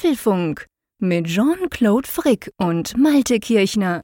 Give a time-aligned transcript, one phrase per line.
[0.00, 0.64] Apfelfunk
[0.98, 4.00] mit Jean-Claude Frick und Malte Kirchner.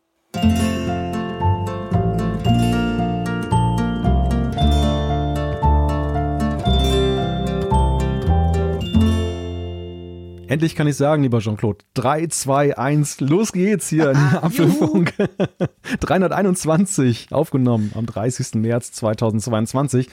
[10.49, 15.15] Endlich kann ich sagen, lieber Jean-Claude, 3, 2, 1, los geht's hier in Apfelfunk.
[16.01, 18.57] 321 aufgenommen am 30.
[18.57, 20.11] März 2022.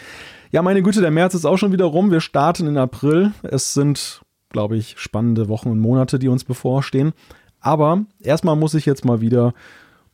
[0.51, 2.09] Ja, meine Güte, der März ist auch schon wieder rum.
[2.09, 3.33] Wir starten in April.
[3.43, 4.21] Es sind,
[4.53, 7.11] glaube ich, spannende Wochen und Monate, die uns bevorstehen.
[7.59, 9.53] Aber erstmal muss ich jetzt mal wieder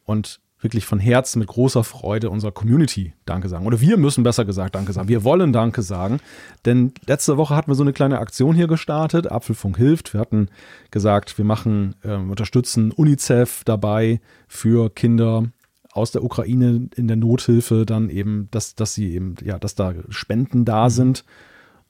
[0.06, 3.66] und wirklich von Herzen mit großer Freude unserer Community Danke sagen.
[3.66, 5.08] Oder wir müssen besser gesagt Danke sagen.
[5.08, 6.20] Wir wollen Danke sagen.
[6.66, 9.32] Denn letzte Woche hatten wir so eine kleine Aktion hier gestartet.
[9.32, 10.14] Apfelfunk hilft.
[10.14, 10.50] Wir hatten
[10.92, 15.46] gesagt, wir machen, äh, unterstützen UNICEF dabei für Kinder
[15.92, 19.94] aus der Ukraine in der Nothilfe dann eben, dass, dass sie eben, ja, dass da
[20.10, 20.90] Spenden da mhm.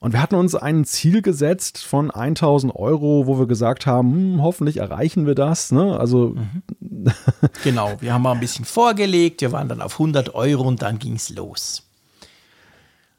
[0.02, 4.42] Und wir hatten uns ein Ziel gesetzt von 1000 Euro, wo wir gesagt haben, hm,
[4.42, 5.72] hoffentlich erreichen wir das.
[5.72, 5.98] Ne?
[6.00, 6.34] Also
[6.80, 7.12] mhm.
[7.62, 10.98] genau, wir haben mal ein bisschen vorgelegt, wir waren dann auf 100 Euro und dann
[10.98, 11.86] ging es los.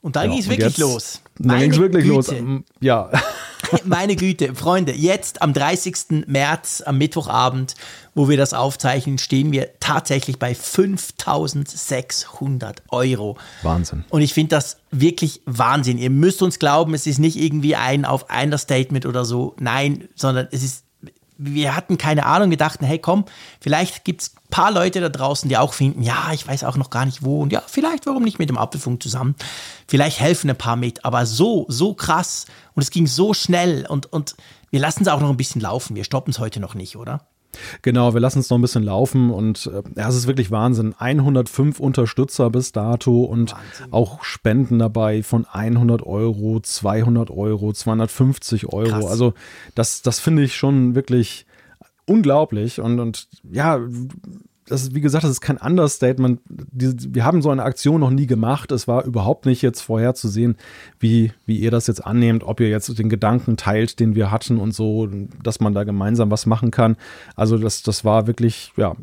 [0.02, 1.22] Und dann ja, ging es wirklich jetzt, los.
[1.38, 2.40] Dann ging es wirklich Güte.
[2.40, 2.64] los.
[2.80, 3.12] Ja.
[3.86, 6.26] Meine Güte, Freunde, jetzt am 30.
[6.28, 7.76] März, am Mittwochabend,
[8.14, 13.38] wo wir das aufzeichnen, stehen wir tatsächlich bei 5600 Euro.
[13.64, 14.06] Wahnsinn.
[14.10, 15.98] Und ich finde das wirklich Wahnsinn.
[15.98, 19.56] Ihr müsst uns glauben, es ist nicht irgendwie ein auf einer Statement oder so.
[19.60, 20.86] Nein, sondern es ist
[21.44, 23.26] wir hatten keine Ahnung, wir dachten, hey komm,
[23.60, 26.78] vielleicht gibt es ein paar Leute da draußen, die auch finden, ja, ich weiß auch
[26.78, 29.36] noch gar nicht wo und ja, vielleicht, warum nicht mit dem Apfelfunk zusammen?
[29.88, 34.12] Vielleicht helfen ein paar mit, aber so, so krass und es ging so schnell und,
[34.14, 34.36] und
[34.70, 37.26] wir lassen es auch noch ein bisschen laufen, wir stoppen es heute noch nicht, oder?
[37.82, 40.96] Genau, wir lassen es noch ein bisschen laufen und äh, ja, es ist wirklich Wahnsinn.
[40.98, 43.94] 105 Unterstützer bis dato und Wahnsinn.
[43.94, 48.90] auch Spenden dabei von 100 Euro, 200 Euro, 250 Euro.
[48.90, 49.06] Krass.
[49.06, 49.34] Also
[49.76, 51.46] das, das finde ich schon wirklich
[52.06, 53.80] unglaublich und, und ja,
[54.72, 56.40] das ist, wie gesagt, das ist kein Understatement.
[56.48, 58.72] wir haben so eine Aktion noch nie gemacht.
[58.72, 60.56] Es war überhaupt nicht jetzt vorherzusehen,
[60.98, 64.58] wie, wie ihr das jetzt annehmt, ob ihr jetzt den Gedanken teilt, den wir hatten
[64.60, 65.10] und so,
[65.44, 66.96] dass man da gemeinsam was machen kann.
[67.36, 68.96] Also das, das war wirklich, ja,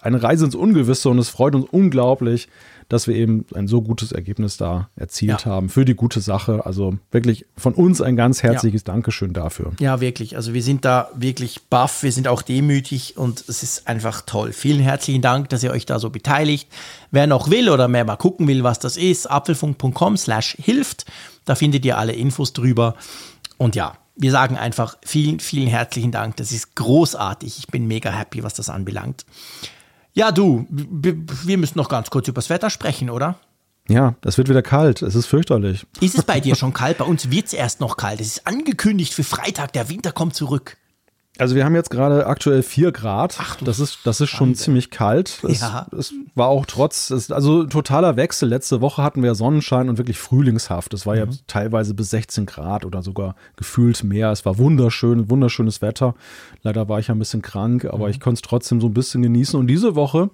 [0.00, 2.48] eine Reise ins Ungewisse und es freut uns unglaublich,
[2.88, 5.50] dass wir eben ein so gutes Ergebnis da erzielt ja.
[5.50, 6.64] haben für die gute Sache.
[6.64, 8.92] Also wirklich von uns ein ganz herzliches ja.
[8.94, 9.72] Dankeschön dafür.
[9.78, 10.36] Ja, wirklich.
[10.36, 14.52] Also wir sind da wirklich baff, wir sind auch demütig und es ist einfach toll.
[14.52, 16.68] Vielen herzlichen Dank, dass ihr euch da so beteiligt.
[17.10, 21.04] Wer noch will oder mehr mal gucken will, was das ist, apfelfunk.com slash hilft.
[21.44, 22.94] Da findet ihr alle Infos drüber.
[23.58, 26.36] Und ja, wir sagen einfach vielen, vielen herzlichen Dank.
[26.36, 27.58] Das ist großartig.
[27.58, 29.24] Ich bin mega happy, was das anbelangt.
[30.12, 33.38] Ja, du, wir müssen noch ganz kurz über das Wetter sprechen, oder?
[33.88, 35.00] Ja, es wird wieder kalt.
[35.02, 35.86] Es ist fürchterlich.
[36.00, 36.98] Ist es bei dir schon kalt?
[36.98, 38.20] Bei uns wird es erst noch kalt.
[38.20, 39.72] Es ist angekündigt für Freitag.
[39.72, 40.76] Der Winter kommt zurück.
[41.38, 43.36] Also wir haben jetzt gerade aktuell 4 Grad.
[43.38, 45.40] Ach, das ist, das ist schon ziemlich kalt.
[45.48, 45.86] Es, ja.
[45.96, 48.48] es war auch trotz, es, also totaler Wechsel.
[48.48, 50.92] Letzte Woche hatten wir Sonnenschein und wirklich frühlingshaft.
[50.94, 51.20] Es war mhm.
[51.20, 54.32] ja teilweise bis 16 Grad oder sogar gefühlt mehr.
[54.32, 56.16] Es war wunderschön, wunderschönes Wetter.
[56.62, 58.10] Leider war ich ja ein bisschen krank, aber mhm.
[58.10, 59.58] ich konnte es trotzdem so ein bisschen genießen.
[59.58, 60.30] Und diese Woche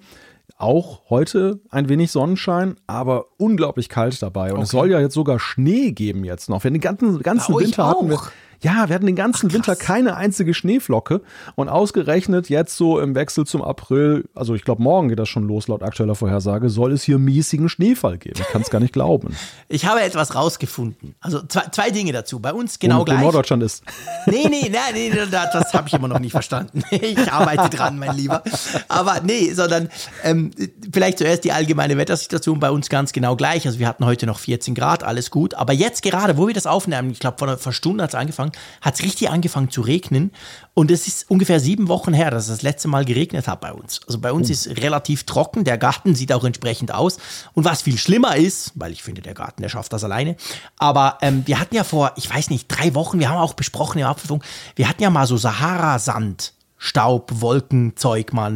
[0.57, 4.51] auch heute ein wenig Sonnenschein, aber unglaublich kalt dabei.
[4.51, 4.63] Und okay.
[4.63, 6.63] es soll ja jetzt sogar Schnee geben jetzt noch.
[6.63, 8.19] Wir den ganzen, ganzen Winter hatten wir
[8.61, 11.21] ja, wir hatten den ganzen Ach, Winter keine einzige Schneeflocke
[11.55, 15.47] und ausgerechnet jetzt so im Wechsel zum April, also ich glaube morgen geht das schon
[15.47, 18.39] los laut aktueller Vorhersage, soll es hier miesigen Schneefall geben.
[18.39, 19.35] Ich kann es gar nicht glauben.
[19.67, 21.15] Ich habe etwas rausgefunden.
[21.19, 22.39] Also zwei, zwei Dinge dazu.
[22.39, 23.19] Bei uns genau Wo gleich.
[23.19, 23.83] Norddeutschland ist.
[24.27, 26.83] Nee, nee, nee, nee das habe ich immer noch nicht verstanden.
[26.91, 28.43] Ich arbeite dran, mein Lieber.
[28.87, 29.89] Aber nee, sondern
[30.23, 30.51] ähm,
[30.91, 33.65] vielleicht zuerst die allgemeine Wettersituation bei uns ganz genau gleich.
[33.67, 35.53] Also wir hatten heute noch 14 Grad, alles gut.
[35.53, 38.44] Aber jetzt gerade, wo wir das aufnehmen, ich glaube vor einer Stunde hat es angefangen,
[38.81, 40.31] hat es richtig angefangen zu regnen.
[40.73, 43.71] Und es ist ungefähr sieben Wochen her, dass es das letzte Mal geregnet hat bei
[43.71, 44.01] uns.
[44.07, 44.51] Also bei uns oh.
[44.51, 47.17] ist relativ trocken, der Garten sieht auch entsprechend aus.
[47.53, 50.35] Und was viel schlimmer ist, weil ich finde, der Garten, der schafft das alleine.
[50.77, 53.99] Aber ähm, wir hatten ja vor, ich weiß nicht, drei Wochen, wir haben auch besprochen
[53.99, 54.43] im Apfelfunk,
[54.75, 56.54] wir hatten ja mal so Sahara-Sand.
[56.85, 58.53] Staub, Wolken, Zeug mal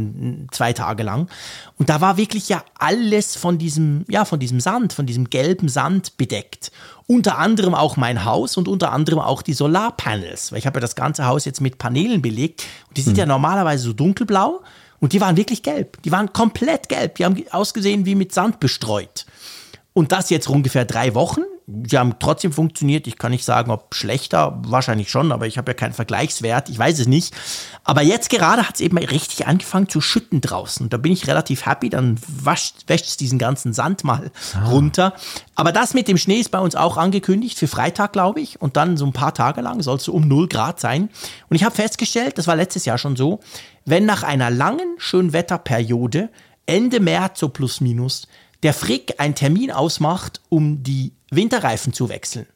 [0.51, 1.27] zwei Tage lang.
[1.77, 5.67] Und da war wirklich ja alles von diesem, ja, von diesem Sand, von diesem gelben
[5.67, 6.71] Sand bedeckt.
[7.07, 10.51] Unter anderem auch mein Haus und unter anderem auch die Solarpanels.
[10.51, 12.65] Weil ich habe ja das ganze Haus jetzt mit Paneelen belegt.
[12.87, 13.19] Und die sind hm.
[13.19, 14.61] ja normalerweise so dunkelblau.
[14.99, 15.99] Und die waren wirklich gelb.
[16.03, 17.15] Die waren komplett gelb.
[17.15, 19.25] Die haben ausgesehen wie mit Sand bestreut.
[19.93, 21.41] Und das jetzt ungefähr drei Wochen
[21.88, 23.07] sie haben trotzdem funktioniert.
[23.07, 26.80] Ich kann nicht sagen, ob schlechter, wahrscheinlich schon, aber ich habe ja keinen Vergleichswert, ich
[26.80, 27.33] weiß es nicht.
[27.83, 30.89] Aber jetzt gerade hat es eben richtig angefangen zu schütten draußen.
[30.89, 34.69] Da bin ich relativ happy, dann wascht, wäscht es diesen ganzen Sand mal ah.
[34.69, 35.13] runter.
[35.56, 38.62] Aber das mit dem Schnee ist bei uns auch angekündigt für Freitag, glaube ich.
[38.62, 41.10] Und dann so ein paar Tage lang soll es so um 0 Grad sein.
[41.50, 43.39] Und ich habe festgestellt, das war letztes Jahr schon so,
[43.86, 46.30] wenn nach einer langen Schönwetterperiode
[46.65, 48.27] Ende März so plus minus
[48.63, 52.47] der Frick einen Termin ausmacht, um die Winterreifen zu wechseln.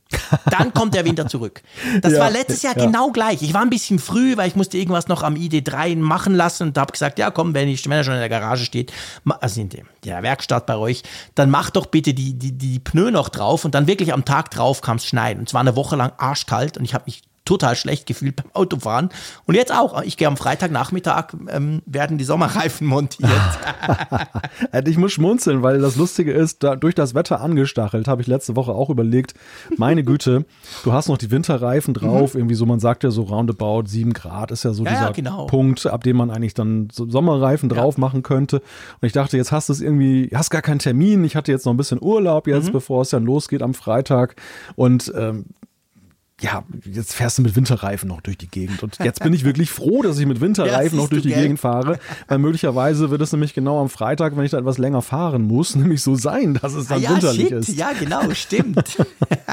[0.49, 1.61] Dann kommt der Winter zurück.
[2.01, 2.85] Das ja, war letztes Jahr ja.
[2.85, 3.41] genau gleich.
[3.41, 6.77] Ich war ein bisschen früh, weil ich musste irgendwas noch am ID3 machen lassen und
[6.77, 8.91] habe gesagt, ja komm, wenn, ich, wenn er schon in der Garage steht,
[9.25, 9.69] also in
[10.03, 11.03] der Werkstatt bei euch,
[11.35, 14.51] dann mach doch bitte die, die, die Pneu noch drauf und dann wirklich am Tag
[14.51, 15.41] drauf kam es schneiden.
[15.41, 19.09] Und zwar eine Woche lang arschkalt und ich habe mich total schlecht gefühlt beim Autofahren.
[19.45, 20.01] Und jetzt auch.
[20.03, 23.29] Ich gehe am Freitagnachmittag, ähm, werden die Sommerreifen montiert.
[24.85, 28.55] ich muss schmunzeln, weil das Lustige ist, da, durch das Wetter angestachelt, habe ich letzte
[28.55, 29.33] Woche auch überlegt,
[29.77, 30.45] meine Güte,
[30.83, 32.41] du hast noch die Winterreifen drauf, mhm.
[32.41, 35.11] irgendwie so, man sagt ja so roundabout sieben Grad ist ja so ja, dieser ja,
[35.11, 35.47] genau.
[35.47, 38.01] Punkt, ab dem man eigentlich dann so Sommerreifen drauf ja.
[38.01, 38.57] machen könnte.
[38.57, 41.23] Und ich dachte, jetzt hast du es irgendwie, hast gar keinen Termin.
[41.25, 42.73] Ich hatte jetzt noch ein bisschen Urlaub jetzt, mhm.
[42.73, 44.35] bevor es dann losgeht am Freitag.
[44.75, 45.45] Und ähm,
[46.43, 48.83] ja, jetzt fährst du mit Winterreifen noch durch die Gegend.
[48.83, 51.99] Und jetzt bin ich wirklich froh, dass ich mit Winterreifen noch durch die Gegend fahre,
[52.27, 55.75] weil möglicherweise wird es nämlich genau am Freitag, wenn ich da etwas länger fahren muss,
[55.77, 57.51] nämlich so sein, dass es dann ah, ja, winterlich shit.
[57.53, 57.77] ist.
[57.77, 58.97] Ja, genau, stimmt.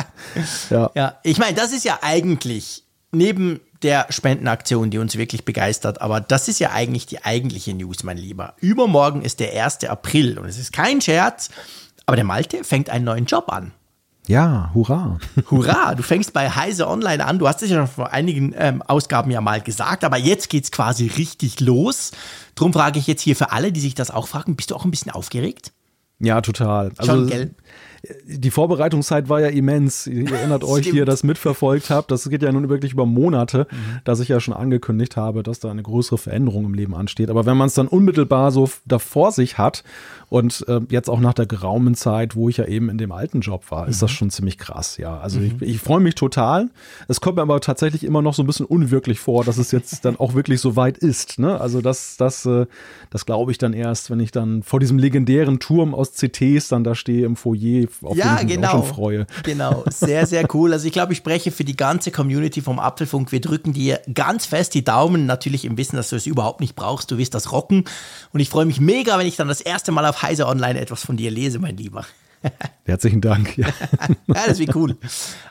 [0.71, 0.91] ja.
[0.95, 2.83] ja, ich meine, das ist ja eigentlich
[3.13, 8.03] neben der Spendenaktion, die uns wirklich begeistert, aber das ist ja eigentlich die eigentliche News,
[8.03, 8.55] mein Lieber.
[8.61, 9.85] Übermorgen ist der 1.
[9.85, 11.51] April und es ist kein Scherz,
[12.05, 13.73] aber der Malte fängt einen neuen Job an.
[14.27, 15.19] Ja, hurra.
[15.51, 17.39] Hurra, du fängst bei Heise Online an.
[17.39, 20.65] Du hast es ja schon vor einigen ähm, Ausgaben ja mal gesagt, aber jetzt geht
[20.65, 22.13] es quasi richtig los.
[22.55, 24.85] Drum frage ich jetzt hier für alle, die sich das auch fragen, bist du auch
[24.85, 25.73] ein bisschen aufgeregt?
[26.21, 26.93] Ja, total.
[26.99, 27.51] Also, schon, gell?
[28.27, 30.07] die Vorbereitungszeit war ja immens.
[30.07, 32.11] Ihr erinnert euch, die ihr das mitverfolgt habt.
[32.11, 34.01] Das geht ja nun wirklich über Monate, mhm.
[34.05, 37.31] dass ich ja schon angekündigt habe, dass da eine größere Veränderung im Leben ansteht.
[37.31, 39.83] Aber wenn man es dann unmittelbar so da vor sich hat
[40.31, 43.41] und äh, jetzt auch nach der geraumen Zeit, wo ich ja eben in dem alten
[43.41, 43.91] Job war, mhm.
[43.91, 44.15] ist das mhm.
[44.15, 45.19] schon ziemlich krass, ja.
[45.19, 45.57] Also mhm.
[45.61, 46.71] ich, ich freue mich total.
[47.09, 50.05] Es kommt mir aber tatsächlich immer noch so ein bisschen unwirklich vor, dass es jetzt
[50.05, 51.41] dann auch wirklich so weit ist.
[51.41, 51.61] Ne?
[51.61, 52.67] Also das, das, äh,
[53.11, 56.85] das glaube ich dann erst, wenn ich dann vor diesem legendären Turm aus CTs dann
[56.85, 58.61] da stehe im Foyer, auf ja, den ich genau.
[58.61, 59.27] mich auch schon freue.
[59.43, 60.73] Genau, sehr, sehr cool.
[60.73, 63.33] Also ich glaube, ich spreche für die ganze Community vom Apfelfunk.
[63.33, 66.77] Wir drücken dir ganz fest die Daumen, natürlich im Wissen, dass du es überhaupt nicht
[66.77, 67.11] brauchst.
[67.11, 67.83] Du wirst das rocken.
[68.33, 71.05] Und ich freue mich mega, wenn ich dann das erste Mal auf Heise Online etwas
[71.05, 72.05] von dir lese, mein Lieber.
[72.85, 73.57] Herzlichen Dank.
[73.57, 73.69] Ja.
[74.27, 74.97] ja, das wird cool.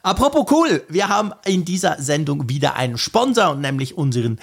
[0.01, 4.39] Apropos cool, wir haben in dieser Sendung wieder einen Sponsor nämlich unseren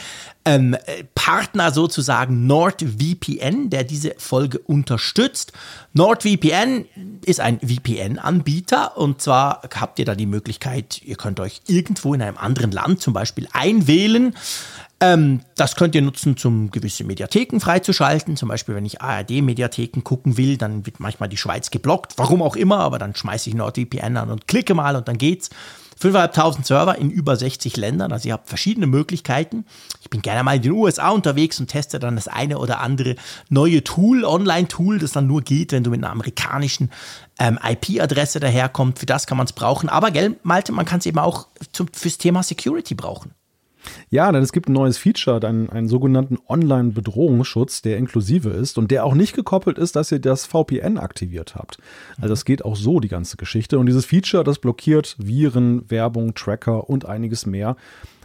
[0.47, 0.77] ähm,
[1.15, 5.53] Partner sozusagen NordVPN, der diese Folge unterstützt.
[5.93, 6.87] NordVPN
[7.25, 12.23] ist ein VPN-Anbieter und zwar habt ihr da die Möglichkeit, ihr könnt euch irgendwo in
[12.23, 14.35] einem anderen Land zum Beispiel einwählen
[14.99, 18.37] ähm, das könnt ihr nutzen, um gewisse Mediatheken freizuschalten.
[18.37, 22.15] Zum Beispiel, wenn ich ARD-Mediatheken gucken will, dann wird manchmal die Schweiz geblockt.
[22.17, 25.51] Warum auch immer, aber dann schmeiße ich NordVPN an und klicke mal und dann geht's.
[26.01, 29.65] 5.500 Server in über 60 Ländern, also ihr habt verschiedene Möglichkeiten.
[30.03, 33.17] Ich bin gerne mal in den USA unterwegs und teste dann das eine oder andere
[33.49, 36.91] neue Tool, Online-Tool, das dann nur geht, wenn du mit einer amerikanischen
[37.39, 38.99] ähm, IP-Adresse daherkommst.
[38.99, 39.89] Für das kann man es brauchen.
[39.89, 43.36] Aber, gell, Malte, man kann es eben auch zum, fürs Thema Security brauchen.
[44.11, 48.91] Ja, denn es gibt ein neues Feature, einen, einen sogenannten Online-Bedrohungsschutz, der inklusive ist und
[48.91, 51.79] der auch nicht gekoppelt ist, dass ihr das VPN aktiviert habt.
[52.17, 53.79] Also das geht auch so, die ganze Geschichte.
[53.79, 57.77] Und dieses Feature, das blockiert Viren, Werbung, Tracker und einiges mehr.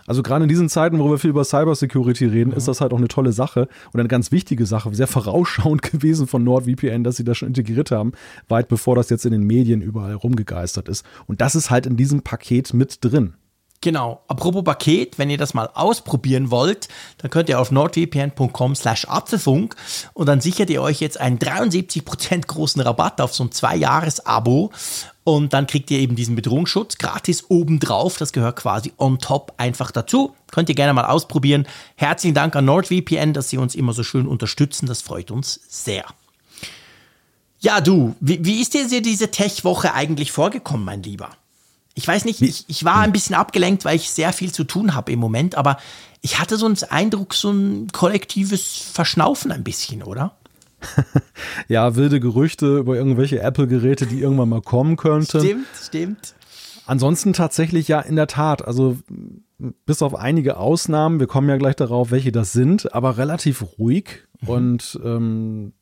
[0.08, 2.58] Also gerade in diesen Zeiten, wo wir viel über Cybersecurity reden, mhm.
[2.58, 6.28] ist das halt auch eine tolle Sache und eine ganz wichtige Sache, sehr vorausschauend gewesen
[6.28, 8.14] von NordVPN, dass sie das schon integriert haben,
[8.48, 11.06] weit bevor das jetzt in den Medien überall rumgegeistert ist.
[11.28, 13.36] Und das ist halt in diesem Paket mit drin.
[13.84, 14.22] Genau.
[14.28, 19.76] Apropos Paket, wenn ihr das mal ausprobieren wollt, dann könnt ihr auf nordvpn.com slash Apfelfunk
[20.14, 24.72] und dann sichert ihr euch jetzt einen 73% großen Rabatt auf so ein Zwei-Jahres-Abo
[25.24, 28.18] und dann kriegt ihr eben diesen Bedrohungsschutz gratis obendrauf.
[28.18, 30.36] Das gehört quasi on top einfach dazu.
[30.52, 31.68] Könnt ihr gerne mal ausprobieren.
[31.96, 34.86] Herzlichen Dank an NordVPN, dass sie uns immer so schön unterstützen.
[34.86, 36.06] Das freut uns sehr.
[37.60, 41.30] Ja, du, wie, wie ist dir diese Tech-Woche eigentlich vorgekommen, mein Lieber?
[41.94, 44.96] Ich weiß nicht, ich, ich war ein bisschen abgelenkt, weil ich sehr viel zu tun
[44.96, 45.78] habe im Moment, aber
[46.22, 50.38] ich hatte so einen Eindruck, so ein kollektives Verschnaufen ein bisschen, oder?
[51.68, 55.40] ja, wilde Gerüchte über irgendwelche Apple-Geräte, die irgendwann mal kommen könnten.
[55.40, 56.36] Stimmt, stimmt.
[56.86, 58.98] Ansonsten tatsächlich ja in der Tat, also
[59.86, 64.28] bis auf einige Ausnahmen, wir kommen ja gleich darauf, welche das sind, aber relativ ruhig
[64.42, 64.50] mhm.
[64.50, 65.74] und ähm,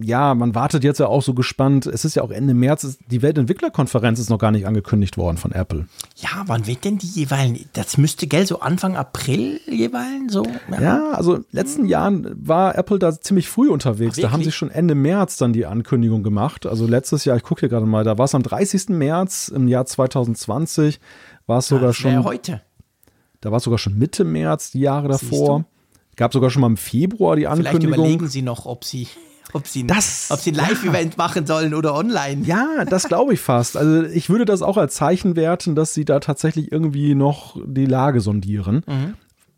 [0.00, 1.86] ja, man wartet jetzt ja auch so gespannt.
[1.86, 5.52] Es ist ja auch Ende März, die Weltentwicklerkonferenz ist noch gar nicht angekündigt worden von
[5.52, 5.86] Apple.
[6.16, 7.60] Ja, wann wird denn die jeweils?
[7.72, 10.44] Das müsste, gell, so Anfang April jeweils so?
[10.70, 14.18] Ja, ja also letzten Jahren war Apple da ziemlich früh unterwegs.
[14.18, 16.66] Ach, da haben sie schon Ende März dann die Ankündigung gemacht.
[16.66, 18.90] Also letztes Jahr, ich gucke hier gerade mal, da war es am 30.
[18.90, 21.00] März im Jahr 2020,
[21.46, 22.24] war es sogar ja, schon.
[22.24, 22.62] Heute.
[23.40, 25.64] Da war es sogar schon Mitte März, die Jahre davor.
[26.16, 27.80] Gab sogar schon mal im Februar die Ankündigung.
[27.80, 29.08] Vielleicht überlegen Sie noch, ob Sie
[29.52, 31.24] ob sie, das, ob sie ein Live-Event ja.
[31.24, 32.44] machen sollen oder online.
[32.44, 33.76] Ja, das glaube ich fast.
[33.76, 37.86] Also ich würde das auch als Zeichen werten, dass sie da tatsächlich irgendwie noch die
[37.86, 38.84] Lage sondieren.
[38.86, 39.14] Mhm.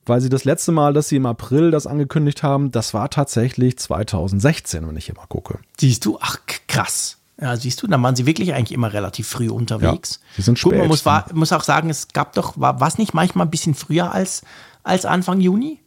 [0.06, 3.78] Weil sie das letzte Mal, dass sie im April das angekündigt haben, das war tatsächlich
[3.78, 5.58] 2016, wenn ich hier mal gucke.
[5.78, 6.18] Siehst du?
[6.20, 7.16] Ach, krass.
[7.40, 10.20] Ja, siehst du, dann waren sie wirklich eigentlich immer relativ früh unterwegs.
[10.22, 10.72] Ja, sie sind spät.
[10.72, 13.50] Gut, man muss, war, muss auch sagen, es gab doch, war was nicht manchmal ein
[13.50, 14.42] bisschen früher als,
[14.82, 15.80] als Anfang Juni?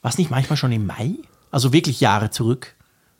[0.00, 1.14] Was nicht manchmal schon im Mai?
[1.52, 2.74] Also wirklich Jahre zurück.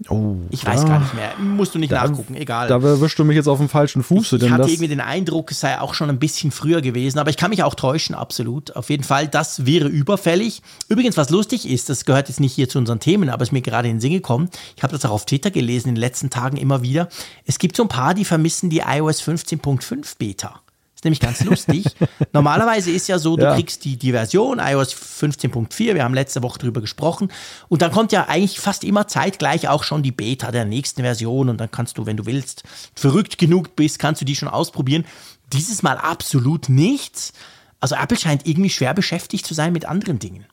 [0.08, 1.32] Oh, ich weiß gar nicht mehr.
[1.38, 2.68] Musst du nicht da, nachgucken, egal.
[2.68, 4.32] Da erwischst du mich jetzt auf dem falschen Fuß.
[4.32, 7.30] Ich, ich hatte irgendwie den Eindruck, es sei auch schon ein bisschen früher gewesen, aber
[7.30, 8.74] ich kann mich auch täuschen, absolut.
[8.76, 10.62] Auf jeden Fall, das wäre überfällig.
[10.88, 13.52] Übrigens, was lustig ist, das gehört jetzt nicht hier zu unseren Themen, aber es ist
[13.52, 14.48] mir gerade in den Sinn gekommen.
[14.76, 17.08] Ich habe das auch auf Twitter gelesen in den letzten Tagen immer wieder.
[17.44, 20.61] Es gibt so ein paar, die vermissen die iOS 15.5 Beta
[21.02, 21.86] ist nämlich ganz lustig.
[22.32, 23.54] Normalerweise ist ja so, du ja.
[23.54, 27.32] kriegst die, die Version iOS 15.4, wir haben letzte Woche drüber gesprochen,
[27.68, 31.48] und dann kommt ja eigentlich fast immer zeitgleich auch schon die Beta der nächsten Version
[31.48, 32.62] und dann kannst du, wenn du willst,
[32.94, 35.04] verrückt genug bist, kannst du die schon ausprobieren.
[35.52, 37.32] Dieses Mal absolut nichts.
[37.80, 40.46] Also Apple scheint irgendwie schwer beschäftigt zu sein mit anderen Dingen.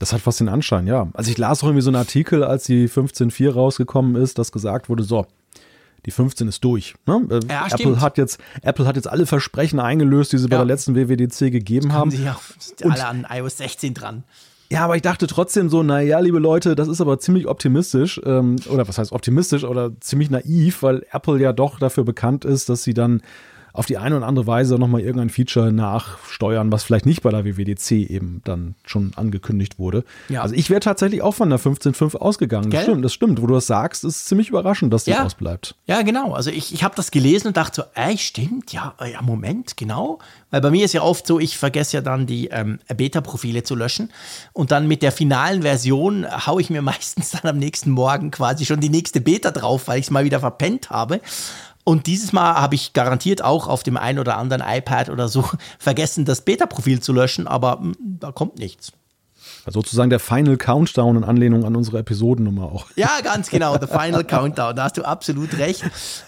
[0.00, 1.08] Das hat fast den Anschein, ja.
[1.14, 4.88] Also ich las auch irgendwie so einen Artikel, als die 15.4 rausgekommen ist, dass gesagt
[4.88, 5.28] wurde, so,
[6.06, 6.94] die 15 ist durch.
[7.06, 7.26] Ne?
[7.30, 10.50] Äh, ja, Apple hat jetzt Apple hat jetzt alle Versprechen eingelöst, die sie ja.
[10.50, 12.10] bei der letzten WWDC gegeben haben.
[12.10, 12.40] Sie auch
[12.82, 14.24] alle an iOS 16 dran.
[14.72, 18.56] Ja, aber ich dachte trotzdem so, naja, liebe Leute, das ist aber ziemlich optimistisch, ähm,
[18.70, 22.82] oder was heißt optimistisch oder ziemlich naiv, weil Apple ja doch dafür bekannt ist, dass
[22.82, 23.20] sie dann
[23.72, 27.44] auf die eine oder andere Weise nochmal irgendein Feature nachsteuern, was vielleicht nicht bei der
[27.44, 30.04] WWDC eben dann schon angekündigt wurde.
[30.28, 30.42] Ja.
[30.42, 32.70] Also ich wäre tatsächlich auch von der 15.5 ausgegangen.
[32.70, 33.40] Das stimmt, das stimmt.
[33.40, 35.24] Wo du das sagst, ist ziemlich überraschend, dass das ja.
[35.24, 35.74] ausbleibt.
[35.86, 36.32] Ja, genau.
[36.32, 40.18] Also ich, ich habe das gelesen und dachte so, ey, stimmt, ja, ja, Moment, genau.
[40.50, 43.74] Weil bei mir ist ja oft so, ich vergesse ja dann die ähm, Beta-Profile zu
[43.74, 44.10] löschen
[44.52, 48.66] und dann mit der finalen Version haue ich mir meistens dann am nächsten Morgen quasi
[48.66, 51.20] schon die nächste Beta drauf, weil ich es mal wieder verpennt habe.
[51.84, 55.44] Und dieses Mal habe ich garantiert auch auf dem einen oder anderen iPad oder so
[55.78, 58.92] vergessen, das Beta-Profil zu löschen, aber hm, da kommt nichts.
[59.64, 62.86] Also sozusagen der Final Countdown in Anlehnung an unsere Episodennummer auch.
[62.96, 65.84] Ja, ganz genau, der Final Countdown, da hast du absolut recht.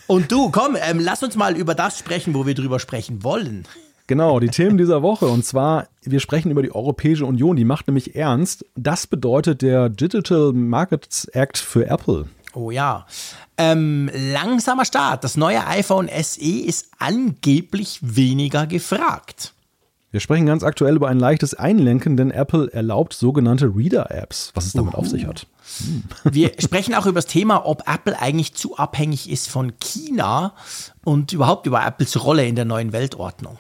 [0.06, 3.66] Und du, komm, ähm, lass uns mal über das sprechen, wo wir drüber sprechen wollen.
[4.06, 5.26] Genau, die Themen dieser Woche.
[5.26, 8.66] Und zwar, wir sprechen über die Europäische Union, die macht nämlich ernst.
[8.76, 12.26] Das bedeutet der Digital Markets Act für Apple.
[12.54, 13.06] Oh ja.
[13.58, 15.25] Ähm, langsamer Start.
[15.25, 19.52] Das neue iPhone SE ist angeblich weniger gefragt.
[20.14, 24.73] Wir sprechen ganz aktuell über ein leichtes Einlenken, denn Apple erlaubt sogenannte Reader-Apps, was es
[24.73, 24.99] damit uh.
[24.99, 25.49] auf sich hat.
[25.78, 26.04] Hm.
[26.23, 30.54] Wir sprechen auch über das Thema, ob Apple eigentlich zu abhängig ist von China
[31.02, 33.58] und überhaupt über Apples Rolle in der neuen Weltordnung.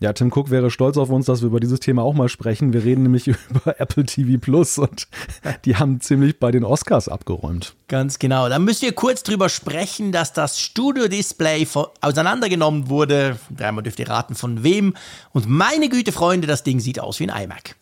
[0.00, 2.72] Ja, Tim Cook wäre stolz auf uns, dass wir über dieses Thema auch mal sprechen.
[2.72, 5.08] Wir reden nämlich über Apple TV Plus und
[5.66, 7.74] die haben ziemlich bei den Oscars abgeräumt.
[7.86, 8.48] Ganz genau.
[8.48, 11.66] Da müssen wir kurz drüber sprechen, dass das Studio-Display
[12.00, 13.38] auseinandergenommen wurde.
[13.54, 14.94] Dreimal dürft ihr raten, von wem.
[15.32, 17.76] Und meine Güte, Freunde, das Ding sieht aus wie ein iMac.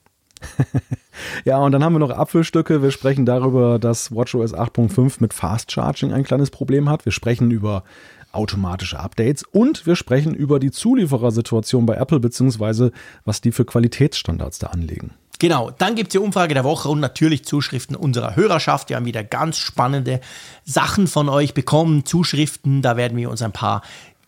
[1.44, 2.82] ja, und dann haben wir noch Apfelstücke.
[2.82, 7.04] Wir sprechen darüber, dass WatchOS 8.5 mit Fast Charging ein kleines Problem hat.
[7.04, 7.84] Wir sprechen über
[8.32, 12.92] automatische Updates und wir sprechen über die Zulieferersituation bei Apple beziehungsweise
[13.24, 15.12] was die für Qualitätsstandards da anlegen.
[15.38, 18.88] Genau, dann gibt es die Umfrage der Woche und natürlich Zuschriften unserer Hörerschaft.
[18.88, 20.20] Wir haben wieder ganz spannende
[20.64, 23.82] Sachen von euch bekommen, Zuschriften, da werden wir uns ein paar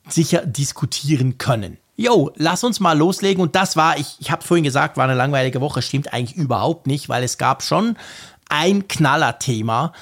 [0.09, 1.78] sicher diskutieren können.
[1.97, 3.42] Jo, lass uns mal loslegen.
[3.42, 5.83] Und das war, ich, ich habe vorhin gesagt, war eine langweilige Woche.
[5.83, 7.97] Stimmt eigentlich überhaupt nicht, weil es gab schon
[8.49, 9.92] ein Knallerthema.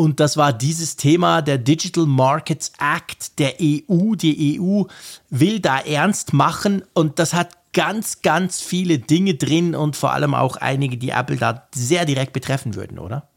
[0.00, 4.14] Und das war dieses Thema der Digital Markets Act der EU.
[4.14, 4.84] Die EU
[5.28, 10.32] will da ernst machen und das hat ganz, ganz viele Dinge drin und vor allem
[10.32, 13.28] auch einige, die Apple da sehr direkt betreffen würden, oder?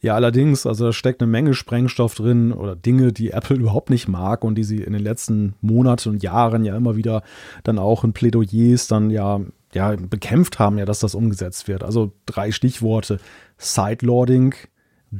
[0.00, 4.06] Ja, allerdings, also da steckt eine Menge Sprengstoff drin oder Dinge, die Apple überhaupt nicht
[4.06, 7.24] mag und die sie in den letzten Monaten und Jahren ja immer wieder
[7.64, 9.40] dann auch in Plädoyers dann ja,
[9.72, 11.82] ja bekämpft haben, ja, dass das umgesetzt wird.
[11.82, 13.18] Also drei Stichworte:
[13.58, 14.54] Sideloading,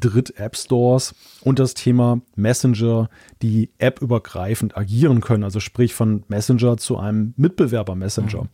[0.01, 3.09] Dritt-App-Stores und das Thema Messenger,
[3.43, 8.43] die app-übergreifend agieren können, also sprich von Messenger zu einem Mitbewerber-Messenger.
[8.43, 8.49] Mhm.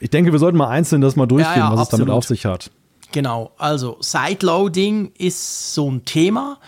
[0.00, 1.92] Ich denke, wir sollten mal einzeln das mal durchgehen, ja, ja, was absolut.
[1.92, 2.70] es damit auf sich hat.
[3.12, 6.58] Genau, also Sideloading ist so ein Thema.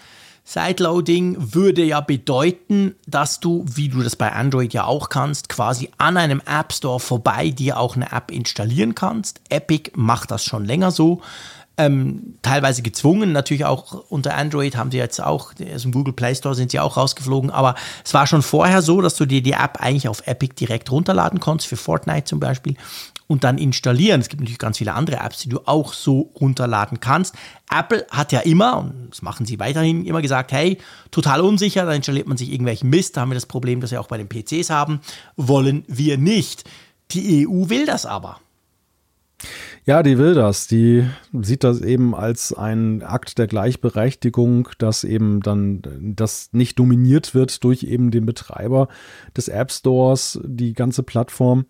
[0.44, 5.90] Sideloading würde ja bedeuten, dass du, wie du das bei Android ja auch kannst, quasi
[5.98, 9.40] an einem App Store vorbei dir auch eine App installieren kannst.
[9.48, 11.20] Epic macht das schon länger so.
[11.78, 16.34] Ähm, teilweise gezwungen, natürlich auch unter Android haben sie jetzt auch, aus dem Google Play
[16.34, 19.52] Store sind sie auch rausgeflogen, aber es war schon vorher so, dass du dir die
[19.52, 22.76] App eigentlich auf Epic direkt runterladen konntest, für Fortnite zum Beispiel
[23.26, 24.20] und dann installieren.
[24.20, 27.34] Es gibt natürlich ganz viele andere Apps, die du auch so runterladen kannst.
[27.70, 30.78] Apple hat ja immer, und das machen sie weiterhin, immer gesagt, hey,
[31.10, 34.00] total unsicher, da installiert man sich irgendwelchen Mist, da haben wir das Problem, das wir
[34.00, 35.00] auch bei den PCs haben,
[35.36, 36.64] wollen wir nicht.
[37.10, 38.40] Die EU will das aber.
[39.88, 40.66] Ja, die will das.
[40.66, 47.36] Die sieht das eben als einen Akt der Gleichberechtigung, dass eben dann das nicht dominiert
[47.36, 48.88] wird durch eben den Betreiber
[49.36, 51.66] des App Stores, die ganze Plattform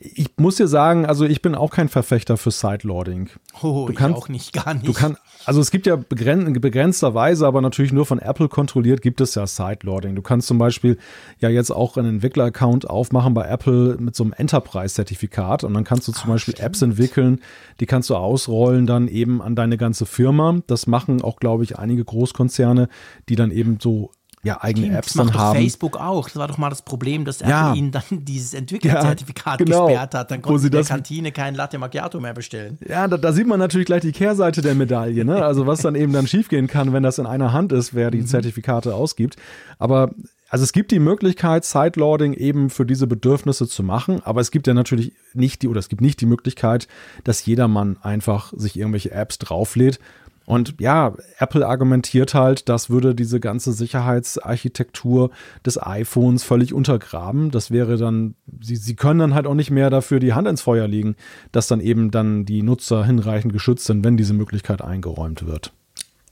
[0.00, 3.30] ich muss dir sagen, also ich bin auch kein Verfechter für Sideloading.
[3.62, 4.86] Oh, du kannst, auch nicht, gar nicht.
[4.86, 9.20] Du kannst, also es gibt ja begren begrenzterweise, aber natürlich nur von Apple kontrolliert, gibt
[9.20, 10.14] es ja Sideloading.
[10.14, 10.98] Du kannst zum Beispiel
[11.40, 16.06] ja jetzt auch einen Entwickler-Account aufmachen bei Apple mit so einem Enterprise-Zertifikat und dann kannst
[16.06, 16.66] du zum Ach, Beispiel stimmt.
[16.66, 17.40] Apps entwickeln,
[17.80, 20.60] die kannst du ausrollen dann eben an deine ganze Firma.
[20.68, 22.88] Das machen auch, glaube ich, einige Großkonzerne,
[23.28, 25.58] die dann eben so ja, eigene Stimmt, Apps dann haben.
[25.58, 26.28] Facebook auch.
[26.28, 27.74] Das war doch mal das Problem, dass Apple ja.
[27.74, 29.86] ihnen dann dieses Entwicklerzertifikat ja, genau.
[29.86, 30.30] gesperrt hat.
[30.30, 32.78] Dann konnten sie in der Kantine kein Latte Macchiato mehr bestellen.
[32.86, 35.24] Ja, da, da, sieht man natürlich gleich die Kehrseite der Medaille.
[35.24, 35.44] Ne?
[35.44, 38.20] Also was dann eben dann schiefgehen kann, wenn das in einer Hand ist, wer die
[38.22, 38.26] mhm.
[38.26, 39.36] Zertifikate ausgibt.
[39.78, 40.10] Aber
[40.50, 44.66] also es gibt die Möglichkeit, Sideloading eben für diese Bedürfnisse zu machen, aber es gibt
[44.66, 46.88] ja natürlich nicht die, oder es gibt nicht die Möglichkeit,
[47.22, 50.00] dass jedermann einfach sich irgendwelche Apps drauflädt
[50.48, 55.28] und ja, Apple argumentiert halt, das würde diese ganze Sicherheitsarchitektur
[55.66, 57.50] des iPhones völlig untergraben.
[57.50, 60.62] Das wäre dann, sie, sie können dann halt auch nicht mehr dafür die Hand ins
[60.62, 61.16] Feuer legen,
[61.52, 65.74] dass dann eben dann die Nutzer hinreichend geschützt sind, wenn diese Möglichkeit eingeräumt wird.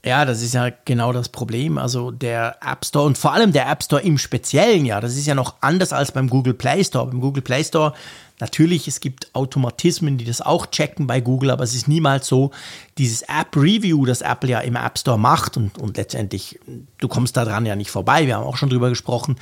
[0.05, 1.77] Ja, das ist ja genau das Problem.
[1.77, 5.27] Also der App Store und vor allem der App Store im Speziellen, ja, das ist
[5.27, 7.07] ja noch anders als beim Google Play Store.
[7.07, 7.93] Beim Google Play Store
[8.39, 12.51] Natürlich, es gibt Automatismen, die das auch checken bei Google, aber es ist niemals so,
[12.99, 16.59] dieses App-Review, das Apple ja im App Store macht und, und letztendlich,
[16.99, 19.37] du kommst da dran ja nicht vorbei, wir haben auch schon drüber gesprochen,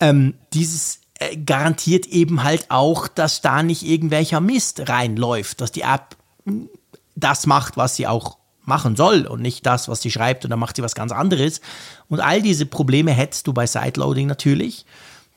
[0.00, 5.82] ähm, dieses äh, garantiert eben halt auch, dass da nicht irgendwelcher Mist reinläuft, dass die
[5.82, 6.68] App hm,
[7.14, 10.58] das macht, was sie auch machen soll und nicht das, was sie schreibt und dann
[10.58, 11.60] macht sie was ganz anderes.
[12.08, 14.84] Und all diese Probleme hättest du bei Sideloading natürlich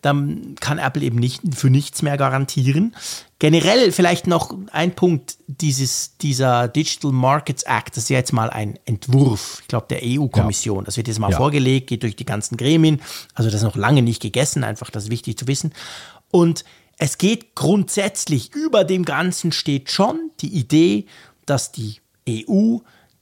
[0.05, 2.95] dann kann Apple eben nicht für nichts mehr garantieren.
[3.39, 8.51] Generell vielleicht noch ein Punkt dieses, dieser Digital Markets Act, das ist ja jetzt mal
[8.51, 10.79] ein Entwurf, ich glaube, der EU-Kommission.
[10.79, 10.83] Ja.
[10.83, 11.37] Das wird jetzt mal ja.
[11.37, 13.01] vorgelegt, geht durch die ganzen Gremien.
[13.33, 15.73] Also das ist noch lange nicht gegessen, einfach das ist wichtig zu wissen.
[16.29, 16.65] Und
[16.99, 21.07] es geht grundsätzlich, über dem Ganzen steht schon die Idee,
[21.47, 21.95] dass die
[22.29, 22.77] EU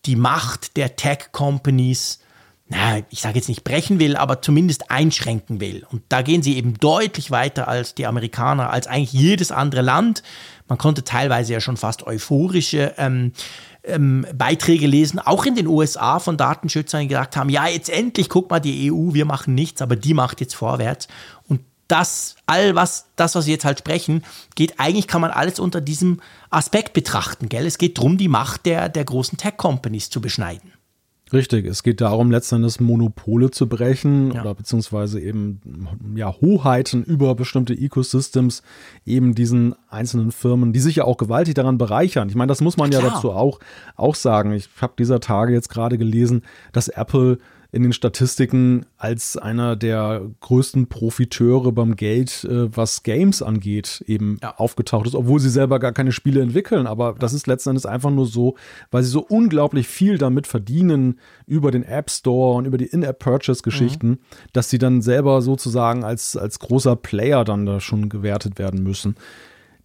[0.06, 2.20] die Macht der Tech-Companies
[2.68, 5.86] na, ich sage jetzt nicht brechen will, aber zumindest einschränken will.
[5.92, 10.24] Und da gehen sie eben deutlich weiter als die Amerikaner, als eigentlich jedes andere Land.
[10.68, 13.34] Man konnte teilweise ja schon fast euphorische ähm,
[13.84, 18.30] ähm, Beiträge lesen, auch in den USA von Datenschützern, die gesagt haben, ja, jetzt endlich,
[18.30, 21.10] guck mal, die EU, wir machen nichts, aber die macht jetzt vorwärts.
[21.94, 24.24] Das, all was, das, was wir jetzt halt sprechen,
[24.56, 27.68] geht eigentlich, kann man alles unter diesem Aspekt betrachten, gell?
[27.68, 30.74] Es geht darum, die Macht der, der großen Tech-Companies zu beschneiden.
[31.32, 34.42] Richtig, es geht darum, letztendlich Monopole zu brechen ja.
[34.42, 35.62] oder beziehungsweise eben
[36.16, 38.64] ja, Hoheiten über bestimmte Ecosystems
[39.06, 42.28] eben diesen einzelnen Firmen, die sich ja auch gewaltig daran bereichern.
[42.28, 43.60] Ich meine, das muss man ja, ja dazu auch,
[43.96, 44.54] auch sagen.
[44.54, 47.38] Ich habe dieser Tage jetzt gerade gelesen, dass Apple
[47.74, 54.38] in den Statistiken als einer der größten Profiteure beim Geld, äh, was Games angeht, eben
[54.44, 54.56] ja.
[54.58, 56.86] aufgetaucht ist, obwohl sie selber gar keine Spiele entwickeln.
[56.86, 58.56] Aber das ist letzten Endes einfach nur so,
[58.92, 64.08] weil sie so unglaublich viel damit verdienen über den App Store und über die In-App-Purchase-Geschichten,
[64.08, 64.20] mhm.
[64.54, 69.16] dass sie dann selber sozusagen als, als großer Player dann da schon gewertet werden müssen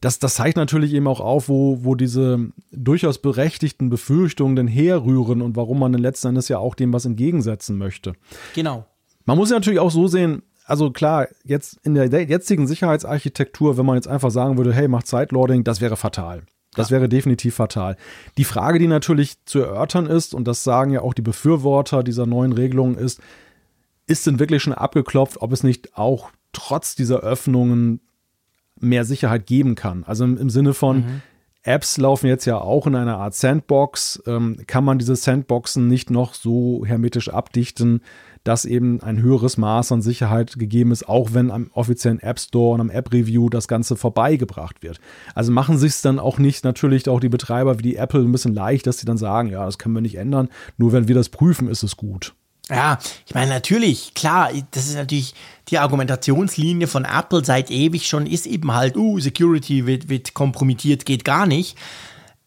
[0.01, 5.43] das, das zeigt natürlich eben auch auf, wo, wo diese durchaus berechtigten Befürchtungen denn herrühren
[5.43, 8.15] und warum man dann letzten Endes ja auch dem was entgegensetzen möchte.
[8.55, 8.87] Genau.
[9.25, 13.87] Man muss ja natürlich auch so sehen, also klar, jetzt in der jetzigen Sicherheitsarchitektur, wenn
[13.87, 16.43] man jetzt einfach sagen würde, hey, macht Sideloading, das wäre fatal.
[16.75, 17.97] Das wäre definitiv fatal.
[18.37, 22.27] Die Frage, die natürlich zu erörtern ist, und das sagen ja auch die Befürworter dieser
[22.27, 23.21] neuen Regelung, ist,
[24.07, 28.01] ist denn wirklich schon abgeklopft, ob es nicht auch trotz dieser Öffnungen
[28.81, 30.05] mehr Sicherheit geben kann.
[30.05, 31.23] Also im, im Sinne von, mhm.
[31.69, 34.23] Apps laufen jetzt ja auch in einer Art Sandbox.
[34.27, 38.01] Ähm, kann man diese Sandboxen nicht noch so hermetisch abdichten,
[38.43, 42.75] dass eben ein höheres Maß an Sicherheit gegeben ist, auch wenn am offiziellen App Store
[42.75, 44.99] und am App Review das Ganze vorbeigebracht wird.
[45.35, 48.33] Also machen sich es dann auch nicht natürlich auch die Betreiber wie die Apple ein
[48.33, 50.49] bisschen leicht, dass sie dann sagen, ja, das können wir nicht ändern.
[50.79, 52.35] Nur wenn wir das prüfen, ist es gut.
[52.71, 55.35] Ja, ich meine, natürlich, klar, das ist natürlich
[55.69, 61.07] die Argumentationslinie von Apple seit ewig schon, ist eben halt, uh, Security wird, wird kompromittiert,
[61.07, 61.79] geht gar nicht.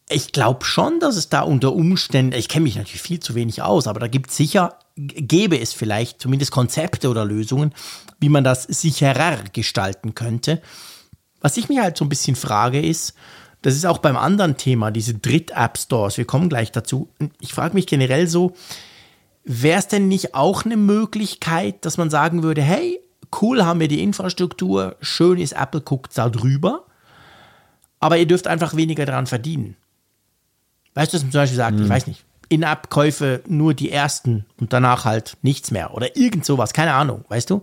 [0.08, 3.62] Ich glaube schon, dass es da unter Umständen, ich kenne mich natürlich viel zu wenig
[3.62, 7.74] aus, aber da gibt es sicher, gäbe es vielleicht zumindest Konzepte oder Lösungen,
[8.20, 10.62] wie man das sicherer gestalten könnte.
[11.40, 13.14] Was ich mir halt so ein bisschen frage ist,
[13.62, 17.08] das ist auch beim anderen Thema, diese Dritt-App-Stores, wir kommen gleich dazu.
[17.40, 18.54] Ich frage mich generell so,
[19.44, 23.00] Wäre es denn nicht auch eine Möglichkeit, dass man sagen würde, hey,
[23.40, 26.86] cool haben wir die Infrastruktur, schön ist Apple, guckt da drüber,
[27.98, 29.76] aber ihr dürft einfach weniger daran verdienen.
[30.94, 31.84] Weißt du, dass man zum Beispiel sagt, hm.
[31.84, 36.72] ich weiß nicht, In-App-Käufe nur die ersten und danach halt nichts mehr oder irgend sowas,
[36.72, 37.62] keine Ahnung, weißt du?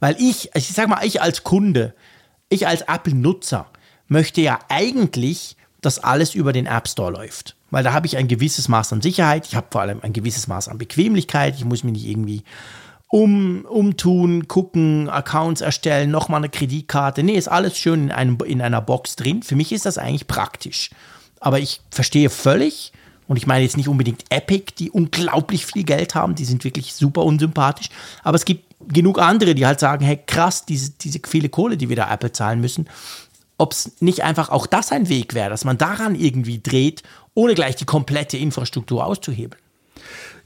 [0.00, 1.94] Weil ich, ich sag mal, ich als Kunde,
[2.48, 3.66] ich als Apple-Nutzer
[4.06, 8.28] möchte ja eigentlich, dass alles über den App Store läuft weil da habe ich ein
[8.28, 11.84] gewisses Maß an Sicherheit, ich habe vor allem ein gewisses Maß an Bequemlichkeit, ich muss
[11.84, 12.42] mich nicht irgendwie
[13.10, 17.22] um, umtun, gucken, Accounts erstellen, nochmal eine Kreditkarte.
[17.22, 19.42] Nee, ist alles schön in, einem, in einer Box drin.
[19.42, 20.90] Für mich ist das eigentlich praktisch.
[21.40, 22.92] Aber ich verstehe völlig,
[23.26, 26.94] und ich meine jetzt nicht unbedingt Epic, die unglaublich viel Geld haben, die sind wirklich
[26.94, 27.90] super unsympathisch.
[28.24, 31.88] Aber es gibt genug andere, die halt sagen, hey krass, diese, diese viele Kohle, die
[31.88, 32.88] wir da Apple zahlen müssen,
[33.58, 37.02] ob es nicht einfach auch das ein Weg wäre, dass man daran irgendwie dreht,
[37.34, 39.60] ohne gleich die komplette Infrastruktur auszuhebeln.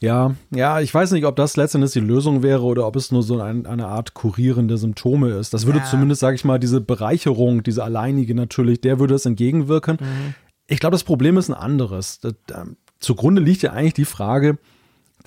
[0.01, 3.23] Ja, ja, ich weiß nicht, ob das letztendlich die Lösung wäre oder ob es nur
[3.23, 5.55] so ein, eine Art kurierende Symptome ist.
[5.55, 5.85] Das würde ja.
[5.85, 9.99] zumindest, sage ich mal, diese Bereicherung, diese alleinige natürlich, der würde es entgegenwirken.
[10.01, 10.35] Mhm.
[10.67, 12.19] Ich glaube, das Problem ist ein anderes.
[12.19, 12.65] Das, äh,
[12.99, 14.59] zugrunde liegt ja eigentlich die Frage,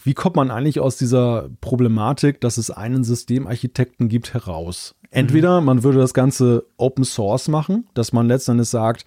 [0.03, 4.95] wie kommt man eigentlich aus dieser Problematik, dass es einen Systemarchitekten gibt, heraus?
[5.15, 9.05] Entweder man würde das Ganze Open Source machen, dass man letztendlich sagt,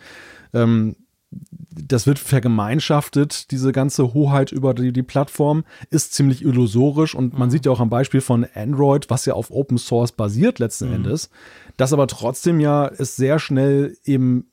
[0.54, 0.96] ähm,
[1.30, 7.48] das wird vergemeinschaftet, diese ganze Hoheit über die, die Plattform, ist ziemlich illusorisch und man
[7.48, 7.52] mhm.
[7.52, 10.94] sieht ja auch am Beispiel von Android, was ja auf Open Source basiert letzten mhm.
[10.94, 11.30] Endes,
[11.76, 14.50] dass aber trotzdem ja es sehr schnell eben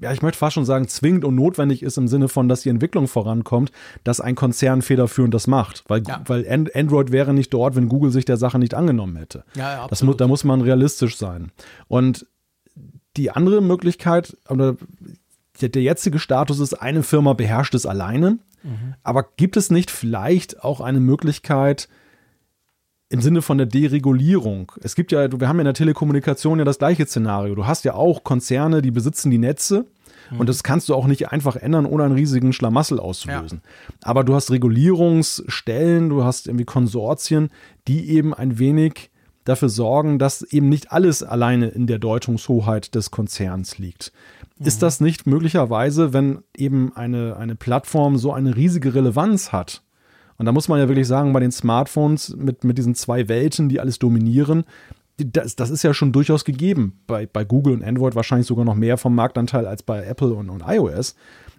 [0.00, 2.68] ja, ich möchte fast schon sagen, zwingend und notwendig ist im Sinne von, dass die
[2.68, 3.70] Entwicklung vorankommt,
[4.02, 5.84] dass ein Konzern federführend das macht.
[5.88, 6.22] Weil, ja.
[6.26, 9.44] weil Android wäre nicht dort, wenn Google sich der Sache nicht angenommen hätte.
[9.54, 11.52] Ja, ja, das da muss man realistisch sein.
[11.86, 12.26] Und
[13.16, 14.76] die andere Möglichkeit, oder
[15.60, 18.38] der jetzige Status ist, eine Firma beherrscht es alleine.
[18.64, 18.94] Mhm.
[19.04, 21.88] Aber gibt es nicht vielleicht auch eine Möglichkeit,
[23.08, 24.72] im Sinne von der Deregulierung.
[24.82, 27.54] Es gibt ja, wir haben ja in der Telekommunikation ja das gleiche Szenario.
[27.54, 29.86] Du hast ja auch Konzerne, die besitzen die Netze.
[30.30, 30.40] Mhm.
[30.40, 33.60] Und das kannst du auch nicht einfach ändern, ohne einen riesigen Schlamassel auszulösen.
[33.62, 33.94] Ja.
[34.02, 37.50] Aber du hast Regulierungsstellen, du hast irgendwie Konsortien,
[37.86, 39.10] die eben ein wenig
[39.44, 44.12] dafür sorgen, dass eben nicht alles alleine in der Deutungshoheit des Konzerns liegt.
[44.58, 44.66] Mhm.
[44.66, 49.82] Ist das nicht möglicherweise, wenn eben eine, eine Plattform so eine riesige Relevanz hat
[50.38, 53.68] und da muss man ja wirklich sagen, bei den Smartphones mit, mit diesen zwei Welten,
[53.68, 54.64] die alles dominieren,
[55.16, 57.00] das, das ist ja schon durchaus gegeben.
[57.06, 60.50] Bei, bei Google und Android wahrscheinlich sogar noch mehr vom Marktanteil als bei Apple und,
[60.50, 61.14] und iOS.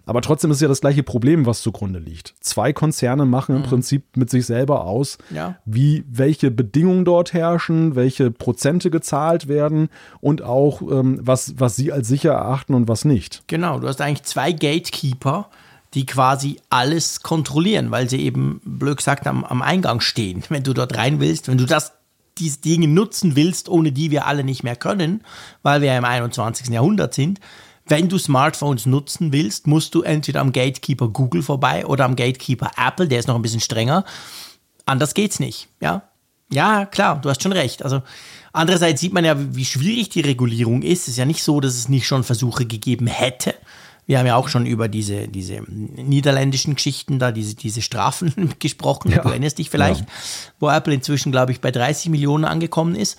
[0.08, 2.34] Aber trotzdem ist ja das gleiche Problem, was zugrunde liegt.
[2.40, 3.66] Zwei Konzerne machen im mhm.
[3.66, 5.56] Prinzip mit sich selber aus, ja.
[5.64, 9.88] wie welche Bedingungen dort herrschen, welche Prozente gezahlt werden
[10.20, 13.42] und auch ähm, was, was sie als sicher erachten und was nicht.
[13.48, 15.50] Genau, du hast eigentlich zwei Gatekeeper,
[15.94, 20.42] die quasi alles kontrollieren, weil sie eben, blöd gesagt, am, am Eingang stehen.
[20.48, 21.92] Wenn du dort rein willst, wenn du das
[22.38, 25.22] diese Dinge nutzen willst, ohne die wir alle nicht mehr können,
[25.62, 26.68] weil wir im 21.
[26.68, 27.40] Jahrhundert sind.
[27.86, 32.72] Wenn du Smartphones nutzen willst, musst du entweder am Gatekeeper Google vorbei oder am Gatekeeper
[32.76, 34.04] Apple, der ist noch ein bisschen strenger.
[34.86, 36.02] Anders geht's nicht, ja?
[36.50, 37.82] Ja, klar, du hast schon recht.
[37.82, 38.02] Also
[38.52, 41.02] andererseits sieht man ja, wie schwierig die Regulierung ist.
[41.02, 43.54] Es ist ja nicht so, dass es nicht schon Versuche gegeben hätte,
[44.06, 49.10] wir haben ja auch schon über diese, diese niederländischen Geschichten da, diese, diese Strafen gesprochen.
[49.10, 49.22] Ja.
[49.22, 50.06] Du erinnerst dich vielleicht, ja.
[50.60, 53.18] wo Apple inzwischen, glaube ich, bei 30 Millionen angekommen ist.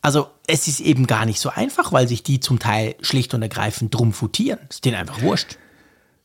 [0.00, 3.42] Also es ist eben gar nicht so einfach, weil sich die zum Teil schlicht und
[3.42, 4.60] ergreifend drum futieren.
[4.70, 5.58] Ist denen einfach wurscht.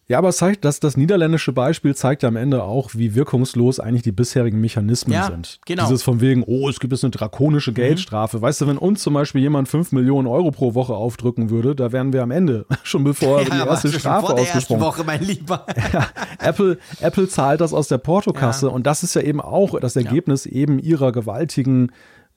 [0.07, 3.79] Ja, aber es zeigt, dass das niederländische Beispiel zeigt ja am Ende auch, wie wirkungslos
[3.79, 5.59] eigentlich die bisherigen Mechanismen ja, sind.
[5.65, 5.83] Genau.
[5.83, 7.75] Dieses von wegen, oh, es gibt jetzt eine drakonische mhm.
[7.75, 8.37] Geldstrafe.
[8.37, 8.41] Mhm.
[8.41, 11.93] Weißt du, wenn uns zum Beispiel jemand 5 Millionen Euro pro Woche aufdrücken würde, da
[11.93, 15.23] wären wir am Ende, schon bevor ja, die erste Strafe vor der ausgesprochen Woche, mein
[15.23, 15.65] Lieber.
[15.93, 16.07] ja,
[16.39, 20.45] Apple, Apple zahlt das aus der Portokasse und das ist ja eben auch das Ergebnis
[20.45, 21.91] eben ihrer gewaltigen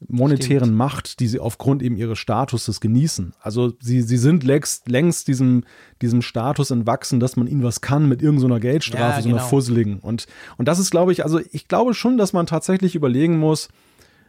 [0.08, 0.76] monetären Stimmt.
[0.76, 3.32] Macht, die sie aufgrund eben ihres Statuses genießen.
[3.40, 5.64] Also sie, sie sind längst, längst diesem,
[6.02, 9.48] diesem Status entwachsen, dass man ihnen was kann mit irgendeiner Geldstrafe, ja, so einer genau.
[9.48, 9.98] fusseligen.
[10.00, 10.26] Und,
[10.58, 13.68] und das ist, glaube ich, also ich glaube schon, dass man tatsächlich überlegen muss,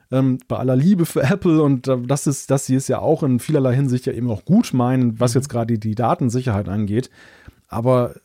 [0.09, 3.23] ähm, bei aller Liebe für Apple und äh, das ist, dass sie es ja auch
[3.23, 5.39] in vielerlei Hinsicht ja eben auch gut meinen, was mhm.
[5.39, 7.09] jetzt gerade die, die Datensicherheit angeht.
[7.67, 8.15] Aber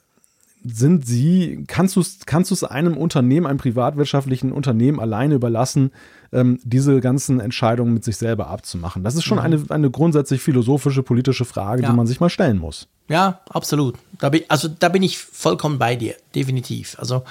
[0.65, 5.91] sind sie, kannst du es kannst einem Unternehmen, einem privatwirtschaftlichen Unternehmen alleine überlassen,
[6.33, 9.05] ähm, diese ganzen Entscheidungen mit sich selber abzumachen?
[9.05, 9.45] Das ist schon mhm.
[9.45, 11.91] eine, eine grundsätzlich philosophische, politische Frage, ja.
[11.91, 12.89] die man sich mal stellen muss.
[13.09, 13.97] Ja, absolut.
[14.19, 16.97] Da bin, also da bin ich vollkommen bei dir, definitiv.
[16.99, 17.23] Also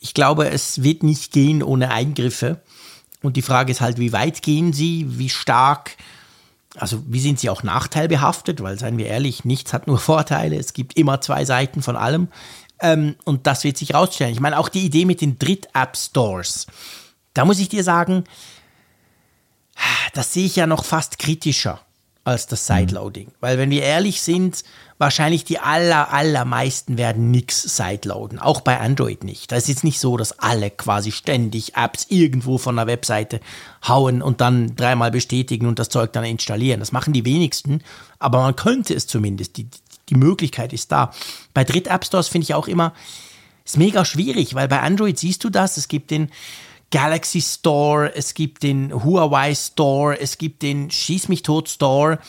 [0.00, 2.60] ich glaube, es wird nicht gehen ohne Eingriffe.
[3.22, 5.96] Und die Frage ist halt, wie weit gehen sie, wie stark
[6.76, 8.62] also wie sind sie auch nachteilbehaftet?
[8.62, 10.56] Weil, seien wir ehrlich, nichts hat nur Vorteile.
[10.56, 12.28] Es gibt immer zwei Seiten von allem.
[12.80, 14.32] Ähm, und das wird sich rausstellen.
[14.32, 16.66] Ich meine, auch die Idee mit den Dritt-App-Stores,
[17.34, 18.24] da muss ich dir sagen,
[20.14, 21.80] das sehe ich ja noch fast kritischer
[22.24, 22.74] als das mhm.
[22.74, 23.32] Sideloading.
[23.40, 24.64] Weil wenn wir ehrlich sind,
[24.98, 28.38] wahrscheinlich die aller, allermeisten werden nichts sideloaden.
[28.38, 29.52] Auch bei Android nicht.
[29.52, 33.40] Da ist jetzt nicht so, dass alle quasi ständig Apps irgendwo von der Webseite
[33.86, 36.80] hauen und dann dreimal bestätigen und das Zeug dann installieren.
[36.80, 37.82] Das machen die wenigsten.
[38.18, 39.56] Aber man könnte es zumindest.
[39.58, 39.68] Die,
[40.08, 41.12] die Möglichkeit ist da.
[41.52, 42.94] Bei Dritt-App-Stores finde ich auch immer,
[43.64, 45.76] ist mega schwierig, weil bei Android siehst du das.
[45.76, 46.30] Es gibt den
[46.94, 52.20] Galaxy Store, es gibt den Huawei Store, es gibt den Schieß mich tot Store.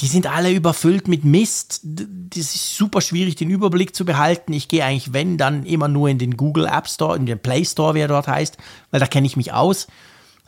[0.00, 1.82] Die sind alle überfüllt mit Mist.
[1.84, 4.54] Das ist super schwierig, den Überblick zu behalten.
[4.54, 7.66] Ich gehe eigentlich, wenn, dann immer nur in den Google App Store, in den Play
[7.66, 8.56] Store, wie er dort heißt,
[8.92, 9.88] weil da kenne ich mich aus.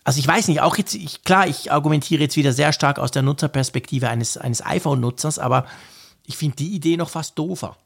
[0.05, 3.11] Also ich weiß nicht, auch jetzt, ich, klar, ich argumentiere jetzt wieder sehr stark aus
[3.11, 5.67] der Nutzerperspektive eines, eines iPhone-Nutzers, aber
[6.25, 7.77] ich finde die Idee noch fast doofer.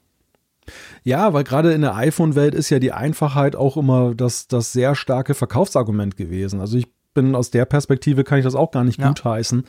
[1.03, 4.95] Ja, weil gerade in der iPhone-Welt ist ja die Einfachheit auch immer das, das sehr
[4.95, 6.61] starke Verkaufsargument gewesen.
[6.61, 9.09] Also ich bin aus der Perspektive, kann ich das auch gar nicht ja.
[9.09, 9.65] gutheißen,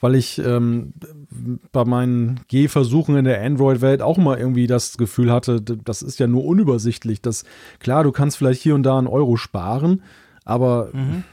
[0.00, 0.92] weil ich ähm,
[1.72, 6.26] bei meinen Gehversuchen in der Android-Welt auch mal irgendwie das Gefühl hatte, das ist ja
[6.26, 7.20] nur unübersichtlich.
[7.20, 7.44] Das,
[7.80, 10.02] klar, du kannst vielleicht hier und da einen Euro sparen,
[10.44, 11.24] aber mhm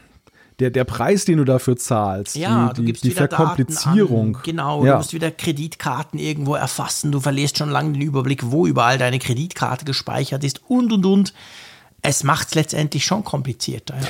[0.62, 4.38] der, der Preis, den du dafür zahlst, ja, die, die, die Verkomplizierung.
[4.44, 4.92] Genau, ja.
[4.92, 9.20] du musst wieder Kreditkarten irgendwo erfassen, du verlierst schon lange den Überblick, wo überall deine
[9.20, 11.34] Kreditkarte gespeichert ist und und und.
[12.04, 13.96] Es macht es letztendlich schon komplizierter.
[14.00, 14.08] Ja.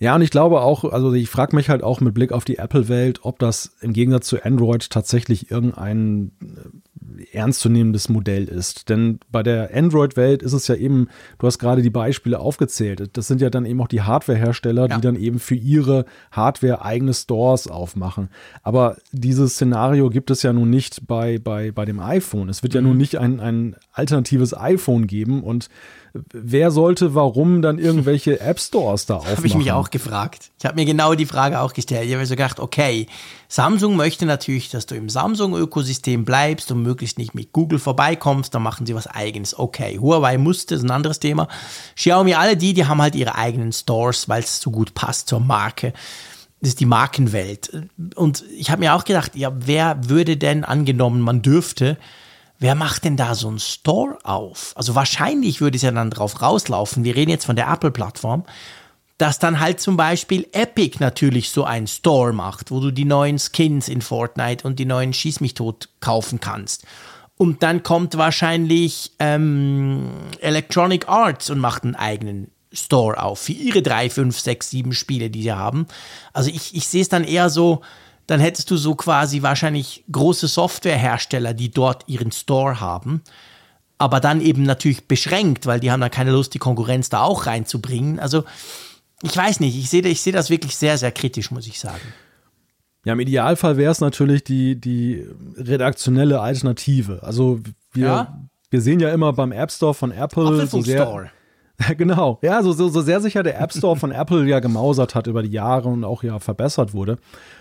[0.00, 2.58] Ja, und ich glaube auch, also ich frage mich halt auch mit Blick auf die
[2.58, 6.32] Apple-Welt, ob das im Gegensatz zu Android tatsächlich irgendein
[7.32, 8.88] ernstzunehmendes Modell ist.
[8.88, 13.26] Denn bei der Android-Welt ist es ja eben, du hast gerade die Beispiele aufgezählt, das
[13.26, 14.96] sind ja dann eben auch die Hardware-Hersteller, ja.
[14.96, 18.28] die dann eben für ihre Hardware eigene Stores aufmachen.
[18.62, 22.48] Aber dieses Szenario gibt es ja nun nicht bei, bei, bei dem iPhone.
[22.48, 22.88] Es wird ja mhm.
[22.88, 25.68] nun nicht ein, ein alternatives iPhone geben und
[26.32, 29.36] wer sollte warum dann irgendwelche App Stores da aufmachen?
[29.36, 30.50] Habe ich mich auch gefragt.
[30.58, 32.08] Ich habe mir genau die Frage auch gestellt.
[32.08, 33.06] Ich habe so gedacht, okay,
[33.48, 38.62] Samsung möchte natürlich, dass du im Samsung-Ökosystem bleibst und möglichst nicht mit Google vorbeikommst, dann
[38.62, 39.58] machen sie was eigenes.
[39.58, 41.48] Okay, Huawei musste, ist ein anderes Thema.
[41.96, 45.40] Xiaomi, alle die, die haben halt ihre eigenen Stores, weil es so gut passt zur
[45.40, 45.92] Marke.
[46.60, 47.88] Das ist die Markenwelt.
[48.14, 51.98] Und ich habe mir auch gedacht, ja, wer würde denn angenommen, man dürfte
[52.58, 54.72] wer macht denn da so einen Store auf?
[54.76, 58.44] Also wahrscheinlich würde es ja dann drauf rauslaufen, wir reden jetzt von der Apple-Plattform,
[59.18, 63.38] dass dann halt zum Beispiel Epic natürlich so einen Store macht, wo du die neuen
[63.38, 66.84] Skins in Fortnite und die neuen Schieß mich tot kaufen kannst.
[67.36, 70.08] Und dann kommt wahrscheinlich ähm,
[70.40, 75.30] Electronic Arts und macht einen eigenen Store auf für ihre drei, fünf, sechs, sieben Spiele,
[75.30, 75.86] die sie haben.
[76.32, 77.82] Also ich, ich sehe es dann eher so,
[78.26, 83.22] dann hättest du so quasi wahrscheinlich große Softwarehersteller, die dort ihren Store haben,
[83.98, 87.46] aber dann eben natürlich beschränkt, weil die haben dann keine Lust, die Konkurrenz da auch
[87.46, 88.18] reinzubringen.
[88.18, 88.44] Also
[89.22, 92.02] ich weiß nicht, ich sehe ich seh das wirklich sehr, sehr kritisch, muss ich sagen.
[93.04, 97.22] Ja, im Idealfall wäre es natürlich die, die redaktionelle Alternative.
[97.22, 97.60] Also
[97.92, 98.38] wir, ja?
[98.70, 101.30] wir sehen ja immer beim App Store von Apple so sehr, Store.
[101.96, 105.14] Genau, ja, so, so, so sehr sich ja der App Store von Apple ja gemausert
[105.14, 107.18] hat über die Jahre und auch ja verbessert wurde.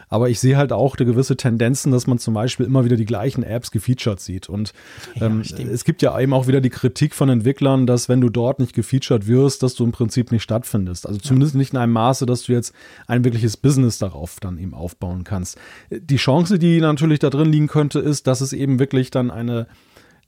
[0.09, 3.05] Aber ich sehe halt auch eine gewisse Tendenzen, dass man zum Beispiel immer wieder die
[3.05, 4.49] gleichen Apps gefeatured sieht.
[4.49, 4.73] Und
[5.15, 8.29] ähm, ja, es gibt ja eben auch wieder die Kritik von Entwicklern, dass wenn du
[8.29, 11.07] dort nicht gefeatured wirst, dass du im Prinzip nicht stattfindest.
[11.07, 11.59] Also zumindest ja.
[11.59, 12.73] nicht in einem Maße, dass du jetzt
[13.07, 15.57] ein wirkliches Business darauf dann eben aufbauen kannst.
[15.89, 19.67] Die Chance, die natürlich da drin liegen könnte, ist, dass es eben wirklich dann eine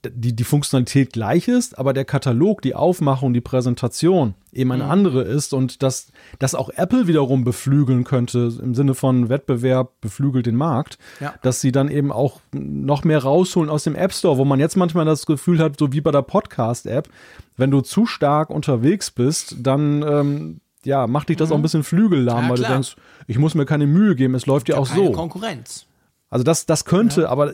[0.04, 4.90] die, die Funktionalität gleich ist, aber der Katalog, die Aufmachung, die Präsentation eben eine mhm.
[4.90, 10.46] andere ist und dass das auch Apple wiederum beflügeln könnte im Sinne von Wettbewerb beflügelt
[10.46, 11.34] den Markt, ja.
[11.42, 14.76] dass sie dann eben auch noch mehr rausholen aus dem App Store, wo man jetzt
[14.76, 17.08] manchmal das Gefühl hat, so wie bei der Podcast-App,
[17.56, 21.54] wenn du zu stark unterwegs bist, dann ähm, ja, macht dich das mhm.
[21.54, 24.46] auch ein bisschen flügellahm, ja, weil du denkst, ich muss mir keine Mühe geben, es
[24.46, 25.12] läuft ja auch so.
[25.12, 25.86] Konkurrenz.
[26.28, 27.28] Also das, das könnte, ja.
[27.28, 27.52] aber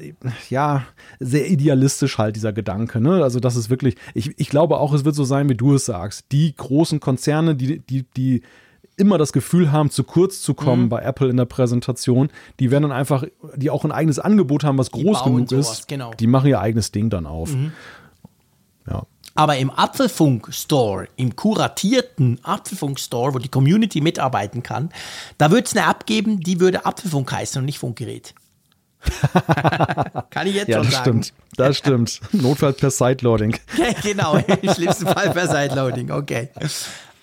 [0.48, 0.84] ja,
[1.20, 3.00] sehr idealistisch halt dieser Gedanke.
[3.00, 3.22] Ne?
[3.22, 5.84] Also das ist wirklich, ich, ich glaube auch, es wird so sein, wie du es
[5.84, 6.26] sagst.
[6.32, 8.42] Die großen Konzerne, die, die, die
[8.96, 10.88] immer das Gefühl haben, zu kurz zu kommen mhm.
[10.88, 12.30] bei Apple in der Präsentation,
[12.60, 13.24] die werden dann einfach,
[13.56, 16.12] die auch ein eigenes Angebot haben, was die groß genug sowas, ist, genau.
[16.14, 17.54] die machen ihr eigenes Ding dann auf.
[17.54, 17.72] Mhm.
[18.88, 19.02] Ja.
[19.34, 24.90] Aber im Apfelfunk-Store, im kuratierten Apfelfunk-Store, wo die Community mitarbeiten kann,
[25.38, 28.34] da würde es eine App geben, die würde Apfelfunk heißen und nicht Funkgerät.
[30.30, 31.22] Kann ich jetzt ja, schon das sagen.
[31.22, 31.32] Stimmt.
[31.56, 32.20] Das stimmt.
[32.32, 33.56] Notfall per Sideloading.
[34.02, 36.48] genau, im schlimmsten Fall per Sideloading, okay.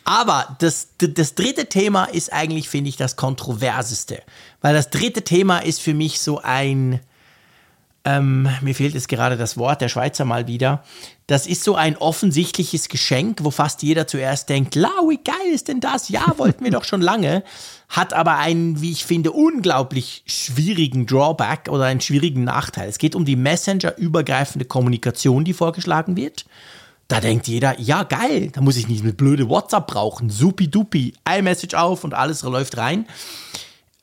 [0.03, 4.21] Aber das, das dritte Thema ist eigentlich, finde ich, das kontroverseste.
[4.61, 6.99] Weil das dritte Thema ist für mich so ein,
[8.05, 10.83] ähm, mir fehlt jetzt gerade das Wort, der Schweizer mal wieder.
[11.27, 15.67] Das ist so ein offensichtliches Geschenk, wo fast jeder zuerst denkt, la, wie geil ist
[15.67, 16.09] denn das?
[16.09, 17.43] Ja, wollten wir doch schon lange.
[17.89, 22.87] Hat aber einen, wie ich finde, unglaublich schwierigen Drawback oder einen schwierigen Nachteil.
[22.87, 26.45] Es geht um die Messenger-übergreifende Kommunikation, die vorgeschlagen wird.
[27.09, 30.29] Da denkt jeder, ja geil, da muss ich nicht mit blöde WhatsApp brauchen.
[30.29, 33.07] Supi-dupi, iMessage auf und alles läuft rein.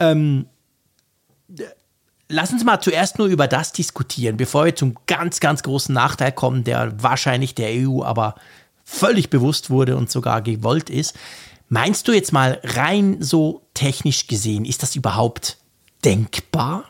[0.01, 0.47] Ähm,
[2.29, 6.33] lass uns mal zuerst nur über das diskutieren, bevor wir zum ganz, ganz großen Nachteil
[6.33, 8.35] kommen, der wahrscheinlich der EU aber
[8.85, 11.17] völlig bewusst wurde und sogar gewollt ist.
[11.69, 15.59] Meinst du jetzt mal rein so technisch gesehen, ist das überhaupt
[16.05, 16.85] denkbar?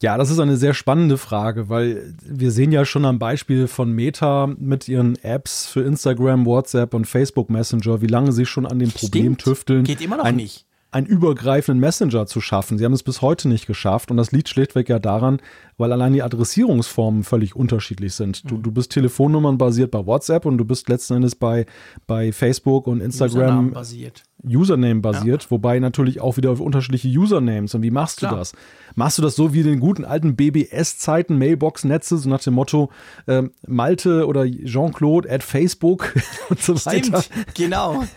[0.00, 3.90] Ja, das ist eine sehr spannende Frage, weil wir sehen ja schon am Beispiel von
[3.90, 8.78] Meta mit ihren Apps für Instagram, WhatsApp und Facebook Messenger, wie lange sie schon an
[8.78, 9.42] dem Problem Stimmt.
[9.42, 9.84] tüfteln.
[9.84, 12.78] Geht immer noch ein, nicht einen übergreifenden Messenger zu schaffen.
[12.78, 15.40] Sie haben es bis heute nicht geschafft und das liegt schlichtweg ja daran,
[15.78, 18.50] weil allein die Adressierungsformen völlig unterschiedlich sind.
[18.50, 21.66] Du, du bist Telefonnummern basiert bei WhatsApp und du bist letzten Endes bei,
[22.06, 24.24] bei Facebook und Instagram basiert.
[24.44, 25.50] Username basiert, ja.
[25.50, 27.74] wobei natürlich auch wieder auf unterschiedliche Usernames.
[27.74, 28.32] Und wie machst Klar.
[28.32, 28.52] du das?
[28.94, 32.90] Machst du das so wie in den guten alten BBS-Zeiten, Mailbox-Netze, so nach dem Motto
[33.26, 36.14] äh, Malte oder Jean-Claude at Facebook
[36.50, 37.24] und so Stimmt, weiter?
[37.54, 38.04] genau.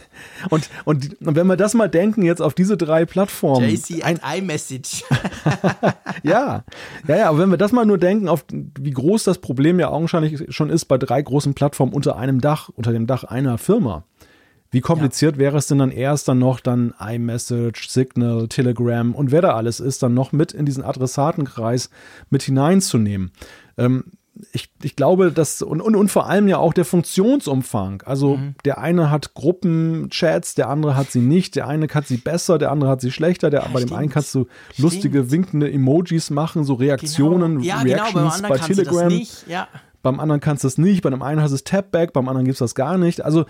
[0.50, 3.68] Und, und, und wenn wir das mal denken, jetzt auf diese drei Plattformen.
[3.68, 5.04] JC ein iMessage.
[6.24, 6.64] ja,
[7.08, 9.90] ja, ja, aber wenn wir das mal nur denken, auf wie groß das Problem ja
[9.90, 14.06] augenscheinlich schon ist bei drei großen Plattformen unter einem Dach, unter dem Dach einer Firma.
[14.72, 15.40] Wie kompliziert ja.
[15.40, 19.82] wäre es denn dann erst dann noch dann iMessage, Signal, Telegram und wer da alles
[19.82, 21.90] ist, dann noch mit in diesen Adressatenkreis
[22.30, 23.32] mit hineinzunehmen?
[23.78, 24.06] Ähm,
[24.54, 28.02] ich, ich glaube, dass und, und, und vor allem ja auch der Funktionsumfang.
[28.06, 28.56] Also mhm.
[28.66, 32.72] der eine hat Gruppenchats, der andere hat sie nicht, der eine hat sie besser, der
[32.72, 35.32] andere hat sie schlechter, der, ja, bei dem einen kannst du lustige, stimmt.
[35.32, 37.66] winkende Emojis machen, so Reaktionen, genau.
[37.66, 39.22] ja, Reactions genau, bei Telegram.
[39.48, 39.68] Ja.
[40.02, 42.46] Beim anderen kannst du es nicht, bei dem einen hast du es Tapback, beim anderen
[42.46, 43.24] gibt es das gar nicht.
[43.24, 43.46] Also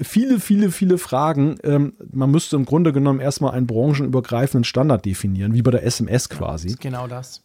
[0.00, 1.56] viele, viele, viele Fragen.
[1.62, 6.28] Ähm, man müsste im Grunde genommen erstmal einen branchenübergreifenden Standard definieren, wie bei der SMS
[6.28, 6.74] quasi.
[6.80, 7.42] Genau das.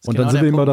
[0.00, 0.66] das und dann, genau sind wir immer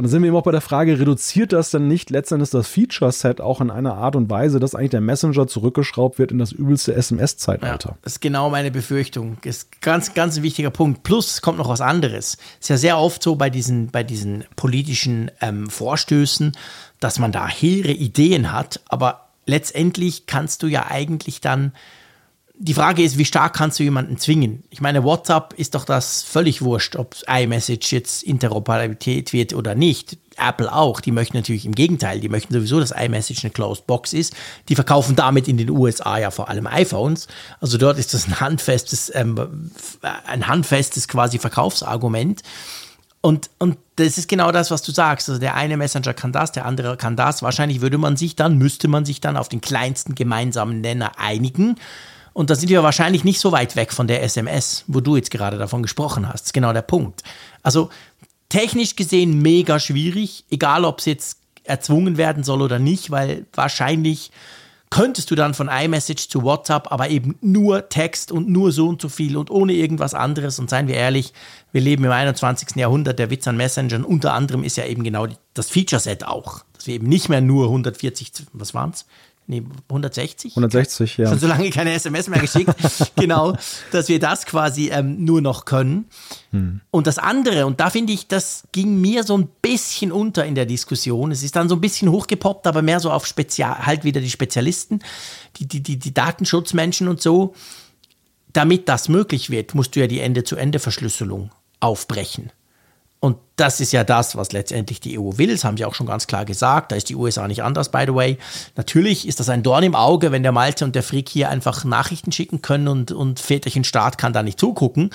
[0.00, 2.68] da, dann sind wir immer auch bei der Frage, reduziert das denn nicht letztendlich das
[2.68, 6.52] Feature-Set auch in einer Art und Weise, dass eigentlich der Messenger zurückgeschraubt wird in das
[6.52, 7.90] übelste SMS-Zeitalter?
[7.90, 9.36] Ja, das ist genau meine Befürchtung.
[9.44, 11.02] Das ist ganz, ganz ein wichtiger Punkt.
[11.02, 12.38] Plus kommt noch was anderes.
[12.60, 16.56] Ist ja sehr oft so bei diesen, bei diesen politischen ähm, Vorstößen,
[16.98, 21.72] dass man da hehre Ideen hat, aber letztendlich kannst du ja eigentlich dann,
[22.62, 24.64] die Frage ist, wie stark kannst du jemanden zwingen?
[24.68, 30.18] Ich meine, WhatsApp ist doch das völlig wurscht, ob iMessage jetzt Interoperabilität wird oder nicht.
[30.36, 34.12] Apple auch, die möchten natürlich im Gegenteil, die möchten sowieso, dass iMessage eine Closed Box
[34.12, 34.34] ist.
[34.68, 37.28] Die verkaufen damit in den USA ja vor allem iPhones.
[37.60, 39.70] Also dort ist das ein handfestes, ähm,
[40.26, 42.42] ein handfestes quasi Verkaufsargument.
[43.22, 45.30] Und, und das ist genau das, was du sagst.
[45.30, 47.42] Also der eine Messenger kann das, der andere kann das.
[47.42, 51.76] Wahrscheinlich würde man sich dann, müsste man sich dann auf den kleinsten gemeinsamen Nenner einigen.
[52.32, 55.30] Und da sind wir wahrscheinlich nicht so weit weg von der SMS, wo du jetzt
[55.30, 56.40] gerade davon gesprochen hast.
[56.40, 57.22] Das ist genau der Punkt.
[57.62, 57.90] Also
[58.48, 64.30] technisch gesehen mega schwierig, egal ob es jetzt erzwungen werden soll oder nicht, weil wahrscheinlich
[64.90, 69.00] könntest du dann von iMessage zu WhatsApp, aber eben nur Text und nur so und
[69.00, 70.58] so viel und ohne irgendwas anderes.
[70.58, 71.32] Und seien wir ehrlich,
[71.70, 72.74] wir leben im 21.
[72.74, 76.64] Jahrhundert, der Witz an Messengern unter anderem ist ja eben genau das Feature-Set auch.
[76.74, 79.06] Dass wir eben nicht mehr nur 140, was waren es?
[79.46, 80.52] Nee, 160?
[80.52, 81.28] 160, ja.
[81.28, 82.74] Schon so lange keine SMS mehr geschickt.
[83.16, 83.56] genau,
[83.90, 86.06] dass wir das quasi ähm, nur noch können.
[86.50, 86.80] Hm.
[86.90, 90.54] Und das andere, und da finde ich, das ging mir so ein bisschen unter in
[90.54, 91.32] der Diskussion.
[91.32, 94.30] Es ist dann so ein bisschen hochgepoppt, aber mehr so auf Spezial, halt wieder die
[94.30, 95.00] Spezialisten,
[95.56, 97.54] die, die, die, die Datenschutzmenschen und so.
[98.52, 102.50] Damit das möglich wird, musst du ja die Ende-zu-Ende-Verschlüsselung aufbrechen.
[103.20, 105.48] Und das ist ja das, was letztendlich die EU will.
[105.48, 106.90] Das haben sie auch schon ganz klar gesagt.
[106.90, 108.38] Da ist die USA nicht anders, by the way.
[108.76, 111.84] Natürlich ist das ein Dorn im Auge, wenn der Malte und der Frick hier einfach
[111.84, 115.10] Nachrichten schicken können und, und Väterchen Staat kann da nicht zugucken.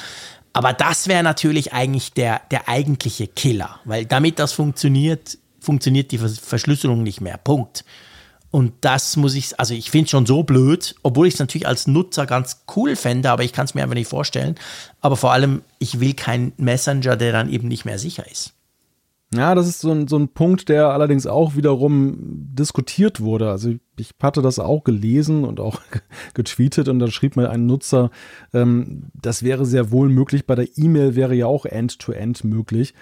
[0.53, 6.19] Aber das wäre natürlich eigentlich der, der eigentliche Killer, weil damit das funktioniert, funktioniert die
[6.19, 7.37] Verschlüsselung nicht mehr.
[7.37, 7.83] Punkt.
[8.55, 11.67] Und das muss ich, also ich finde es schon so blöd, obwohl ich es natürlich
[11.67, 14.55] als Nutzer ganz cool fände, aber ich kann es mir einfach nicht vorstellen.
[15.01, 18.53] Aber vor allem, ich will keinen Messenger, der dann eben nicht mehr sicher ist.
[19.33, 23.51] Ja, das ist so ein, so ein Punkt, der allerdings auch wiederum diskutiert wurde.
[23.51, 25.81] Also ich hatte das auch gelesen und auch
[26.33, 28.09] getweetet und da schrieb mir ein Nutzer,
[28.53, 30.47] ähm, das wäre sehr wohl möglich.
[30.47, 32.93] Bei der E-Mail wäre ja auch End-to-End -End möglich.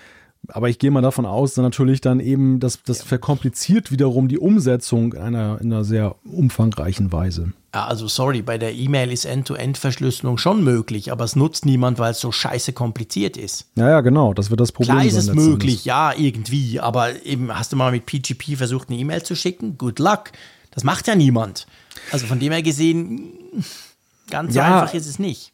[0.49, 4.37] Aber ich gehe mal davon aus, dass natürlich dann eben, das, das verkompliziert wiederum die
[4.37, 7.53] Umsetzung in einer, in einer sehr umfangreichen Weise.
[7.73, 12.11] Ja, also sorry, bei der E-Mail ist End-to-End-Verschlüsselung schon möglich, aber es nutzt niemand, weil
[12.11, 13.67] es so scheiße kompliziert ist.
[13.75, 17.57] Ja, ja, genau, das wird das Problem Klar ist es möglich, ja, irgendwie, aber eben
[17.57, 19.77] hast du mal mit PGP versucht, eine E-Mail zu schicken?
[19.77, 20.31] Good luck.
[20.71, 21.67] Das macht ja niemand.
[22.11, 23.33] Also von dem her gesehen,
[24.29, 25.53] ganz ja, so einfach ist es nicht.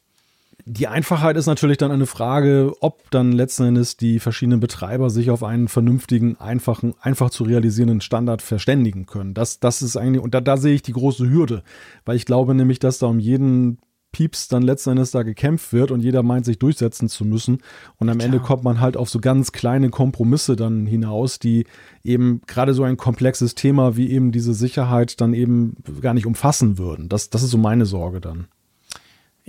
[0.72, 5.32] Die Einfachheit ist natürlich dann eine Frage, ob dann letzten Endes die verschiedenen Betreiber sich
[5.32, 9.34] auf einen vernünftigen, einfachen, einfach zu realisierenden Standard verständigen können.
[9.34, 11.64] Das, das ist eigentlich, und da, da sehe ich die große Hürde,
[12.06, 13.80] weil ich glaube nämlich, dass da um jeden
[14.12, 17.64] Pieps dann letzten Endes da gekämpft wird und jeder meint, sich durchsetzen zu müssen.
[17.98, 18.28] Und am Klar.
[18.28, 21.66] Ende kommt man halt auf so ganz kleine Kompromisse dann hinaus, die
[22.04, 26.78] eben gerade so ein komplexes Thema wie eben diese Sicherheit dann eben gar nicht umfassen
[26.78, 27.10] würden.
[27.10, 28.50] Das, das ist so meine Sorge dann.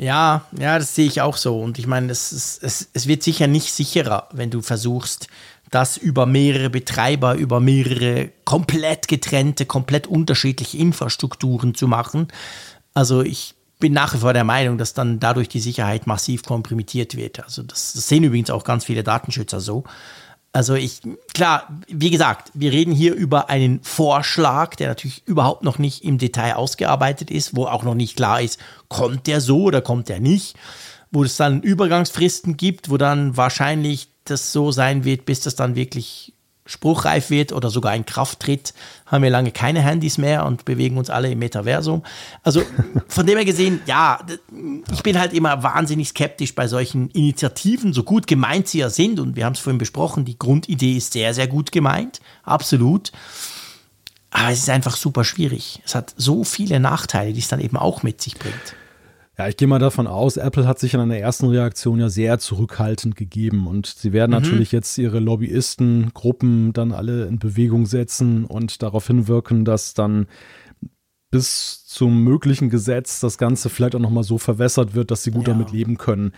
[0.01, 1.61] Ja, ja, das sehe ich auch so.
[1.61, 5.28] Und ich meine, es, es, es wird sicher nicht sicherer, wenn du versuchst,
[5.70, 12.28] das über mehrere Betreiber, über mehrere komplett getrennte, komplett unterschiedliche Infrastrukturen zu machen.
[12.94, 17.14] Also ich bin nach wie vor der Meinung, dass dann dadurch die Sicherheit massiv komprimiert
[17.14, 17.44] wird.
[17.44, 19.84] Also das, das sehen übrigens auch ganz viele Datenschützer so.
[20.53, 21.01] Also ich,
[21.32, 26.18] klar, wie gesagt, wir reden hier über einen Vorschlag, der natürlich überhaupt noch nicht im
[26.18, 30.18] Detail ausgearbeitet ist, wo auch noch nicht klar ist, kommt der so oder kommt der
[30.18, 30.57] nicht,
[31.12, 35.76] wo es dann Übergangsfristen gibt, wo dann wahrscheinlich das so sein wird, bis das dann
[35.76, 36.34] wirklich
[36.71, 38.75] spruchreif wird oder sogar in Kraft tritt,
[39.07, 42.05] haben wir lange keine Handys mehr und bewegen uns alle im Metaversum.
[42.45, 42.62] Also
[43.09, 44.21] von dem her gesehen, ja,
[44.93, 49.18] ich bin halt immer wahnsinnig skeptisch bei solchen Initiativen, so gut gemeint sie ja sind.
[49.18, 53.11] Und wir haben es vorhin besprochen, die Grundidee ist sehr, sehr gut gemeint, absolut.
[54.31, 55.83] Aber es ist einfach super schwierig.
[55.85, 58.77] Es hat so viele Nachteile, die es dann eben auch mit sich bringt.
[59.41, 62.38] Ja, ich gehe mal davon aus, Apple hat sich in einer ersten Reaktion ja sehr
[62.38, 64.43] zurückhaltend gegeben und sie werden mhm.
[64.43, 70.26] natürlich jetzt ihre Lobbyistengruppen dann alle in Bewegung setzen und darauf hinwirken, dass dann
[71.30, 75.49] bis zum möglichen Gesetz das Ganze vielleicht auch nochmal so verwässert wird, dass sie gut
[75.49, 75.55] ja.
[75.55, 76.30] damit leben können.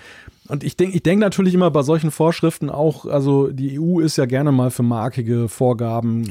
[0.49, 4.17] Und ich denke ich denk natürlich immer bei solchen Vorschriften auch, also die EU ist
[4.17, 6.25] ja gerne mal für markige Vorgaben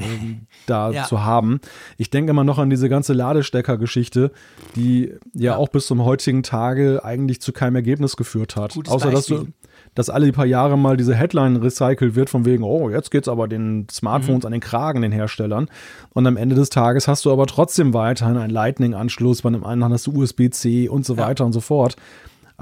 [0.66, 1.04] da ja.
[1.04, 1.60] zu haben.
[1.98, 4.32] Ich denke immer noch an diese ganze Ladestecker-Geschichte,
[4.74, 8.74] die ja, ja, auch bis zum heutigen Tage eigentlich zu keinem Ergebnis geführt hat.
[8.74, 9.36] Gutes Außer Beispiel.
[9.36, 9.52] dass du
[9.94, 13.48] dass alle paar Jahre mal diese Headline recycelt wird, von wegen, oh, jetzt geht's aber
[13.48, 14.46] den Smartphones mhm.
[14.46, 15.68] an den Kragen, den Herstellern.
[16.10, 19.84] Und am Ende des Tages hast du aber trotzdem weiterhin einen Lightning-Anschluss, bei dem einen
[19.92, 21.46] hast du USB-C und so weiter ja.
[21.46, 21.96] und so fort.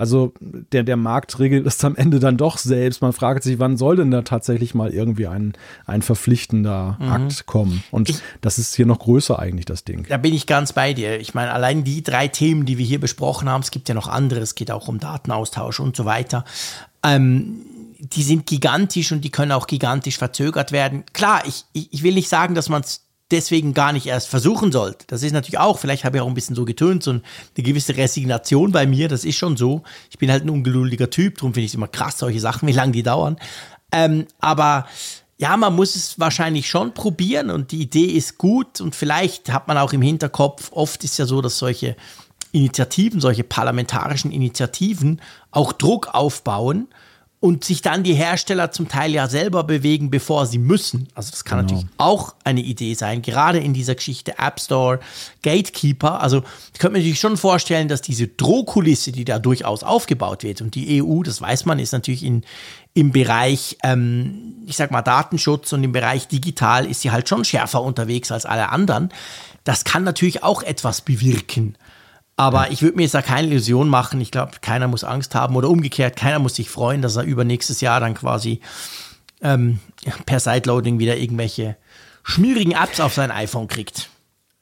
[0.01, 3.03] Also der, der Markt regelt es am Ende dann doch selbst.
[3.03, 5.53] Man fragt sich, wann soll denn da tatsächlich mal irgendwie ein,
[5.85, 7.09] ein verpflichtender mhm.
[7.09, 7.85] Akt kommen?
[7.91, 10.07] Und ich, das ist hier noch größer eigentlich, das Ding.
[10.09, 11.21] Da bin ich ganz bei dir.
[11.21, 14.09] Ich meine, allein die drei Themen, die wir hier besprochen haben, es gibt ja noch
[14.09, 16.45] andere, es geht auch um Datenaustausch und so weiter
[17.03, 17.63] ähm,
[17.99, 21.05] die sind gigantisch und die können auch gigantisch verzögert werden.
[21.13, 25.05] Klar, ich, ich will nicht sagen, dass man es deswegen gar nicht erst versuchen sollte.
[25.07, 27.23] Das ist natürlich auch, vielleicht habe ich auch ein bisschen so getönt, so eine
[27.55, 29.83] gewisse Resignation bei mir, das ist schon so.
[30.11, 32.73] Ich bin halt ein ungeduldiger Typ, darum finde ich es immer krass, solche Sachen, wie
[32.73, 33.37] lange die dauern.
[33.93, 34.87] Ähm, aber
[35.39, 39.69] ja, man muss es wahrscheinlich schon probieren und die Idee ist gut und vielleicht hat
[39.69, 41.97] man auch im Hinterkopf, oft ist ja so, dass solche
[42.53, 45.21] Initiativen, solche parlamentarischen Initiativen
[45.51, 46.89] auch Druck aufbauen
[47.41, 51.09] und sich dann die Hersteller zum Teil ja selber bewegen, bevor sie müssen.
[51.15, 51.81] Also das kann genau.
[51.81, 55.01] natürlich auch eine Idee sein, gerade in dieser Geschichte App Store,
[55.43, 56.21] Gatekeeper.
[56.21, 56.43] Also
[56.75, 60.75] ich könnte mir natürlich schon vorstellen, dass diese Drohkulisse, die da durchaus aufgebaut wird und
[60.75, 62.45] die EU, das weiß man, ist natürlich in,
[62.93, 67.47] im Bereich, ähm, ich sag mal, Datenschutz und im Bereich digital ist sie halt schon
[67.47, 69.09] schärfer unterwegs als alle anderen.
[69.65, 71.77] Das kann natürlich auch etwas bewirken.
[72.41, 74.19] Aber ich würde mir jetzt da keine Illusion machen.
[74.21, 77.83] Ich glaube, keiner muss Angst haben oder umgekehrt, keiner muss sich freuen, dass er übernächstes
[77.83, 78.61] Jahr dann quasi
[79.43, 79.79] ähm,
[80.25, 81.77] per Sideloading wieder irgendwelche
[82.23, 84.09] schmierigen Apps auf sein iPhone kriegt.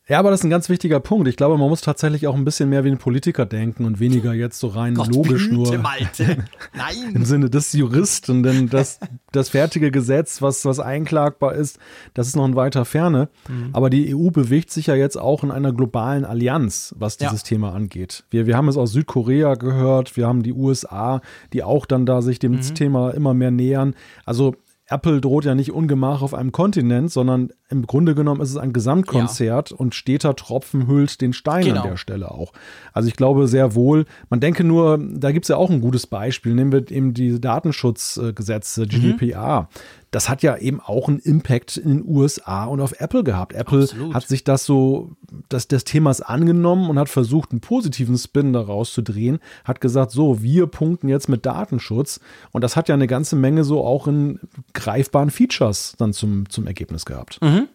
[0.09, 1.29] Ja, aber das ist ein ganz wichtiger Punkt.
[1.29, 4.33] Ich glaube, man muss tatsächlich auch ein bisschen mehr wie ein Politiker denken und weniger
[4.33, 6.45] jetzt so rein Gott logisch nur Malte.
[6.75, 6.95] Nein.
[7.15, 9.01] im Sinne des Juristen, denn das,
[9.33, 11.79] das fertige Gesetz, was, was einklagbar ist,
[12.15, 13.29] das ist noch in weiter Ferne.
[13.49, 13.69] Mhm.
[13.75, 17.47] Aber die EU bewegt sich ja jetzt auch in einer globalen Allianz, was dieses ja.
[17.47, 18.25] Thema angeht.
[18.31, 21.21] Wir, wir haben es aus Südkorea gehört, wir haben die USA,
[21.53, 22.75] die auch dann da sich dem mhm.
[22.75, 23.95] Thema immer mehr nähern.
[24.25, 24.55] Also
[24.91, 28.73] Apple droht ja nicht Ungemach auf einem Kontinent, sondern im Grunde genommen ist es ein
[28.73, 29.77] Gesamtkonzert ja.
[29.77, 31.83] und steter Tropfen hüllt den Stein genau.
[31.83, 32.53] an der Stelle auch.
[32.95, 36.07] Also ich glaube sehr wohl, man denke nur, da gibt es ja auch ein gutes
[36.07, 39.63] Beispiel, nehmen wir eben die Datenschutzgesetze, GDPR.
[39.63, 39.67] Mhm
[40.11, 43.53] das hat ja eben auch einen Impact in den USA und auf Apple gehabt.
[43.53, 44.15] Apple Absolut.
[44.15, 45.13] hat sich das so,
[45.49, 50.13] das, des Themas angenommen und hat versucht, einen positiven Spin daraus zu drehen, hat gesagt,
[50.13, 52.21] so, wir punkten jetzt mit Datenschutz
[52.53, 54.41] und das hat ja eine ganze Menge so auch in
[54.73, 57.41] greifbaren Features dann zum, zum Ergebnis gehabt.
[57.43, 57.69] Mhm.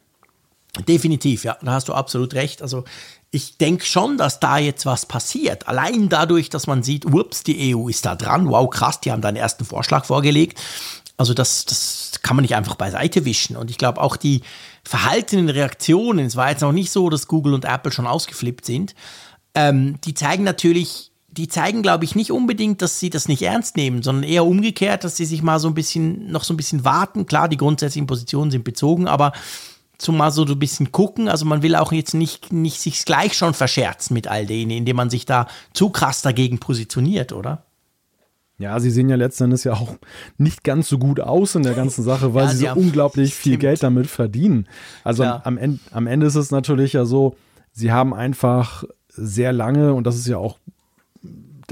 [0.87, 2.63] Definitiv, ja, da hast du absolut recht.
[2.63, 2.83] Also
[3.29, 5.67] ich denke schon, dass da jetzt was passiert.
[5.67, 8.49] Allein dadurch, dass man sieht, ups, die EU ist da dran.
[8.49, 10.59] Wow, krass, die haben da einen ersten Vorschlag vorgelegt.
[11.17, 13.55] Also das, das kann man nicht einfach beiseite wischen.
[13.55, 14.41] Und ich glaube auch die
[14.83, 18.95] verhaltenen Reaktionen, es war jetzt noch nicht so, dass Google und Apple schon ausgeflippt sind,
[19.55, 23.77] ähm, die zeigen natürlich, die zeigen, glaube ich, nicht unbedingt, dass sie das nicht ernst
[23.77, 26.83] nehmen, sondern eher umgekehrt, dass sie sich mal so ein bisschen, noch so ein bisschen
[26.83, 27.25] warten.
[27.25, 29.33] Klar, die grundsätzlichen Positionen sind bezogen, aber
[29.97, 31.29] zum mal so ein bisschen gucken.
[31.29, 34.95] Also man will auch jetzt nicht, nicht sich gleich schon verscherzen mit all denen, indem
[34.95, 37.65] man sich da zu krass dagegen positioniert, oder?
[38.59, 39.95] Ja, sie sehen ja letztendlich ja auch
[40.37, 43.57] nicht ganz so gut aus in der ganzen Sache, weil ja, sie so unglaublich viel
[43.57, 44.67] Geld damit verdienen.
[45.03, 47.35] Also am, Ende, am Ende ist es natürlich ja so,
[47.71, 50.59] sie haben einfach sehr lange, und das ist ja auch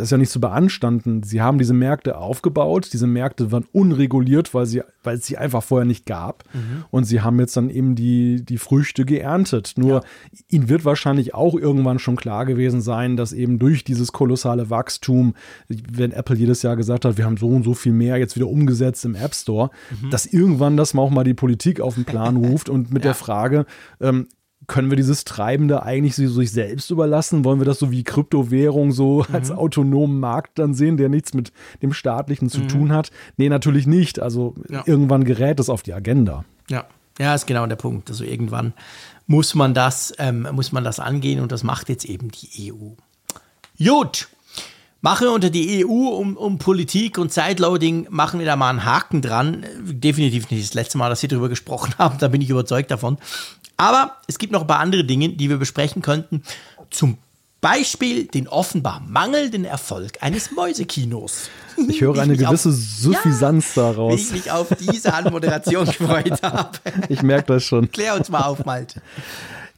[0.01, 1.21] das ist ja nicht zu beanstanden.
[1.21, 2.89] Sie haben diese Märkte aufgebaut.
[2.91, 6.43] Diese Märkte waren unreguliert, weil, sie, weil es sie einfach vorher nicht gab.
[6.53, 6.85] Mhm.
[6.89, 9.73] Und sie haben jetzt dann eben die, die Früchte geerntet.
[9.75, 10.01] Nur ja.
[10.49, 15.35] ihnen wird wahrscheinlich auch irgendwann schon klar gewesen sein, dass eben durch dieses kolossale Wachstum,
[15.67, 18.47] wenn Apple jedes Jahr gesagt hat, wir haben so und so viel mehr jetzt wieder
[18.47, 19.69] umgesetzt im App Store,
[20.01, 20.09] mhm.
[20.09, 23.09] dass irgendwann das auch mal die Politik auf den Plan ruft und mit ja.
[23.09, 23.67] der Frage,
[23.99, 24.25] ähm,
[24.71, 27.43] können wir dieses Treibende eigentlich so sich selbst überlassen?
[27.43, 29.35] Wollen wir das so wie Kryptowährung so mhm.
[29.35, 31.51] als autonomen Markt dann sehen, der nichts mit
[31.81, 32.67] dem Staatlichen zu mhm.
[32.69, 33.11] tun hat?
[33.35, 34.21] Nee, natürlich nicht.
[34.21, 34.83] Also ja.
[34.85, 36.45] irgendwann gerät es auf die Agenda.
[36.69, 36.85] Ja.
[37.19, 38.09] Ja, ist genau der Punkt.
[38.09, 38.73] Also irgendwann
[39.27, 42.91] muss man das, ähm, muss man das angehen und das macht jetzt eben die EU.
[43.77, 44.29] Gut.
[45.01, 48.85] Machen wir unter die EU um, um Politik und Sideloading, machen wir da mal einen
[48.85, 49.65] Haken dran.
[49.81, 53.17] Definitiv nicht das letzte Mal, dass wir darüber gesprochen haben, da bin ich überzeugt davon.
[53.81, 56.43] Aber es gibt noch ein paar andere Dinge, die wir besprechen könnten.
[56.91, 57.17] Zum
[57.61, 61.49] Beispiel den offenbar mangelnden Erfolg eines Mäusekinos.
[61.87, 64.11] Ich höre eine gewisse auf, Suffisanz ja, daraus.
[64.11, 66.77] Wie ich mich auf diese Anmoderation gefreut habe.
[67.09, 67.89] Ich merke das schon.
[67.91, 69.01] Klär uns mal auf, Malte.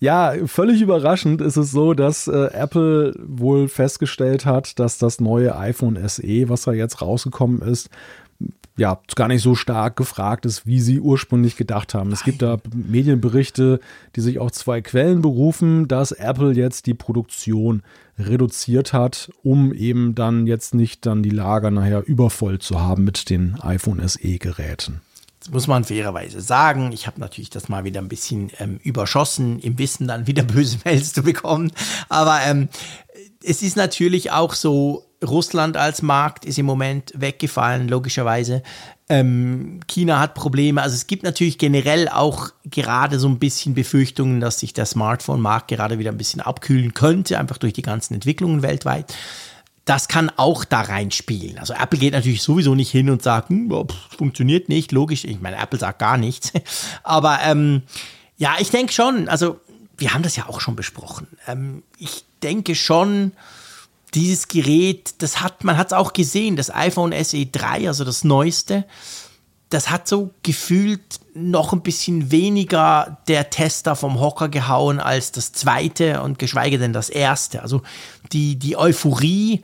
[0.02, 5.58] Ja, völlig überraschend ist es so, dass äh, Apple wohl festgestellt hat, dass das neue
[5.58, 7.90] iPhone SE, was da jetzt rausgekommen ist,
[8.76, 12.12] ja, gar nicht so stark gefragt ist, wie sie ursprünglich gedacht haben.
[12.12, 13.80] Es gibt da Medienberichte,
[14.16, 17.84] die sich auf zwei Quellen berufen, dass Apple jetzt die Produktion
[18.18, 23.30] reduziert hat, um eben dann jetzt nicht dann die Lager nachher übervoll zu haben mit
[23.30, 25.02] den iPhone SE Geräten.
[25.40, 26.92] Das muss man fairerweise sagen.
[26.94, 30.80] Ich habe natürlich das mal wieder ein bisschen ähm, überschossen, im Wissen dann wieder böse
[30.86, 31.72] Mails zu bekommen.
[32.10, 32.70] Aber ähm,
[33.44, 38.64] es ist natürlich auch so, Russland als Markt ist im Moment weggefallen, logischerweise.
[39.10, 40.82] Ähm, China hat Probleme.
[40.82, 45.70] Also es gibt natürlich generell auch gerade so ein bisschen Befürchtungen, dass sich der Smartphone-Markt
[45.70, 49.14] gerade wieder ein bisschen abkühlen könnte, einfach durch die ganzen Entwicklungen weltweit.
[49.86, 51.60] Das kann auch da reinspielen.
[51.60, 55.26] Also Apple geht natürlich sowieso nicht hin und sagt, hm, pff, funktioniert nicht, logisch.
[55.26, 56.54] Ich meine, Apple sagt gar nichts.
[57.04, 57.84] Aber ähm,
[58.38, 59.60] ja, ich denke schon, also
[59.98, 61.28] wir haben das ja auch schon besprochen.
[61.48, 63.34] Ähm, ich denke schon,
[64.14, 68.24] dieses Gerät, das hat, man hat es auch gesehen, das iPhone SE 3, also das
[68.24, 68.86] neueste,
[69.70, 75.52] das hat so gefühlt noch ein bisschen weniger der Tester vom Hocker gehauen als das
[75.52, 77.64] zweite und geschweige denn das erste.
[77.64, 77.82] Also
[78.32, 79.64] die, die Euphorie,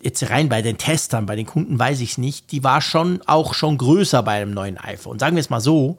[0.00, 3.20] jetzt rein bei den Testern, bei den Kunden weiß ich es nicht, die war schon
[3.26, 5.98] auch schon größer bei einem neuen iPhone, sagen wir es mal so.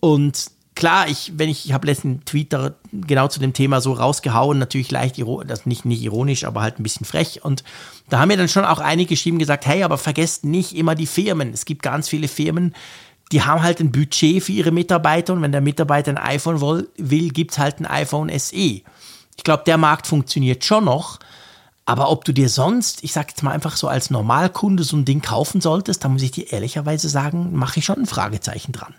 [0.00, 4.58] Und klar, ich, wenn ich, ich habe letzten da genau zu dem Thema so rausgehauen,
[4.58, 5.16] natürlich leicht,
[5.46, 7.44] das nicht, nicht ironisch, aber halt ein bisschen frech.
[7.44, 7.64] Und
[8.08, 11.06] da haben mir dann schon auch einige geschrieben gesagt, hey, aber vergesst nicht immer die
[11.06, 11.52] Firmen.
[11.52, 12.74] Es gibt ganz viele Firmen,
[13.32, 16.88] die haben halt ein Budget für ihre Mitarbeiter und wenn der Mitarbeiter ein iPhone will,
[16.96, 18.54] will gibt es halt ein iPhone SE.
[18.56, 21.18] Ich glaube, der Markt funktioniert schon noch.
[21.86, 25.04] Aber ob du dir sonst, ich sag jetzt mal einfach so als Normalkunde so ein
[25.04, 28.94] Ding kaufen solltest, da muss ich dir ehrlicherweise sagen, mache ich schon ein Fragezeichen dran.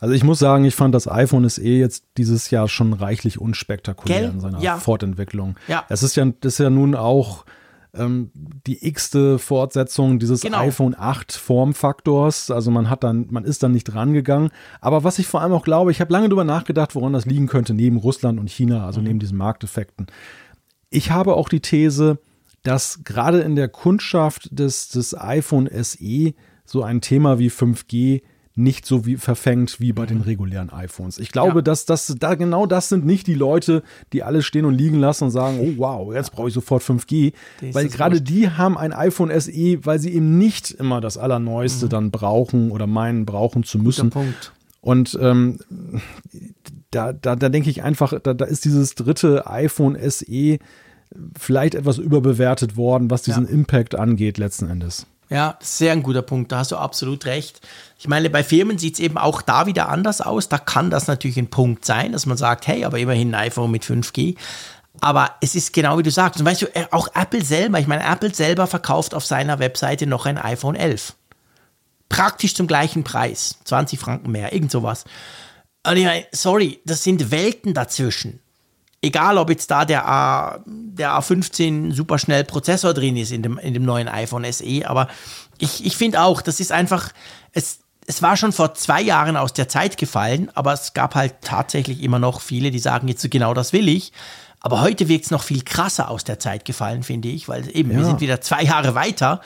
[0.00, 4.20] Also ich muss sagen, ich fand das iPhone SE jetzt dieses Jahr schon reichlich unspektakulär
[4.20, 4.30] Gell?
[4.30, 4.76] in seiner ja.
[4.78, 5.56] Fortentwicklung.
[5.68, 5.84] Ja.
[5.88, 7.44] Es ist ja, das ist ja nun auch
[7.94, 10.58] ähm, die x-te Fortsetzung dieses genau.
[10.58, 12.50] iPhone 8 Formfaktors.
[12.50, 14.50] Also man hat dann, man ist dann nicht rangegangen.
[14.80, 17.46] Aber was ich vor allem auch glaube, ich habe lange darüber nachgedacht, woran das liegen
[17.46, 19.06] könnte, neben Russland und China, also mhm.
[19.06, 20.06] neben diesen Markteffekten.
[20.90, 22.18] Ich habe auch die These,
[22.62, 28.22] dass gerade in der Kundschaft des, des iPhone SE so ein Thema wie 5G
[28.58, 31.18] nicht so wie verfängt wie bei den regulären iPhones.
[31.18, 31.62] Ich glaube, ja.
[31.62, 33.82] dass das da genau das sind nicht die Leute,
[34.12, 37.32] die alles stehen und liegen lassen und sagen, oh wow, jetzt brauche ich sofort 5G,
[37.72, 41.90] weil gerade die haben ein iPhone SE, weil sie eben nicht immer das allerneueste mhm.
[41.90, 44.12] dann brauchen oder meinen brauchen zu müssen.
[44.80, 45.58] Und ähm,
[46.90, 50.58] da, da, da denke ich einfach, da, da ist dieses dritte iPhone SE
[51.38, 53.52] vielleicht etwas überbewertet worden, was diesen ja.
[53.52, 55.06] Impact angeht letzten Endes.
[55.30, 57.60] Ja, sehr ein guter Punkt, da hast du absolut recht.
[57.98, 60.48] Ich meine, bei Firmen sieht es eben auch da wieder anders aus.
[60.48, 63.70] Da kann das natürlich ein Punkt sein, dass man sagt, hey, aber immerhin ein iPhone
[63.70, 64.36] mit 5G.
[65.00, 66.40] Aber es ist genau wie du sagst.
[66.40, 70.06] Und weißt du, äh, auch Apple selber, ich meine, Apple selber verkauft auf seiner Webseite
[70.06, 71.14] noch ein iPhone 11.
[72.08, 73.58] Praktisch zum gleichen Preis.
[73.64, 75.04] 20 Franken mehr, irgend sowas.
[75.86, 78.40] Und ich meine, sorry, das sind Welten dazwischen
[79.02, 83.74] egal ob jetzt da der, A, der A15 superschnell Prozessor drin ist in dem, in
[83.74, 85.08] dem neuen iPhone SE, aber
[85.58, 87.12] ich, ich finde auch, das ist einfach,
[87.52, 91.34] es, es war schon vor zwei Jahren aus der Zeit gefallen, aber es gab halt
[91.42, 94.12] tatsächlich immer noch viele, die sagen, jetzt genau das will ich.
[94.60, 97.92] Aber heute wirkt es noch viel krasser aus der Zeit gefallen, finde ich, weil eben,
[97.92, 97.98] ja.
[97.98, 99.40] wir sind wieder zwei Jahre weiter.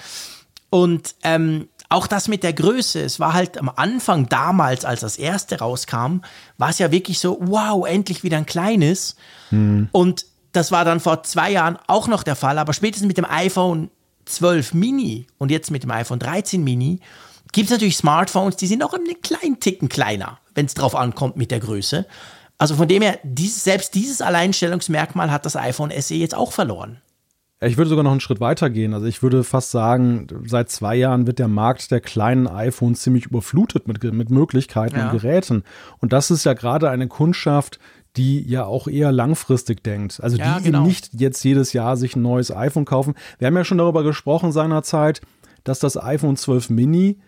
[0.70, 5.16] Und ähm, auch das mit der Größe, es war halt am Anfang damals, als das
[5.16, 6.20] erste rauskam,
[6.58, 9.16] war es ja wirklich so, wow, endlich wieder ein kleines.
[9.50, 9.88] Mhm.
[9.92, 13.26] Und das war dann vor zwei Jahren auch noch der Fall, aber spätestens mit dem
[13.26, 13.90] iPhone
[14.26, 17.00] 12 Mini und jetzt mit dem iPhone 13 Mini
[17.52, 21.36] gibt es natürlich Smartphones, die sind noch einen kleinen Ticken kleiner, wenn es drauf ankommt
[21.36, 22.06] mit der Größe.
[22.58, 27.00] Also von dem her, dies, selbst dieses Alleinstellungsmerkmal hat das iPhone SE jetzt auch verloren.
[27.64, 28.92] Ich würde sogar noch einen Schritt weiter gehen.
[28.92, 33.26] Also ich würde fast sagen, seit zwei Jahren wird der Markt der kleinen iPhones ziemlich
[33.26, 35.10] überflutet mit, mit Möglichkeiten ja.
[35.10, 35.62] und Geräten.
[36.00, 37.78] Und das ist ja gerade eine Kundschaft,
[38.16, 40.20] die ja auch eher langfristig denkt.
[40.22, 40.84] Also ja, die genau.
[40.84, 43.14] nicht jetzt jedes Jahr sich ein neues iPhone kaufen.
[43.38, 45.20] Wir haben ja schon darüber gesprochen seinerzeit,
[45.64, 47.18] dass das iPhone 12 Mini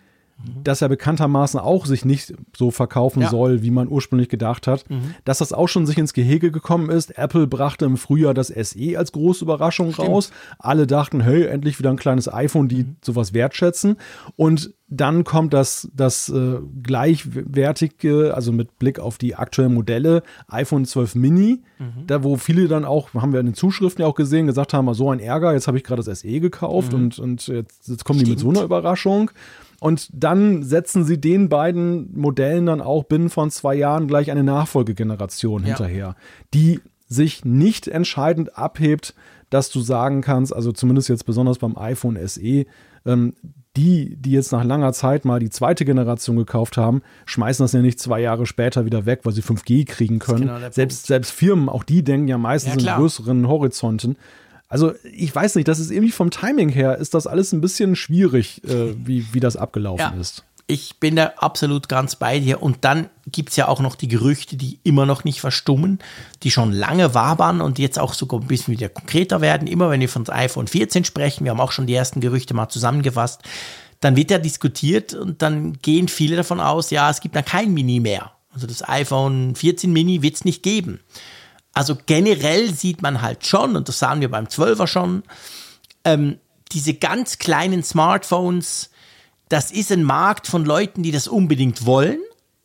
[0.63, 3.29] dass er bekanntermaßen auch sich nicht so verkaufen ja.
[3.29, 4.89] soll, wie man ursprünglich gedacht hat.
[4.89, 5.15] Mhm.
[5.23, 7.17] Dass das auch schon sich ins Gehege gekommen ist.
[7.17, 10.09] Apple brachte im Frühjahr das SE als große Überraschung Stimmt.
[10.09, 10.31] raus.
[10.59, 12.95] Alle dachten, hey, endlich wieder ein kleines iPhone, die mhm.
[13.01, 13.95] sowas wertschätzen.
[14.35, 20.85] Und dann kommt das, das äh, gleichwertige, also mit Blick auf die aktuellen Modelle, iPhone
[20.85, 22.05] 12 Mini, mhm.
[22.05, 24.93] da wo viele dann auch, haben wir in den Zuschriften ja auch gesehen, gesagt haben,
[24.93, 26.99] so ein Ärger, jetzt habe ich gerade das SE gekauft mhm.
[26.99, 28.27] und, und jetzt, jetzt kommen Stimmt.
[28.27, 29.31] die mit so einer Überraschung.
[29.79, 34.43] Und dann setzen sie den beiden Modellen dann auch binnen von zwei Jahren gleich eine
[34.43, 35.67] Nachfolgegeneration ja.
[35.67, 36.15] hinterher,
[36.53, 39.13] die sich nicht entscheidend abhebt,
[39.49, 42.65] dass du sagen kannst, also zumindest jetzt besonders beim iPhone SE,
[43.05, 43.33] ähm,
[43.77, 47.81] die, die jetzt nach langer Zeit mal die zweite Generation gekauft haben, schmeißen das ja
[47.81, 50.47] nicht zwei Jahre später wieder weg, weil sie 5G kriegen können.
[50.47, 54.15] Genau selbst, selbst Firmen, auch die denken ja meistens ja, in größeren Horizonten.
[54.67, 57.95] Also ich weiß nicht, das ist irgendwie vom Timing her, ist das alles ein bisschen
[57.95, 60.19] schwierig, äh, wie, wie das abgelaufen ja.
[60.19, 60.43] ist.
[60.67, 62.63] Ich bin da absolut ganz bei dir.
[62.63, 65.99] Und dann gibt es ja auch noch die Gerüchte, die immer noch nicht verstummen,
[66.41, 69.67] die schon lange wabern und jetzt auch sogar ein bisschen wieder konkreter werden.
[69.67, 72.69] Immer wenn wir von iPhone 14 sprechen, wir haben auch schon die ersten Gerüchte mal
[72.69, 73.43] zusammengefasst,
[73.99, 77.73] dann wird ja diskutiert und dann gehen viele davon aus, ja, es gibt dann kein
[77.73, 78.31] Mini mehr.
[78.51, 80.99] Also das iPhone 14 Mini wird es nicht geben.
[81.75, 85.23] Also generell sieht man halt schon, und das sahen wir beim 12er schon,
[86.05, 86.39] ähm,
[86.71, 88.89] diese ganz kleinen Smartphones,
[89.49, 92.19] das ist ein Markt von Leuten, die das unbedingt wollen,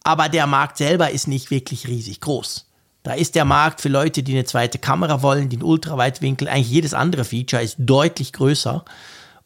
[0.05, 2.67] aber der Markt selber ist nicht wirklich riesig groß.
[3.03, 6.95] Da ist der Markt für Leute, die eine zweite Kamera wollen, einen Ultraweitwinkel, eigentlich jedes
[6.95, 8.85] andere Feature ist deutlich größer.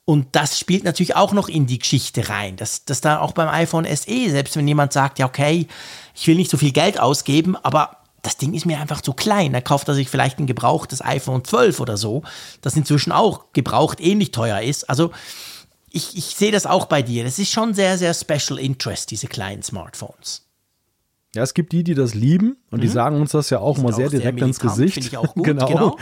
[0.04, 2.56] Und das spielt natürlich auch noch in die Geschichte rein.
[2.56, 5.66] Dass, dass da auch beim iPhone SE, selbst wenn jemand sagt, ja, okay,
[6.14, 9.52] ich will nicht so viel Geld ausgeben, aber das Ding ist mir einfach zu klein.
[9.52, 12.22] Da kauft er sich vielleicht ein gebrauchtes iPhone 12 oder so,
[12.62, 14.88] das inzwischen auch gebraucht ähnlich teuer ist.
[14.88, 15.12] Also
[15.90, 17.24] ich, ich sehe das auch bei dir.
[17.24, 20.42] Das ist schon sehr, sehr Special Interest, diese kleinen Smartphones.
[21.34, 22.82] Ja, es gibt die, die das lieben und mhm.
[22.82, 24.98] die sagen uns das ja auch mal sehr direkt sehr ins Gesicht.
[24.98, 25.66] Ich auch gut, genau.
[25.66, 25.98] genau.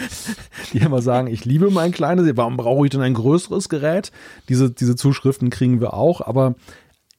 [0.73, 4.13] Die immer sagen, ich liebe mein kleines, warum brauche ich denn ein größeres Gerät?
[4.49, 6.55] Diese, diese Zuschriften kriegen wir auch, aber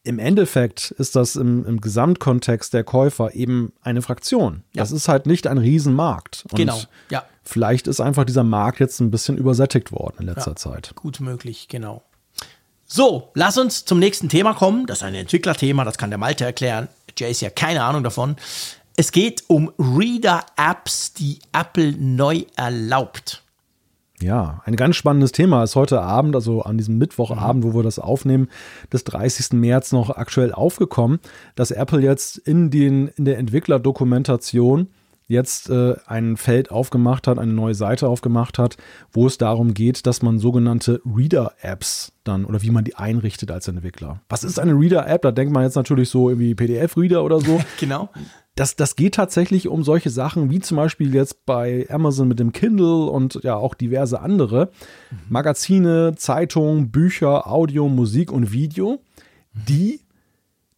[0.04, 4.64] im Endeffekt ist das im, im, Gesamtkontext der Käufer eben eine Fraktion.
[4.74, 4.82] Ja.
[4.82, 6.46] Das ist halt nicht ein Riesenmarkt.
[6.52, 7.24] Und genau, ja.
[7.44, 10.94] Vielleicht ist einfach dieser Markt jetzt ein bisschen übersättigt worden in letzter ja, Zeit.
[10.96, 12.04] Gut möglich, genau.
[12.86, 14.86] So, lass uns zum nächsten Thema kommen.
[14.86, 16.90] Das ist ein Entwicklerthema, das kann der Malte erklären.
[17.18, 18.36] Jay ist ja keine Ahnung davon.
[18.96, 23.43] Es geht um Reader-Apps, die Apple neu erlaubt.
[24.22, 28.00] Ja, ein ganz spannendes Thema ist heute Abend, also an diesem Mittwochabend, wo wir das
[28.00, 28.48] aufnehmen,
[28.92, 29.54] des 30.
[29.54, 31.20] März noch aktuell aufgekommen,
[31.56, 34.88] dass Apple jetzt in, den, in der Entwicklerdokumentation
[35.34, 38.78] jetzt äh, ein Feld aufgemacht hat, eine neue Seite aufgemacht hat,
[39.12, 43.68] wo es darum geht, dass man sogenannte Reader-Apps dann oder wie man die einrichtet als
[43.68, 44.22] Entwickler.
[44.30, 45.22] Was ist eine Reader-App?
[45.24, 47.62] Da denkt man jetzt natürlich so irgendwie PDF-Reader oder so.
[47.80, 48.10] genau.
[48.56, 52.52] Das, das geht tatsächlich um solche Sachen wie zum Beispiel jetzt bei Amazon mit dem
[52.52, 54.70] Kindle und ja auch diverse andere
[55.28, 59.02] Magazine, Zeitungen, Bücher, Audio, Musik und Video,
[59.54, 60.03] die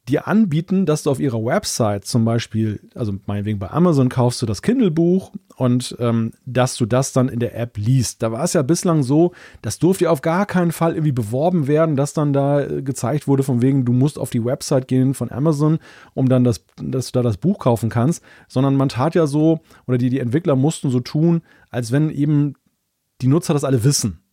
[0.07, 4.45] dir anbieten, dass du auf ihrer Website zum Beispiel, also meinetwegen bei Amazon kaufst du
[4.45, 8.21] das Kindle-Buch und ähm, dass du das dann in der App liest.
[8.21, 9.31] Da war es ja bislang so,
[9.63, 13.27] das durfte ja auf gar keinen Fall irgendwie beworben werden, dass dann da äh, gezeigt
[13.27, 15.79] wurde, von wegen, du musst auf die Website gehen von Amazon,
[16.13, 19.61] um dann das, dass du da das Buch kaufen kannst, sondern man tat ja so,
[19.87, 21.41] oder die, die Entwickler mussten so tun,
[21.71, 22.53] als wenn eben
[23.21, 24.24] die Nutzer das alle wissen.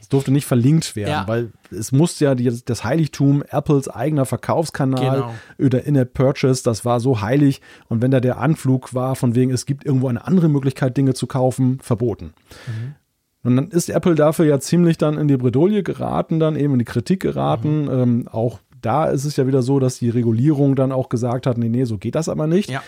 [0.00, 1.28] Es durfte nicht verlinkt werden, ja.
[1.28, 5.34] weil es musste ja die, das Heiligtum Apples eigener Verkaufskanal genau.
[5.58, 7.60] oder In-App Purchase, das war so heilig.
[7.88, 11.14] Und wenn da der Anflug war, von wegen, es gibt irgendwo eine andere Möglichkeit, Dinge
[11.14, 12.32] zu kaufen, verboten.
[12.66, 12.94] Mhm.
[13.42, 16.78] Und dann ist Apple dafür ja ziemlich dann in die Bredouille geraten, dann eben in
[16.80, 17.84] die Kritik geraten.
[17.84, 17.90] Mhm.
[17.90, 21.58] Ähm, auch da ist es ja wieder so, dass die Regulierung dann auch gesagt hat,
[21.58, 22.70] nee, nee, so geht das aber nicht.
[22.70, 22.82] Ja.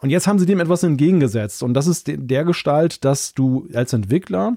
[0.00, 1.62] Und jetzt haben sie dem etwas entgegengesetzt.
[1.62, 4.56] Und das ist der Gestalt, dass du als Entwickler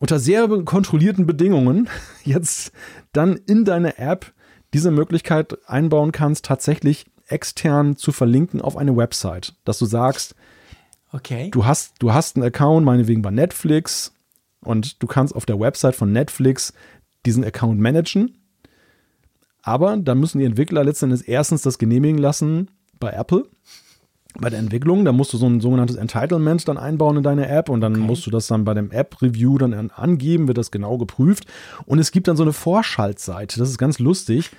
[0.00, 1.88] unter sehr kontrollierten Bedingungen
[2.24, 2.72] jetzt
[3.12, 4.32] dann in deine App
[4.74, 10.34] diese Möglichkeit einbauen kannst, tatsächlich extern zu verlinken auf eine Website, dass du sagst,
[11.12, 11.50] okay.
[11.52, 14.12] du hast, du hast einen Account, meinetwegen bei Netflix,
[14.62, 16.72] und du kannst auf der Website von Netflix
[17.24, 18.36] diesen Account managen.
[19.62, 23.46] Aber da müssen die Entwickler letztendlich erstens das genehmigen lassen bei Apple
[24.38, 27.68] bei der Entwicklung, da musst du so ein sogenanntes Entitlement dann einbauen in deine App
[27.68, 28.02] und dann okay.
[28.02, 31.46] musst du das dann bei dem App-Review dann angeben, wird das genau geprüft.
[31.86, 34.50] Und es gibt dann so eine Vorschaltseite, das ist ganz lustig.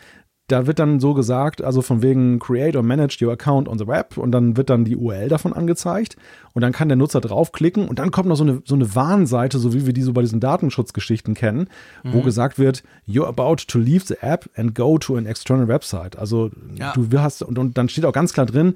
[0.48, 3.88] Da wird dann so gesagt, also von wegen Create or Manage your account on the
[3.88, 6.18] web und dann wird dann die URL davon angezeigt
[6.54, 9.60] und dann kann der Nutzer draufklicken und dann kommt noch so eine, so eine Warnseite,
[9.60, 11.70] so wie wir die so bei diesen Datenschutzgeschichten kennen,
[12.04, 12.14] mhm.
[12.14, 16.20] wo gesagt wird, you're about to leave the app and go to an external website.
[16.20, 16.92] Also ja.
[16.94, 18.76] du hast, und, und dann steht auch ganz klar drin,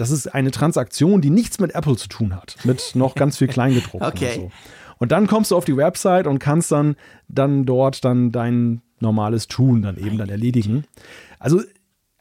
[0.00, 3.48] das ist eine Transaktion, die nichts mit Apple zu tun hat, mit noch ganz viel
[3.48, 4.26] Kleingedruckt okay.
[4.26, 4.50] und so.
[4.98, 6.96] Und dann kommst du auf die Website und kannst dann,
[7.28, 10.84] dann dort dann dein normales Tun dann eben dann erledigen.
[11.38, 11.62] Also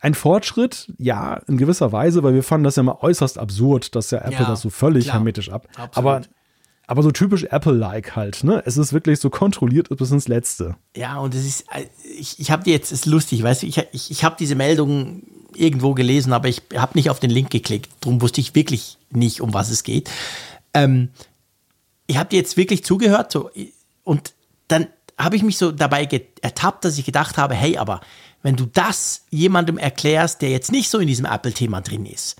[0.01, 4.11] ein Fortschritt, ja, in gewisser Weise, weil wir fanden das ja mal äußerst absurd, dass
[4.11, 5.17] ja Apple ja, das so völlig klar.
[5.17, 5.67] hermetisch ab.
[5.75, 5.97] Absolut.
[5.97, 6.21] Aber
[6.89, 8.63] aber so typisch Apple-like halt, ne?
[8.65, 10.75] Es ist wirklich so kontrolliert bis ins Letzte.
[10.97, 11.85] Ja, und es ist, äh,
[12.17, 15.21] ich, ich habe jetzt, ist lustig, weißt du, ich, ich, ich habe diese Meldung
[15.53, 17.91] irgendwo gelesen, aber ich habe nicht auf den Link geklickt.
[17.99, 20.09] Darum wusste ich wirklich nicht, um was es geht.
[20.73, 21.09] Ähm,
[22.07, 23.51] ich habe dir jetzt wirklich zugehört so,
[24.03, 24.33] und
[24.67, 26.07] dann habe ich mich so dabei
[26.41, 28.01] ertappt, dass ich gedacht habe, hey, aber
[28.41, 32.37] wenn du das jemandem erklärst, der jetzt nicht so in diesem Apple-Thema drin ist,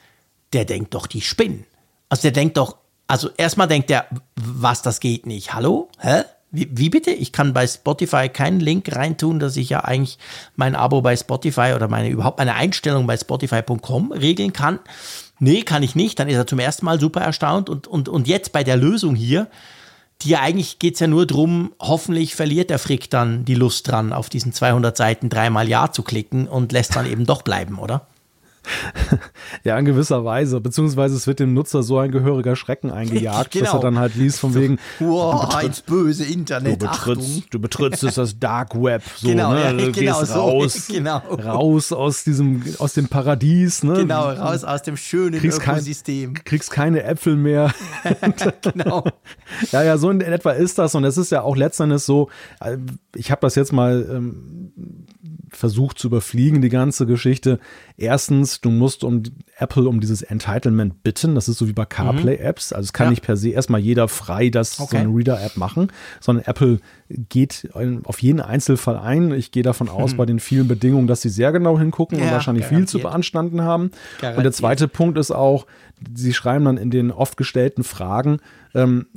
[0.53, 1.65] der denkt doch, die spinnen.
[2.09, 2.77] Also der denkt doch,
[3.09, 4.05] also erstmal denkt er,
[4.35, 5.53] was, das geht nicht.
[5.55, 5.89] Hallo?
[5.99, 6.21] Hä?
[6.51, 7.09] Wie, wie, bitte?
[7.09, 10.19] Ich kann bei Spotify keinen Link reintun, dass ich ja eigentlich
[10.55, 14.79] mein Abo bei Spotify oder meine überhaupt meine Einstellung bei Spotify.com regeln kann.
[15.39, 16.19] Nee, kann ich nicht.
[16.19, 17.67] Dann ist er zum ersten Mal super erstaunt.
[17.67, 19.47] Und, und, und jetzt bei der Lösung hier,
[20.21, 24.13] die eigentlich geht es ja nur darum, hoffentlich verliert der Frick dann die Lust dran,
[24.13, 28.05] auf diesen 200 Seiten dreimal Ja zu klicken und lässt dann eben doch bleiben, oder?
[29.63, 30.61] ja, in gewisser Weise.
[30.61, 33.65] Beziehungsweise es wird dem Nutzer so ein gehöriger Schrecken eingejagt, genau.
[33.65, 34.77] dass er dann halt liest von wegen.
[34.99, 36.81] Wow, ins böse Internet.
[36.81, 39.01] Du betrittst, du betrittst das Dark Web.
[39.17, 39.75] So, genau, ne?
[39.75, 40.39] du genau gehst so.
[40.39, 41.17] raus, genau.
[41.17, 43.83] raus aus diesem, aus dem Paradies.
[43.83, 43.93] Ne?
[43.93, 46.33] Genau, raus aus dem schönen kriegst Ökosystem.
[46.33, 47.73] Kein, kriegst keine Äpfel mehr.
[48.61, 49.05] genau.
[49.71, 50.95] Ja, ja, so in etwa ist das.
[50.95, 52.29] Und es ist ja auch letztendlich so,
[52.61, 52.77] äh,
[53.15, 54.71] ich habe das jetzt mal ähm,
[55.51, 57.59] versucht zu überfliegen, die ganze Geschichte.
[57.97, 59.23] Erstens, du musst um
[59.57, 61.35] Apple um dieses Entitlement bitten.
[61.35, 62.73] Das ist so wie bei CarPlay-Apps.
[62.73, 63.11] Also es kann ja.
[63.11, 64.89] nicht per se erstmal jeder frei das okay.
[64.91, 66.79] so eine Reader-App machen, sondern Apple
[67.09, 67.69] geht
[68.03, 69.31] auf jeden Einzelfall ein.
[69.31, 70.17] Ich gehe davon aus, hm.
[70.17, 72.89] bei den vielen Bedingungen, dass sie sehr genau hingucken ja, und wahrscheinlich garantiert.
[72.89, 73.91] viel zu beanstanden haben.
[74.19, 74.37] Garantiert.
[74.37, 75.65] Und der zweite Punkt ist auch,
[76.15, 78.39] sie schreiben dann in den oft gestellten Fragen,
[78.73, 79.07] ähm,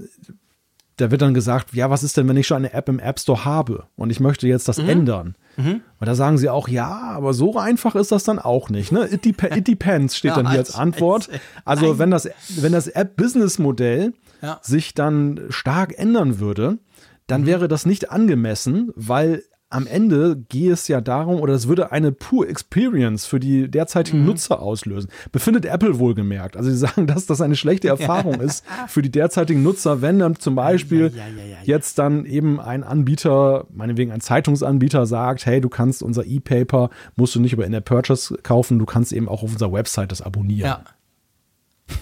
[0.96, 3.18] da wird dann gesagt, ja, was ist denn, wenn ich schon eine App im App
[3.18, 4.88] Store habe und ich möchte jetzt das mhm.
[4.88, 5.36] ändern?
[5.56, 5.80] Mhm.
[5.98, 8.92] Und da sagen sie auch, ja, aber so einfach ist das dann auch nicht.
[8.92, 9.08] Ne?
[9.10, 11.28] It, dep it depends steht ja, dann hier als Antwort.
[11.64, 14.12] Also wenn das, wenn das App-Business-Modell
[14.42, 14.58] ja.
[14.62, 16.78] sich dann stark ändern würde,
[17.26, 17.46] dann mhm.
[17.46, 22.12] wäre das nicht angemessen, weil am Ende gehe es ja darum, oder es würde eine
[22.12, 24.26] pure Experience für die derzeitigen mhm.
[24.26, 25.10] Nutzer auslösen.
[25.32, 26.56] Befindet Apple wohlgemerkt.
[26.56, 30.36] Also sie sagen, dass das eine schlechte Erfahrung ist für die derzeitigen Nutzer, wenn dann
[30.36, 35.60] zum Beispiel ja, ja, ja, jetzt dann eben ein Anbieter, meinetwegen ein Zeitungsanbieter sagt, hey,
[35.60, 39.42] du kannst unser E-Paper, musst du nicht über In-App Purchase kaufen, du kannst eben auch
[39.42, 40.68] auf unserer Website das abonnieren.
[40.68, 40.84] Ja.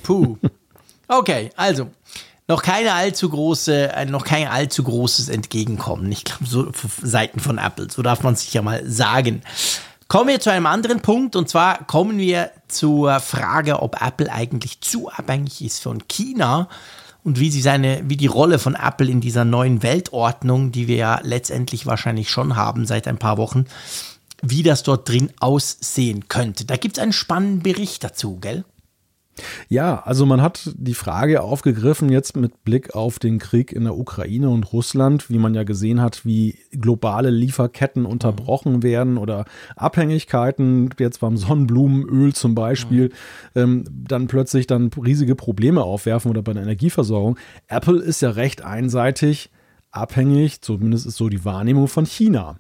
[0.02, 0.36] Puh.
[1.08, 1.88] Okay, also
[2.50, 6.10] noch keine allzu große, äh, noch kein allzu großes Entgegenkommen.
[6.10, 9.42] Ich glaube, so Seiten von Apple, so darf man sich ja mal sagen.
[10.08, 14.80] Kommen wir zu einem anderen Punkt und zwar kommen wir zur Frage, ob Apple eigentlich
[14.80, 16.68] zu abhängig ist von China
[17.22, 20.96] und wie sie seine, wie die Rolle von Apple in dieser neuen Weltordnung, die wir
[20.96, 23.66] ja letztendlich wahrscheinlich schon haben seit ein paar Wochen,
[24.42, 26.64] wie das dort drin aussehen könnte.
[26.64, 28.64] Da gibt es einen spannenden Bericht dazu, gell?
[29.68, 33.96] Ja, also man hat die Frage aufgegriffen jetzt mit Blick auf den Krieg in der
[33.96, 39.44] Ukraine und Russland, wie man ja gesehen hat, wie globale Lieferketten unterbrochen werden oder
[39.76, 43.10] Abhängigkeiten, jetzt beim Sonnenblumenöl zum Beispiel,
[43.54, 47.38] ähm, dann plötzlich dann riesige Probleme aufwerfen oder bei der Energieversorgung.
[47.68, 49.50] Apple ist ja recht einseitig
[49.90, 52.58] abhängig, zumindest ist so die Wahrnehmung von China.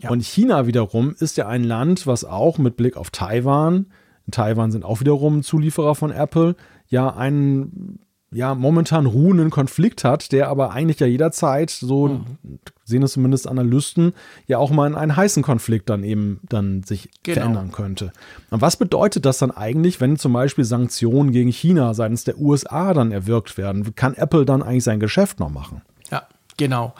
[0.00, 0.10] Ja.
[0.10, 3.86] Und China wiederum ist ja ein Land, was auch mit Blick auf Taiwan,
[4.26, 6.56] in Taiwan sind auch wiederum Zulieferer von Apple,
[6.88, 7.98] ja einen
[8.34, 12.58] ja momentan ruhenden Konflikt hat, der aber eigentlich ja jederzeit, so mhm.
[12.84, 14.12] sehen es zumindest Analysten,
[14.46, 17.40] ja auch mal in einen heißen Konflikt dann eben dann sich genau.
[17.40, 18.12] verändern könnte.
[18.50, 22.92] Und was bedeutet das dann eigentlich, wenn zum Beispiel Sanktionen gegen China seitens der USA
[22.92, 23.94] dann erwirkt werden?
[23.94, 25.82] Kann Apple dann eigentlich sein Geschäft noch machen?
[26.10, 26.94] Ja, genau.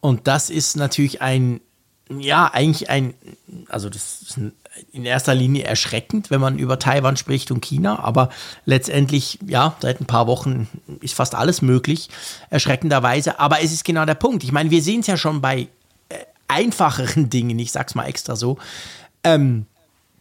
[0.00, 1.60] Und das ist natürlich ein
[2.08, 3.14] ja, eigentlich ein,
[3.68, 4.40] also das ist
[4.92, 8.30] in erster Linie erschreckend, wenn man über Taiwan spricht und China, aber
[8.64, 10.68] letztendlich, ja, seit ein paar Wochen
[11.00, 12.08] ist fast alles möglich,
[12.50, 13.38] erschreckenderweise.
[13.40, 14.44] Aber es ist genau der Punkt.
[14.44, 15.68] Ich meine, wir sehen es ja schon bei
[16.08, 16.16] äh,
[16.48, 18.58] einfacheren Dingen, ich sag's mal extra so.
[19.24, 19.66] Ähm,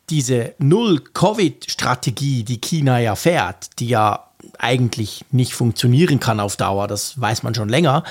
[0.10, 4.26] diese Null-Covid-Strategie, die China ja fährt, die ja
[4.60, 8.04] eigentlich nicht funktionieren kann auf Dauer, das weiß man schon länger,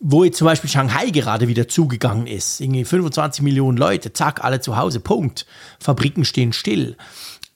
[0.00, 4.60] wo jetzt zum Beispiel Shanghai gerade wieder zugegangen ist, irgendwie 25 Millionen Leute, zack, alle
[4.60, 5.46] zu Hause, Punkt.
[5.80, 6.96] Fabriken stehen still.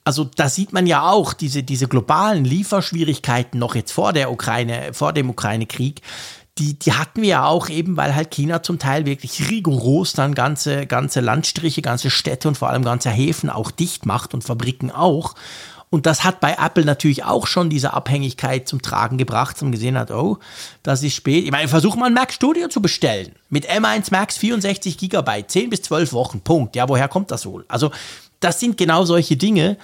[0.05, 4.93] Also da sieht man ja auch diese, diese globalen Lieferschwierigkeiten noch jetzt vor der Ukraine,
[4.93, 6.01] vor dem Ukraine-Krieg,
[6.59, 10.35] die, die hatten wir ja auch eben, weil halt China zum Teil wirklich rigoros dann
[10.35, 14.91] ganze, ganze Landstriche, ganze Städte und vor allem ganze Häfen auch dicht macht und Fabriken
[14.91, 15.33] auch.
[15.93, 19.95] Und das hat bei Apple natürlich auch schon diese Abhängigkeit zum Tragen gebracht, man gesehen
[19.95, 20.39] hat, oh,
[20.81, 21.45] das ist spät.
[21.45, 23.33] Ich meine, versuch mal ein Mac Studio zu bestellen.
[23.49, 26.75] Mit M1 Max 64 Gigabyte, 10 bis 12 Wochen, Punkt.
[26.75, 27.63] Ja, woher kommt das wohl?
[27.67, 27.91] Also,
[28.39, 29.77] das sind genau solche Dinge.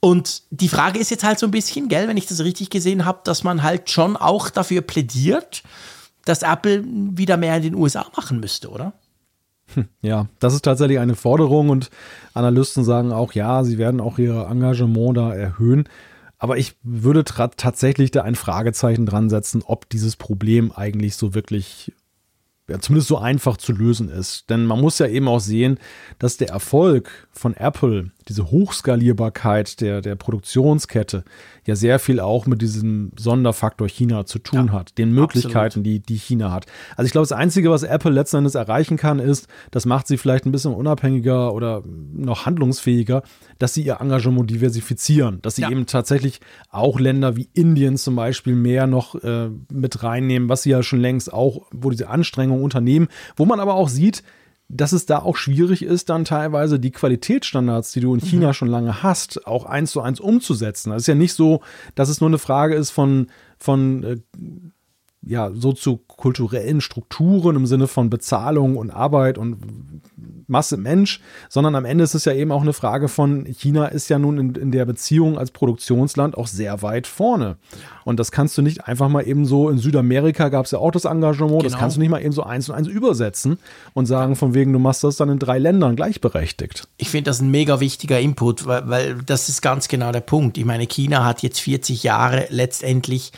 [0.00, 3.04] Und die Frage ist jetzt halt so ein bisschen, gell, wenn ich das richtig gesehen
[3.04, 5.62] habe, dass man halt schon auch dafür plädiert,
[6.24, 8.94] dass Apple wieder mehr in den USA machen müsste, oder?
[10.02, 11.90] Ja, das ist tatsächlich eine Forderung und
[12.34, 15.88] Analysten sagen auch, ja, sie werden auch ihr Engagement da erhöhen.
[16.38, 21.92] Aber ich würde tatsächlich da ein Fragezeichen dran setzen, ob dieses Problem eigentlich so wirklich
[22.68, 24.50] ja, zumindest so einfach zu lösen ist.
[24.50, 25.78] Denn man muss ja eben auch sehen,
[26.18, 31.24] dass der Erfolg von Apple, diese Hochskalierbarkeit der, der Produktionskette,
[31.66, 36.00] ja sehr viel auch mit diesem Sonderfaktor China zu tun ja, hat, den Möglichkeiten, die,
[36.00, 36.66] die China hat.
[36.96, 40.16] Also ich glaube, das Einzige, was Apple letzten Endes erreichen kann, ist, das macht sie
[40.16, 43.22] vielleicht ein bisschen unabhängiger oder noch handlungsfähiger,
[43.58, 45.70] dass sie ihr Engagement diversifizieren, dass sie ja.
[45.70, 50.70] eben tatsächlich auch Länder wie Indien zum Beispiel mehr noch äh, mit reinnehmen, was sie
[50.70, 54.22] ja schon längst auch, wo diese Anstrengungen unternehmen, wo man aber auch sieht,
[54.72, 58.52] dass es da auch schwierig ist, dann teilweise die Qualitätsstandards, die du in China mhm.
[58.54, 60.90] schon lange hast, auch eins zu eins umzusetzen.
[60.90, 61.60] Das ist ja nicht so,
[61.94, 63.26] dass es nur eine Frage ist von,
[63.58, 64.16] von äh,
[65.24, 70.02] ja, soziokulturellen Strukturen im Sinne von Bezahlung und Arbeit und
[70.48, 74.10] Masse Mensch, sondern am Ende ist es ja eben auch eine Frage von, China ist
[74.10, 77.56] ja nun in, in der Beziehung als Produktionsland auch sehr weit vorne.
[78.04, 80.90] Und das kannst du nicht einfach mal eben so, in Südamerika gab es ja auch
[80.90, 81.62] das Engagement, genau.
[81.62, 83.58] das kannst du nicht mal eben so eins und eins übersetzen
[83.94, 86.88] und sagen, von wegen, du machst das dann in drei Ländern gleichberechtigt.
[86.98, 90.58] Ich finde das ein mega wichtiger Input, weil, weil das ist ganz genau der Punkt.
[90.58, 93.32] Ich meine, China hat jetzt 40 Jahre letztendlich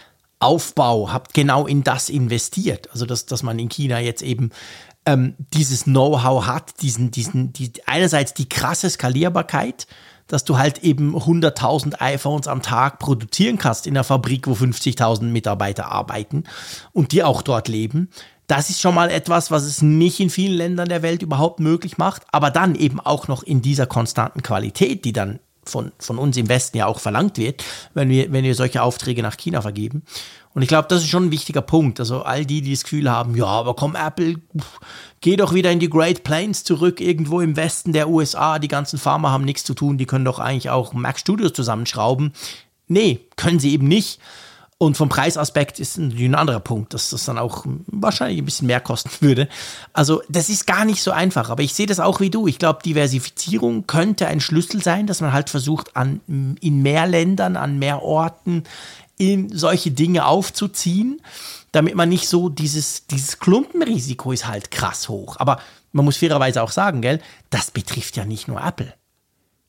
[0.44, 2.90] Aufbau, habt genau in das investiert.
[2.92, 4.50] Also, dass, dass man in China jetzt eben
[5.06, 9.86] ähm, dieses Know-how hat, diesen, diesen, die, einerseits die krasse Skalierbarkeit,
[10.26, 15.24] dass du halt eben 100.000 iPhones am Tag produzieren kannst in einer Fabrik, wo 50.000
[15.24, 16.44] Mitarbeiter arbeiten
[16.92, 18.08] und die auch dort leben.
[18.46, 21.98] Das ist schon mal etwas, was es nicht in vielen Ländern der Welt überhaupt möglich
[21.98, 26.36] macht, aber dann eben auch noch in dieser konstanten Qualität, die dann von, von uns
[26.36, 30.02] im Westen ja auch verlangt wird, wenn wir, wenn wir solche Aufträge nach China vergeben.
[30.54, 31.98] Und ich glaube, das ist schon ein wichtiger Punkt.
[31.98, 34.36] Also all die, die das Gefühl haben, ja, aber komm, Apple,
[35.20, 38.60] geh doch wieder in die Great Plains zurück, irgendwo im Westen der USA.
[38.60, 42.32] Die ganzen Farmer haben nichts zu tun, die können doch eigentlich auch Mac Studios zusammenschrauben.
[42.86, 44.20] Nee, können sie eben nicht.
[44.76, 48.80] Und vom Preisaspekt ist ein anderer Punkt, dass das dann auch wahrscheinlich ein bisschen mehr
[48.80, 49.48] kosten würde.
[49.92, 52.48] Also das ist gar nicht so einfach, aber ich sehe das auch wie du.
[52.48, 56.20] Ich glaube, Diversifizierung könnte ein Schlüssel sein, dass man halt versucht, an,
[56.60, 58.64] in mehr Ländern, an mehr Orten
[59.16, 61.22] in solche Dinge aufzuziehen,
[61.70, 65.36] damit man nicht so dieses, dieses Klumpenrisiko ist halt krass hoch.
[65.38, 65.60] Aber
[65.92, 67.20] man muss fairerweise auch sagen, gell,
[67.50, 68.92] das betrifft ja nicht nur Apple.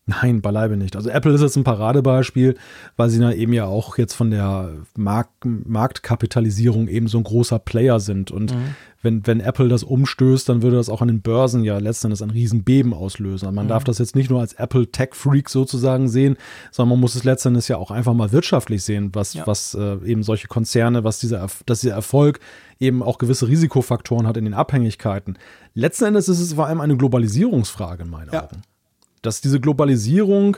[0.07, 0.95] Nein, beileibe nicht.
[0.95, 2.55] Also Apple ist jetzt ein Paradebeispiel,
[2.95, 7.57] weil sie da eben ja auch jetzt von der Mark Marktkapitalisierung eben so ein großer
[7.57, 8.29] Player sind.
[8.29, 8.75] Und mhm.
[9.01, 12.29] wenn, wenn Apple das umstößt, dann würde das auch an den Börsen ja letztendlich ein
[12.29, 13.51] Riesenbeben auslösen.
[13.55, 13.69] Man mhm.
[13.69, 16.37] darf das jetzt nicht nur als Apple Tech Freak sozusagen sehen,
[16.69, 19.47] sondern man muss es letztendlich ja auch einfach mal wirtschaftlich sehen, was, ja.
[19.47, 22.39] was äh, eben solche Konzerne, was dieser, dass dieser Erfolg
[22.79, 25.39] eben auch gewisse Risikofaktoren hat in den Abhängigkeiten.
[25.73, 28.43] Letzten Endes ist es vor allem eine Globalisierungsfrage in meinen ja.
[28.43, 28.61] Augen
[29.25, 30.57] dass diese Globalisierung,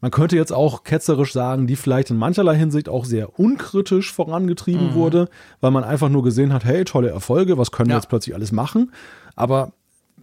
[0.00, 4.90] man könnte jetzt auch ketzerisch sagen, die vielleicht in mancherlei Hinsicht auch sehr unkritisch vorangetrieben
[4.90, 4.94] mhm.
[4.94, 5.28] wurde,
[5.60, 8.52] weil man einfach nur gesehen hat, hey, tolle Erfolge, was können wir jetzt plötzlich alles
[8.52, 8.92] machen?
[9.34, 9.72] Aber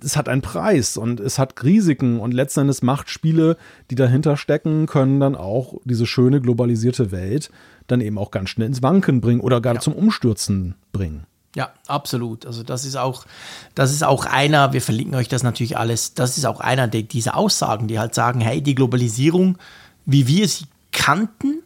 [0.01, 3.57] es hat einen Preis und es hat Risiken und letzten Endes Machtspiele,
[3.89, 7.51] die dahinter stecken, können dann auch diese schöne globalisierte Welt
[7.87, 9.79] dann eben auch ganz schnell ins Wanken bringen oder gar ja.
[9.79, 11.25] zum Umstürzen bringen.
[11.55, 12.45] Ja, absolut.
[12.45, 13.25] Also das ist auch,
[13.75, 17.37] das ist auch einer, wir verlinken euch das natürlich alles, das ist auch einer dieser
[17.37, 19.57] Aussagen, die halt sagen, hey, die Globalisierung,
[20.05, 21.61] wie wir sie kannten,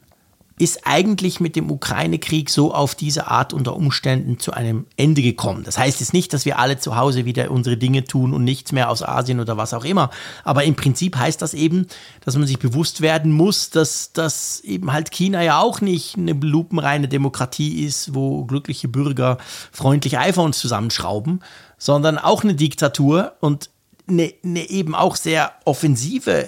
[0.60, 5.64] ist eigentlich mit dem Ukraine-Krieg so auf diese Art unter Umständen zu einem Ende gekommen.
[5.64, 8.72] Das heißt jetzt nicht, dass wir alle zu Hause wieder unsere Dinge tun und nichts
[8.72, 10.10] mehr aus Asien oder was auch immer.
[10.44, 11.86] Aber im Prinzip heißt das eben,
[12.26, 16.34] dass man sich bewusst werden muss, dass, dass eben halt China ja auch nicht eine
[16.34, 19.38] lupenreine Demokratie ist, wo glückliche Bürger
[19.72, 21.42] freundlich iPhones zusammenschrauben,
[21.78, 23.70] sondern auch eine Diktatur und
[24.08, 26.48] eine, eine eben auch sehr offensive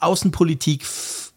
[0.00, 0.84] Außenpolitik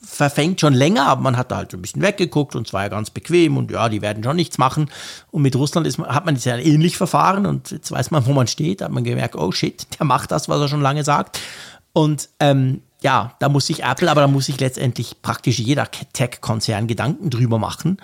[0.10, 3.10] verfängt schon länger, aber man hat da halt ein bisschen weggeguckt und zwar ja ganz
[3.10, 4.89] bequem und ja, die werden schon nichts machen.
[5.32, 8.34] Und mit Russland ist, hat man jetzt ja ähnlich verfahren und jetzt weiß man, wo
[8.34, 11.39] man steht, hat man gemerkt, oh shit, der macht das, was er schon lange sagt.
[11.93, 16.88] Und ähm, ja, da muss sich Apple, aber da muss sich letztendlich praktisch jeder Tech-Konzern
[16.88, 17.97] Gedanken drüber machen.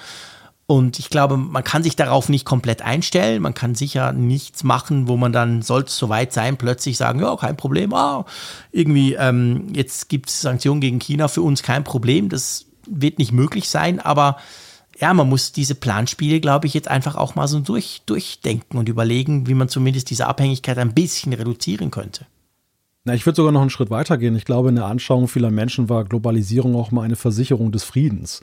[0.66, 3.42] Und ich glaube, man kann sich darauf nicht komplett einstellen.
[3.42, 7.36] Man kann sicher nichts machen, wo man dann, sollte es soweit sein, plötzlich sagen, ja,
[7.36, 8.26] kein Problem, ah,
[8.72, 12.30] irgendwie, ähm, jetzt gibt es Sanktionen gegen China, für uns kein Problem.
[12.30, 14.38] Das wird nicht möglich sein, aber
[15.00, 18.88] ja, man muss diese Planspiele, glaube ich, jetzt einfach auch mal so durch, durchdenken und
[18.88, 22.26] überlegen, wie man zumindest diese Abhängigkeit ein bisschen reduzieren könnte.
[23.04, 24.36] Na, ich würde sogar noch einen Schritt weiter gehen.
[24.38, 28.42] Ich glaube, in der Anschauung vieler Menschen war Globalisierung auch mal eine Versicherung des Friedens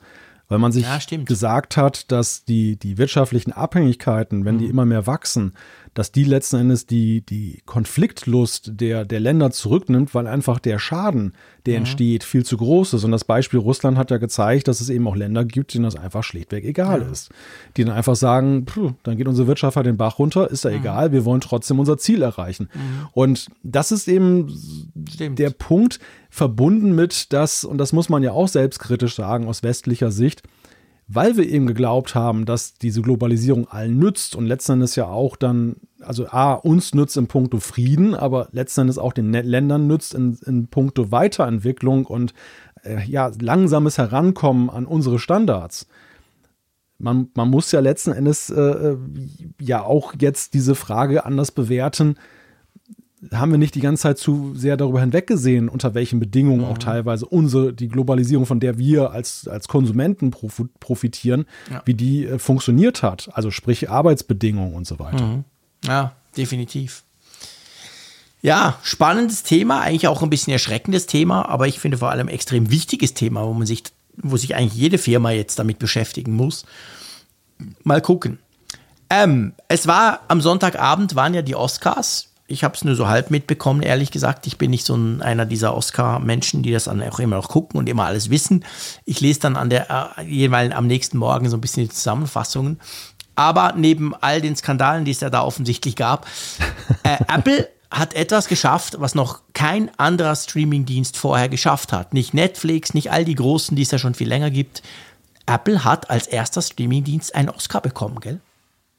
[0.51, 4.59] weil man sich ja, gesagt hat, dass die, die wirtschaftlichen Abhängigkeiten, wenn mhm.
[4.59, 5.55] die immer mehr wachsen,
[5.95, 11.35] dass die letzten Endes die, die Konfliktlust der, der Länder zurücknimmt, weil einfach der Schaden,
[11.67, 11.79] der mhm.
[11.79, 13.05] entsteht, viel zu groß ist.
[13.05, 15.97] Und das Beispiel Russland hat ja gezeigt, dass es eben auch Länder gibt, denen das
[15.97, 17.09] einfach schlichtweg egal ja.
[17.09, 17.31] ist.
[17.77, 18.67] Die dann einfach sagen,
[19.03, 20.77] dann geht unsere Wirtschaft halt den Bach runter, ist ja mhm.
[20.77, 22.69] egal, wir wollen trotzdem unser Ziel erreichen.
[22.73, 23.09] Mhm.
[23.13, 24.49] Und das ist eben
[25.09, 25.39] Stimmt.
[25.39, 25.99] der Punkt,
[26.31, 30.43] verbunden mit das, und das muss man ja auch selbstkritisch sagen aus westlicher Sicht,
[31.13, 35.35] weil wir eben geglaubt haben, dass diese Globalisierung allen nützt und letzten Endes ja auch
[35.35, 40.15] dann, also A, uns nützt in puncto Frieden, aber letzten Endes auch den Ländern nützt
[40.15, 42.33] in, in puncto Weiterentwicklung und
[42.85, 45.89] äh, ja, langsames Herankommen an unsere Standards.
[46.99, 48.97] Man, man muss ja letzten Endes äh, äh
[49.61, 52.17] ja auch jetzt diese Frage anders bewerten,
[53.33, 56.67] haben wir nicht die ganze Zeit zu sehr darüber hinweggesehen, unter welchen Bedingungen mhm.
[56.67, 61.83] auch teilweise unsere, die Globalisierung, von der wir als, als Konsumenten profitieren, ja.
[61.85, 63.29] wie die äh, funktioniert hat.
[63.33, 65.25] Also sprich Arbeitsbedingungen und so weiter.
[65.25, 65.45] Mhm.
[65.87, 67.03] Ja, definitiv.
[68.43, 72.71] Ja, spannendes Thema, eigentlich auch ein bisschen erschreckendes Thema, aber ich finde vor allem extrem
[72.71, 73.83] wichtiges Thema, wo man sich,
[74.17, 76.65] wo sich eigentlich jede Firma jetzt damit beschäftigen muss.
[77.83, 78.39] Mal gucken.
[79.11, 83.31] Ähm, es war am Sonntagabend waren ja die Oscars ich habe es nur so halb
[83.31, 84.47] mitbekommen, ehrlich gesagt.
[84.47, 87.79] Ich bin nicht so ein, einer dieser Oscar-Menschen, die das dann auch immer noch gucken
[87.79, 88.65] und immer alles wissen.
[89.05, 92.81] Ich lese dann an der äh, jeweils am nächsten Morgen so ein bisschen die Zusammenfassungen.
[93.37, 96.27] Aber neben all den Skandalen, die es ja da offensichtlich gab,
[97.05, 102.15] äh, Apple hat etwas geschafft, was noch kein anderer Streamingdienst vorher geschafft hat.
[102.15, 104.83] Nicht Netflix, nicht all die großen, die es ja schon viel länger gibt.
[105.47, 108.41] Apple hat als erster Streamingdienst einen Oscar bekommen, gell?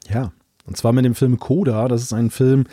[0.09, 0.31] Ja,
[0.65, 1.87] und zwar mit dem Film Coda.
[1.87, 2.65] Das ist ein Film,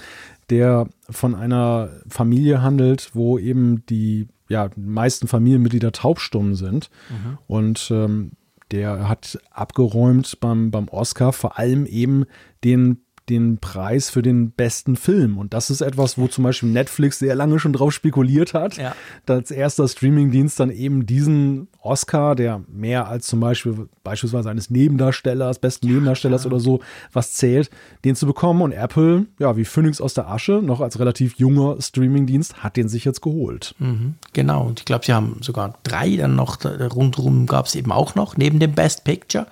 [0.51, 6.90] der von einer Familie handelt, wo eben die ja, meisten Familienmitglieder taubstumm sind.
[7.11, 7.38] Mhm.
[7.46, 8.32] Und ähm,
[8.70, 12.24] der hat abgeräumt beim, beim Oscar vor allem eben
[12.64, 15.39] den den Preis für den besten Film.
[15.39, 18.95] Und das ist etwas, wo zum Beispiel Netflix sehr lange schon drauf spekuliert hat, ja.
[19.26, 25.59] als erster Streamingdienst dann eben diesen Oscar, der mehr als zum Beispiel beispielsweise eines Nebendarstellers,
[25.59, 26.53] besten ja, Nebendarstellers klar.
[26.53, 26.81] oder so
[27.12, 27.70] was zählt,
[28.05, 28.62] den zu bekommen.
[28.62, 32.89] Und Apple, ja, wie Phoenix aus der Asche, noch als relativ junger Streamingdienst, hat den
[32.89, 33.74] sich jetzt geholt.
[33.79, 34.66] Mhm, genau.
[34.66, 38.37] Und ich glaube, sie haben sogar drei dann noch rundherum gab es eben auch noch,
[38.37, 39.47] neben dem Best Picture.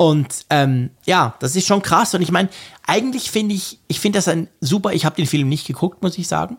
[0.00, 2.14] Und ähm, ja, das ist schon krass.
[2.14, 2.48] Und ich meine,
[2.86, 6.16] eigentlich finde ich, ich finde das ein super, ich habe den Film nicht geguckt, muss
[6.16, 6.56] ich sagen.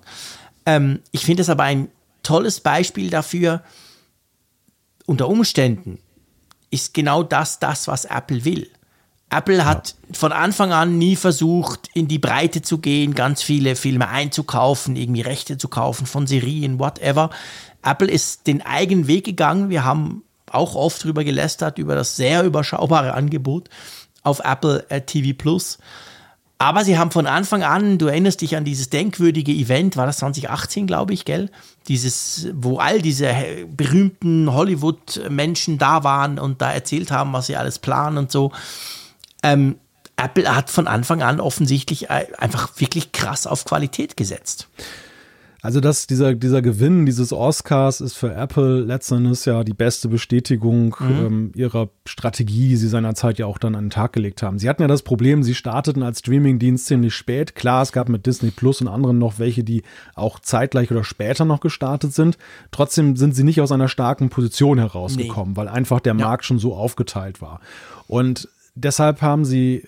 [0.68, 1.88] Ähm, ich finde es aber ein
[2.22, 3.64] tolles Beispiel dafür,
[5.08, 5.98] unter Umständen
[6.70, 8.70] ist genau das das, was Apple will.
[9.32, 10.14] Apple hat ja.
[10.14, 15.22] von Anfang an nie versucht, in die Breite zu gehen, ganz viele Filme einzukaufen, irgendwie
[15.22, 17.32] Rechte zu kaufen von Serien, whatever.
[17.82, 19.72] Apple ist den eigenen Weg gegangen.
[19.72, 20.22] Wir haben
[20.54, 23.70] auch oft drüber gelästert, über das sehr überschaubare Angebot
[24.24, 25.78] auf Apple äh, TV Plus.
[26.62, 30.18] Aber sie haben von Anfang an, du erinnerst dich an dieses denkwürdige Event, war das
[30.18, 31.50] 2018, glaube ich, gell?
[31.88, 37.56] Dieses, wo all diese äh, berühmten Hollywood-Menschen da waren und da erzählt haben, was sie
[37.56, 38.52] alles planen und so.
[39.42, 39.78] Ähm,
[40.18, 44.68] Apple hat von Anfang an offensichtlich äh, einfach wirklich krass auf Qualität gesetzt.
[45.64, 50.96] Also dass dieser, dieser Gewinn dieses Oscars ist für Apple letztendlich ja die beste Bestätigung
[51.00, 51.10] mhm.
[51.10, 54.58] ähm, ihrer Strategie, die sie seinerzeit ja auch dann an den Tag gelegt haben.
[54.58, 57.54] Sie hatten ja das Problem, sie starteten als Streamingdienst ziemlich spät.
[57.54, 59.84] Klar, es gab mit Disney Plus und anderen noch welche, die
[60.16, 62.40] auch zeitgleich oder später noch gestartet sind.
[62.72, 65.58] Trotzdem sind sie nicht aus einer starken Position herausgekommen, nee.
[65.58, 66.26] weil einfach der ja.
[66.26, 67.60] Markt schon so aufgeteilt war.
[68.08, 69.88] Und deshalb haben sie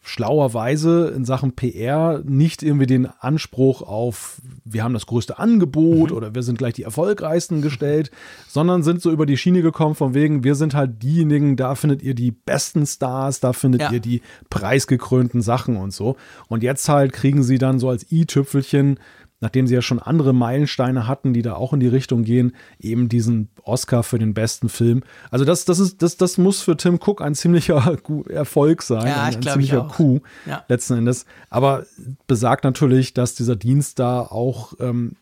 [0.00, 6.16] schlauerweise in Sachen PR nicht irgendwie den Anspruch auf, wir haben das größte Angebot mhm.
[6.16, 8.10] oder wir sind gleich die erfolgreichsten gestellt,
[8.46, 12.02] sondern sind so über die Schiene gekommen von wegen, wir sind halt diejenigen, da findet
[12.02, 13.92] ihr die besten Stars, da findet ja.
[13.92, 16.16] ihr die preisgekrönten Sachen und so.
[16.48, 18.98] Und jetzt halt kriegen sie dann so als i-Tüpfelchen
[19.40, 23.08] nachdem sie ja schon andere Meilensteine hatten, die da auch in die Richtung gehen, eben
[23.08, 25.02] diesen Oscar für den besten Film.
[25.30, 29.22] Also das, das ist, das, das muss für Tim Cook ein ziemlicher Erfolg sein, ja,
[29.22, 30.64] ein, ein ziemlicher Coup ja.
[30.68, 31.26] letzten Endes.
[31.50, 31.84] Aber
[32.26, 35.16] besagt natürlich, dass dieser Dienst da auch ähm,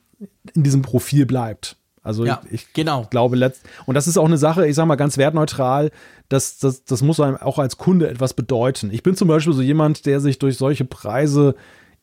[0.55, 1.77] in diesem Profil bleibt.
[2.05, 3.07] Also ja, ich, ich genau.
[3.11, 5.93] glaube, letzt und das ist auch eine Sache, ich sage mal ganz wertneutral,
[6.29, 8.91] das, das, das muss einem auch als Kunde etwas bedeuten.
[8.93, 11.55] Ich bin zum Beispiel so jemand, der sich durch solche Preise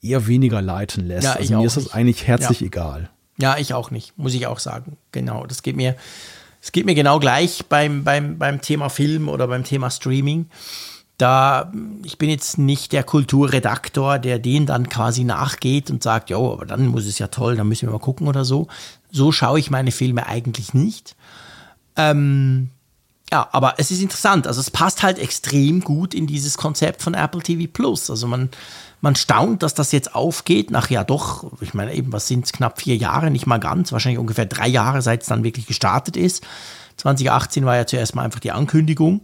[0.02, 1.26] eher weniger leiten lässt.
[1.26, 2.68] Ja, also mir ist das eigentlich herzlich ja.
[2.68, 3.10] egal.
[3.38, 4.98] Ja, ich auch nicht, muss ich auch sagen.
[5.12, 5.96] Genau, das geht mir,
[6.62, 10.48] es geht mir genau gleich beim, beim, beim Thema Film oder beim Thema Streaming.
[11.18, 11.72] Da,
[12.04, 16.66] ich bin jetzt nicht der Kulturredaktor, der den dann quasi nachgeht und sagt, ja, aber
[16.66, 18.68] dann muss es ja toll, dann müssen wir mal gucken oder so.
[19.12, 21.16] So schaue ich meine Filme eigentlich nicht.
[21.98, 22.70] Ähm,
[23.32, 24.48] ja, aber es ist interessant.
[24.48, 28.10] Also es passt halt extrem gut in dieses Konzept von Apple TV Plus.
[28.10, 28.50] Also man,
[29.02, 32.52] man staunt, dass das jetzt aufgeht, nach ja doch, ich meine eben, was sind es,
[32.52, 36.18] knapp vier Jahre, nicht mal ganz, wahrscheinlich ungefähr drei Jahre, seit es dann wirklich gestartet
[36.18, 36.46] ist.
[36.98, 39.22] 2018 war ja zuerst mal einfach die Ankündigung.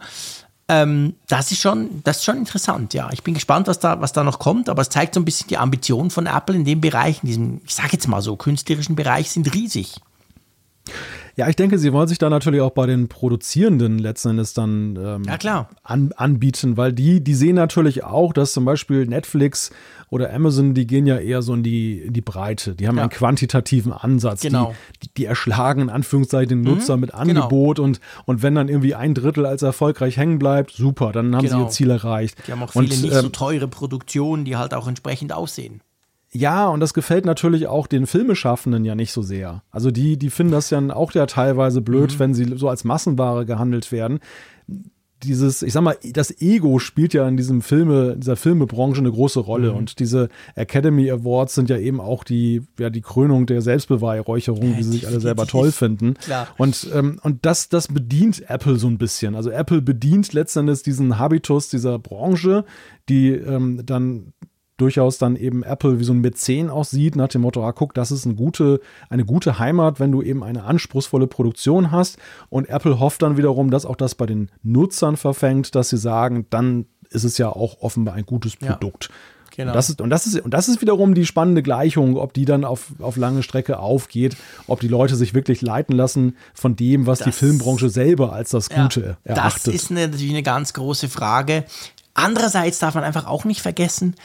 [0.67, 3.09] Ähm, das ist schon, das ist schon interessant, ja.
[3.11, 5.47] Ich bin gespannt, was da, was da noch kommt, aber es zeigt so ein bisschen
[5.47, 8.95] die Ambitionen von Apple in dem Bereich, in diesem, ich sage jetzt mal so, künstlerischen
[8.95, 9.99] Bereich sind riesig.
[11.37, 14.95] Ja, ich denke, sie wollen sich da natürlich auch bei den Produzierenden letzten Endes dann
[14.95, 15.69] ähm, ja, klar.
[15.83, 19.71] An, anbieten, weil die, die sehen natürlich auch, dass zum Beispiel Netflix
[20.09, 22.73] oder Amazon, die gehen ja eher so in die, in die Breite.
[22.73, 23.03] Die haben ja.
[23.03, 24.41] einen quantitativen Ansatz.
[24.41, 24.73] Genau.
[25.03, 26.77] Die, die erschlagen in Anführungszeichen den mhm.
[26.77, 27.21] Nutzer mhm, mit genau.
[27.21, 27.87] Angebot genau.
[27.87, 31.57] und, und wenn dann irgendwie ein Drittel als erfolgreich hängen bleibt, super, dann haben genau.
[31.57, 32.37] sie ihr Ziel erreicht.
[32.47, 35.81] Die haben auch viele und, nicht ähm, so teure Produktionen, die halt auch entsprechend aussehen.
[36.35, 39.63] Ja, und das gefällt natürlich auch den Filmeschaffenden ja nicht so sehr.
[39.71, 42.19] Also die, die finden das ja auch ja teilweise blöd, mhm.
[42.19, 44.19] wenn sie so als Massenware gehandelt werden.
[45.23, 49.39] Dieses, ich sag mal, das Ego spielt ja in diesem Filme, dieser Filmebranche eine große
[49.39, 49.71] Rolle.
[49.71, 49.77] Mhm.
[49.77, 54.77] Und diese Academy Awards sind ja eben auch die, ja, die Krönung der Selbstbeweihräucherung, ja,
[54.77, 56.15] wie sie sich alle selber toll finden.
[56.15, 56.49] Klar.
[56.57, 59.35] Und, ähm, und das, das bedient Apple so ein bisschen.
[59.35, 62.65] Also Apple bedient letztendlich diesen Habitus dieser Branche,
[63.07, 64.33] die ähm, dann
[64.77, 67.93] durchaus dann eben Apple wie so ein Mäzen auch sieht, nach dem Motto, ah, guck,
[67.93, 72.17] das ist eine gute, eine gute Heimat, wenn du eben eine anspruchsvolle Produktion hast.
[72.49, 76.45] Und Apple hofft dann wiederum, dass auch das bei den Nutzern verfängt, dass sie sagen,
[76.49, 79.05] dann ist es ja auch offenbar ein gutes Produkt.
[79.09, 79.15] Ja.
[79.55, 79.71] Genau.
[79.71, 82.43] Und, das ist, und, das ist, und das ist wiederum die spannende Gleichung, ob die
[82.43, 84.35] dann auf, auf lange Strecke aufgeht,
[84.67, 88.49] ob die Leute sich wirklich leiten lassen von dem, was das, die Filmbranche selber als
[88.49, 89.67] das Gute ja, erachtet.
[89.67, 91.63] Das ist eine, natürlich eine ganz große Frage.
[92.13, 94.15] Andererseits darf man einfach auch nicht vergessen,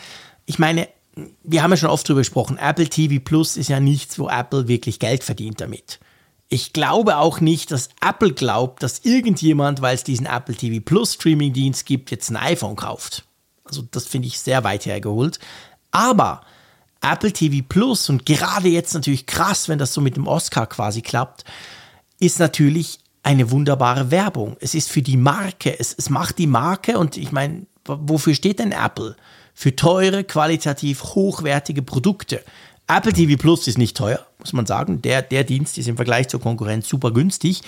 [0.51, 0.89] ich meine,
[1.45, 4.67] wir haben ja schon oft drüber gesprochen, Apple TV Plus ist ja nichts, wo Apple
[4.67, 6.01] wirklich Geld verdient damit.
[6.49, 11.15] Ich glaube auch nicht, dass Apple glaubt, dass irgendjemand, weil es diesen Apple TV Plus
[11.15, 13.25] Streaming-Dienst gibt, jetzt ein iPhone kauft.
[13.63, 15.39] Also das finde ich sehr weit hergeholt.
[15.93, 16.41] Aber
[17.01, 21.01] Apple TV Plus und gerade jetzt natürlich krass, wenn das so mit dem Oscar quasi
[21.01, 21.45] klappt,
[22.19, 24.57] ist natürlich eine wunderbare Werbung.
[24.59, 28.59] Es ist für die Marke, es, es macht die Marke und ich meine, wofür steht
[28.59, 29.15] denn Apple?
[29.61, 32.43] Für teure, qualitativ hochwertige Produkte.
[32.89, 35.03] Apple TV Plus ist nicht teuer, muss man sagen.
[35.03, 37.61] Der, der Dienst ist im Vergleich zur Konkurrenz super günstig,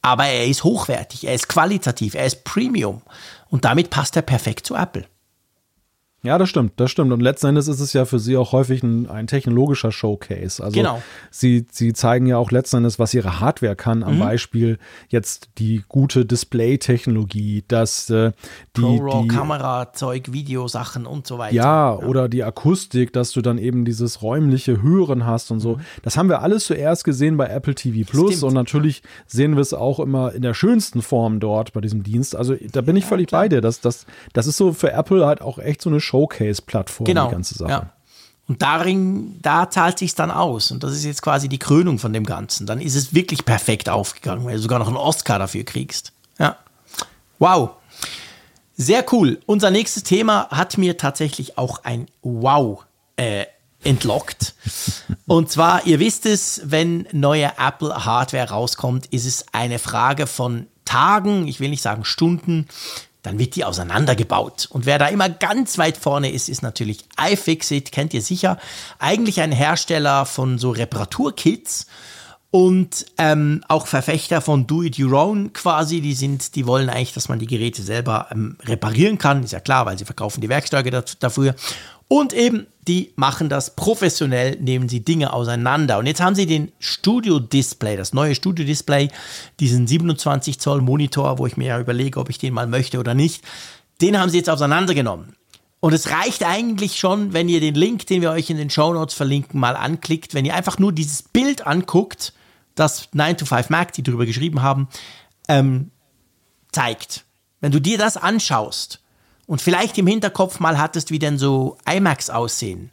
[0.00, 3.02] aber er ist hochwertig, er ist qualitativ, er ist Premium
[3.50, 5.04] und damit passt er perfekt zu Apple.
[6.26, 7.12] Ja, das stimmt, das stimmt.
[7.12, 10.62] Und letzten Endes ist es ja für sie auch häufig ein, ein technologischer Showcase.
[10.62, 11.00] Also genau.
[11.30, 14.02] sie, sie zeigen ja auch letzten Endes, was ihre Hardware kann.
[14.02, 14.20] Am mhm.
[14.20, 14.78] Beispiel
[15.08, 18.32] jetzt die gute Display-Technologie, dass äh,
[18.76, 21.54] die, ProRAW, Kamera, Zeug, Videosachen und so weiter.
[21.54, 25.76] Ja, ja, oder die Akustik, dass du dann eben dieses räumliche Hören hast und so.
[25.76, 25.80] Mhm.
[26.02, 29.74] Das haben wir alles zuerst gesehen bei Apple TV Plus und natürlich sehen wir es
[29.74, 32.34] auch immer in der schönsten Form dort bei diesem Dienst.
[32.34, 33.42] Also da bin ich ja, völlig klar.
[33.42, 33.60] bei dir.
[33.60, 37.26] Das, das, das ist so für Apple halt auch echt so eine Showcase-Plattform, genau.
[37.26, 37.70] die ganze Sache.
[37.70, 37.90] Ja.
[38.48, 40.70] Und darin, da zahlt sich dann aus.
[40.70, 42.66] Und das ist jetzt quasi die Krönung von dem Ganzen.
[42.66, 46.12] Dann ist es wirklich perfekt aufgegangen, weil du sogar noch einen Oscar dafür kriegst.
[46.38, 46.56] Ja.
[47.38, 47.70] Wow.
[48.76, 49.40] Sehr cool.
[49.46, 52.84] Unser nächstes Thema hat mir tatsächlich auch ein Wow
[53.16, 53.46] äh,
[53.82, 54.54] entlockt.
[55.26, 60.68] Und zwar, ihr wisst es, wenn neue Apple Hardware rauskommt, ist es eine Frage von
[60.84, 62.68] Tagen, ich will nicht sagen Stunden,
[63.26, 64.68] dann wird die auseinandergebaut.
[64.70, 68.56] Und wer da immer ganz weit vorne ist, ist natürlich iFixit, kennt ihr sicher.
[69.00, 71.86] Eigentlich ein Hersteller von so Reparaturkits
[72.52, 76.00] und ähm, auch Verfechter von Do It Your Own quasi.
[76.00, 79.42] Die sind, die wollen eigentlich, dass man die Geräte selber ähm, reparieren kann.
[79.42, 81.56] Ist ja klar, weil sie verkaufen die Werkzeuge dafür.
[82.08, 85.98] Und eben, die machen das professionell, nehmen sie Dinge auseinander.
[85.98, 89.08] Und jetzt haben sie den Studio Display, das neue Studio Display,
[89.58, 93.14] diesen 27 Zoll Monitor, wo ich mir ja überlege, ob ich den mal möchte oder
[93.14, 93.42] nicht.
[94.00, 95.34] Den haben sie jetzt auseinandergenommen.
[95.80, 98.92] Und es reicht eigentlich schon, wenn ihr den Link, den wir euch in den Show
[98.92, 100.34] Notes verlinken, mal anklickt.
[100.34, 102.32] Wenn ihr einfach nur dieses Bild anguckt,
[102.74, 104.88] das 9 to 5 Mac, die darüber geschrieben haben,
[105.48, 105.90] ähm,
[106.72, 107.24] zeigt.
[107.60, 109.00] Wenn du dir das anschaust,
[109.46, 112.90] und vielleicht im Hinterkopf mal hattest, wie denn so iMacs aussehen,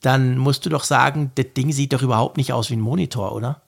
[0.00, 3.34] dann musst du doch sagen, das Ding sieht doch überhaupt nicht aus wie ein Monitor,
[3.34, 3.62] oder?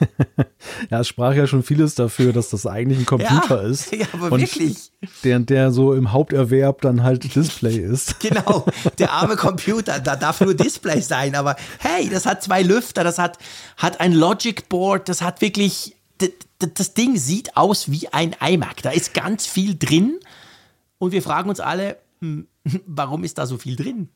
[0.90, 3.92] ja, es sprach ja schon vieles dafür, dass das eigentlich ein Computer ja, ist.
[3.92, 4.90] Ja, aber und wirklich.
[5.24, 8.16] Der, der so im Haupterwerb dann halt Display ist.
[8.28, 8.66] Genau,
[8.98, 13.18] der arme Computer, da darf nur Display sein, aber hey, das hat zwei Lüfter, das
[13.18, 13.38] hat,
[13.76, 16.30] hat ein Logic Board, das hat wirklich, das,
[16.74, 18.82] das Ding sieht aus wie ein iMac.
[18.82, 20.18] Da ist ganz viel drin
[20.98, 22.46] und wir fragen uns alle, hm,
[22.86, 24.08] warum ist da so viel drin?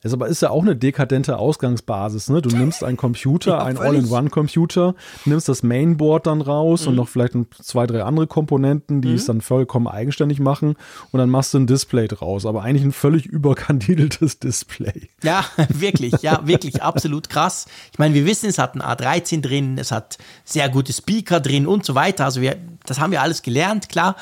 [0.00, 2.28] Es aber ist ja auch eine dekadente Ausgangsbasis.
[2.28, 2.40] Ne?
[2.40, 4.94] Du nimmst einen Computer, ja, einen All-in-One-Computer,
[5.24, 6.88] nimmst das Mainboard dann raus mhm.
[6.88, 9.14] und noch vielleicht zwei, drei andere Komponenten, die mhm.
[9.14, 10.76] es dann vollkommen eigenständig machen
[11.10, 12.46] und dann machst du ein Display draus.
[12.46, 15.08] Aber eigentlich ein völlig überkandideltes Display.
[15.24, 17.66] Ja, wirklich, ja, wirklich, absolut krass.
[17.92, 21.66] Ich meine, wir wissen, es hat ein A13 drin, es hat sehr gute Speaker drin
[21.66, 22.24] und so weiter.
[22.24, 22.56] Also wir,
[22.86, 24.14] das haben wir alles gelernt, klar.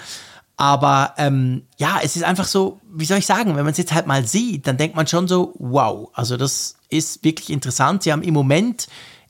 [0.56, 3.92] Aber ähm, ja, es ist einfach so, wie soll ich sagen, wenn man es jetzt
[3.92, 8.02] halt mal sieht, dann denkt man schon so, wow, also das ist wirklich interessant.
[8.02, 8.86] Sie haben im Moment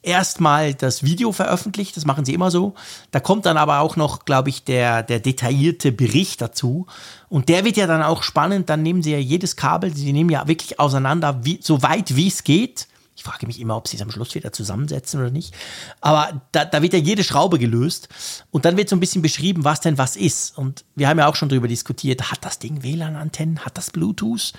[0.07, 2.75] erstmal das Video veröffentlicht, das machen sie immer so.
[3.11, 6.87] Da kommt dann aber auch noch, glaube ich, der, der detaillierte Bericht dazu.
[7.29, 8.71] Und der wird ja dann auch spannend.
[8.71, 12.29] Dann nehmen sie ja jedes Kabel, sie nehmen ja wirklich auseinander, wie, so weit wie
[12.29, 12.87] es geht.
[13.27, 15.53] Ich frage mich immer, ob sie es am Schluss wieder zusammensetzen oder nicht.
[16.01, 18.09] Aber da, da wird ja jede Schraube gelöst.
[18.53, 20.57] Und dann wird so ein bisschen beschrieben, was denn was ist.
[20.57, 23.65] Und wir haben ja auch schon darüber diskutiert, hat das Ding WLAN-Antennen?
[23.65, 24.53] Hat das Bluetooth?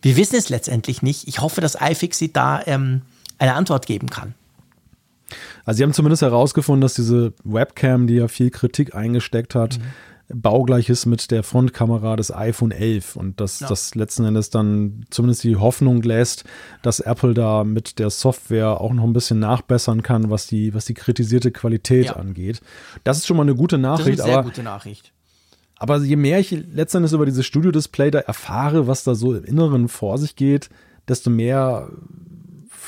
[0.00, 1.28] Wir wissen es letztendlich nicht.
[1.28, 3.02] Ich hoffe, dass iFixit da ähm,
[3.36, 4.34] eine Antwort geben kann.
[5.66, 9.84] Also sie haben zumindest herausgefunden, dass diese Webcam, die ja viel Kritik eingesteckt hat, mhm
[10.28, 13.68] baugleich ist mit der Frontkamera des iPhone 11 und dass ja.
[13.68, 16.44] das letzten Endes dann zumindest die Hoffnung lässt,
[16.82, 20.86] dass Apple da mit der Software auch noch ein bisschen nachbessern kann, was die, was
[20.86, 22.16] die kritisierte Qualität ja.
[22.16, 22.60] angeht.
[23.04, 24.08] Das ist schon mal eine gute Nachricht.
[24.08, 25.12] Das ist eine sehr aber, gute Nachricht.
[25.76, 29.88] Aber je mehr ich letztendlich über dieses Studio-Display da erfahre, was da so im Inneren
[29.88, 30.70] vor sich geht,
[31.08, 31.90] desto mehr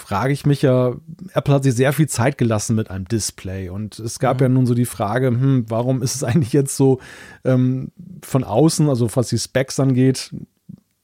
[0.07, 0.95] frage ich mich ja,
[1.35, 3.70] Apple hat sich sehr viel Zeit gelassen mit einem Display.
[3.70, 4.43] Und es gab mhm.
[4.43, 7.01] ja nun so die Frage, hm, warum ist es eigentlich jetzt so
[7.45, 7.91] ähm,
[8.23, 10.33] von außen, also was die Specs angeht,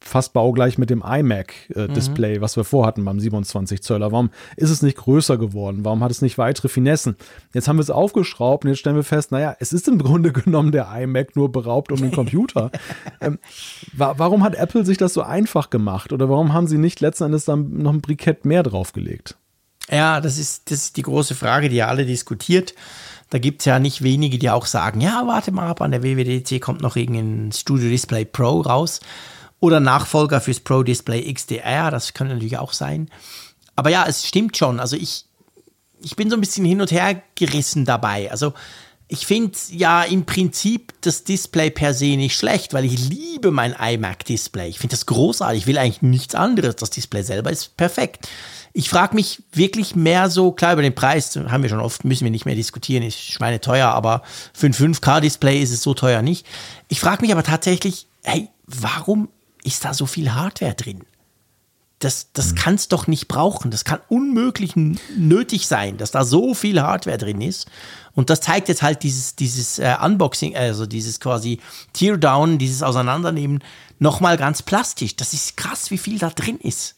[0.02, 2.42] fast baugleich mit dem iMac-Display, äh, mhm.
[2.42, 4.12] was wir vorhatten beim 27 Zöller.
[4.12, 5.84] Warum ist es nicht größer geworden?
[5.84, 7.16] Warum hat es nicht weitere Finessen?
[7.54, 10.32] Jetzt haben wir es aufgeschraubt und jetzt stellen wir fest, naja, es ist im Grunde
[10.32, 12.70] genommen der iMac nur beraubt um den Computer.
[13.20, 13.38] ähm,
[13.92, 16.12] wa warum hat Apple sich das so einfach gemacht?
[16.12, 19.36] Oder warum haben sie nicht letzten Endes dann noch ein Brikett mehr draufgelegt?
[19.90, 22.74] Ja, das ist, das ist die große Frage, die ja alle diskutiert.
[23.30, 26.02] Da gibt es ja nicht wenige, die auch sagen, ja, warte mal ab, an der
[26.02, 29.00] WWDC kommt noch irgendein Studio Display Pro raus.
[29.62, 33.08] Oder Nachfolger fürs Pro Display XDR, das könnte natürlich auch sein.
[33.76, 34.80] Aber ja, es stimmt schon.
[34.80, 35.24] Also ich,
[36.00, 38.28] ich bin so ein bisschen hin und her gerissen dabei.
[38.32, 38.54] Also
[39.06, 43.72] ich finde ja im Prinzip das Display per se nicht schlecht, weil ich liebe mein
[43.78, 44.68] iMac-Display.
[44.68, 45.60] Ich finde das großartig.
[45.60, 46.74] Ich will eigentlich nichts anderes.
[46.74, 48.28] Das Display selber ist perfekt.
[48.72, 52.24] Ich frage mich wirklich mehr so, klar, über den Preis haben wir schon oft, müssen
[52.24, 54.22] wir nicht mehr diskutieren, ist schweineteuer, aber
[54.52, 56.48] für ein 5K-Display ist es so teuer nicht.
[56.88, 59.28] Ich frage mich aber tatsächlich, hey, warum
[59.64, 61.00] ist da so viel Hardware drin?
[61.98, 62.54] Das, das hm.
[62.56, 63.70] kann es doch nicht brauchen.
[63.70, 67.70] Das kann unmöglich nötig sein, dass da so viel Hardware drin ist.
[68.14, 71.60] Und das zeigt jetzt halt dieses, dieses äh, Unboxing, also dieses quasi
[71.92, 73.62] Teardown, dieses Auseinandernehmen
[73.98, 75.16] nochmal ganz plastisch.
[75.16, 76.96] Das ist krass, wie viel da drin ist.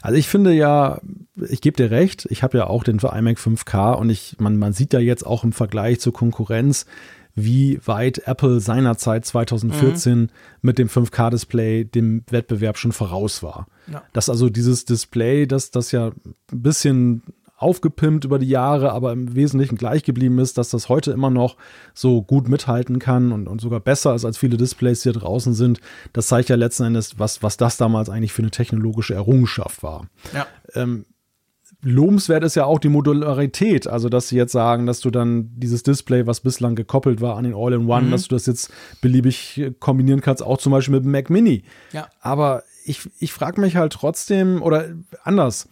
[0.00, 1.00] Also ich finde ja,
[1.48, 4.72] ich gebe dir recht, ich habe ja auch den iMac 5K und ich, man, man
[4.72, 6.86] sieht ja jetzt auch im Vergleich zur Konkurrenz,
[7.34, 10.28] wie weit Apple seinerzeit 2014 mhm.
[10.62, 13.66] mit dem 5K-Display dem Wettbewerb schon voraus war.
[13.90, 14.02] Ja.
[14.12, 17.22] Dass also dieses Display, das, das ja ein bisschen
[17.58, 21.56] aufgepimpt über die Jahre, aber im Wesentlichen gleich geblieben ist, dass das heute immer noch
[21.92, 25.54] so gut mithalten kann und, und sogar besser ist als viele Displays, die hier draußen
[25.54, 25.80] sind.
[26.12, 30.06] Das zeigt ja letzten Endes, was, was das damals eigentlich für eine technologische Errungenschaft war.
[30.32, 30.46] Ja.
[30.74, 31.04] Ähm,
[31.82, 35.82] lobenswert ist ja auch die Modularität, also dass sie jetzt sagen, dass du dann dieses
[35.82, 38.10] Display, was bislang gekoppelt war an den All-in-One, mhm.
[38.10, 41.62] dass du das jetzt beliebig kombinieren kannst, auch zum Beispiel mit dem Mac Mini.
[41.92, 42.08] Ja.
[42.20, 44.86] Aber ich, ich frage mich halt trotzdem, oder
[45.22, 45.68] anders,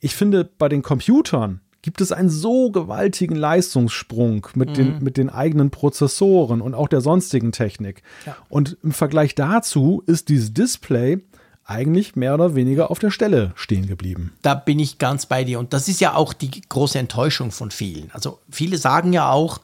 [0.00, 4.74] ich finde, bei den Computern gibt es einen so gewaltigen Leistungssprung mit, mhm.
[4.74, 8.02] den, mit den eigenen Prozessoren und auch der sonstigen Technik.
[8.24, 8.36] Ja.
[8.48, 11.22] Und im Vergleich dazu ist dieses Display
[11.64, 14.32] eigentlich mehr oder weniger auf der Stelle stehen geblieben.
[14.42, 15.58] Da bin ich ganz bei dir.
[15.58, 18.10] Und das ist ja auch die große Enttäuschung von vielen.
[18.12, 19.60] Also viele sagen ja auch,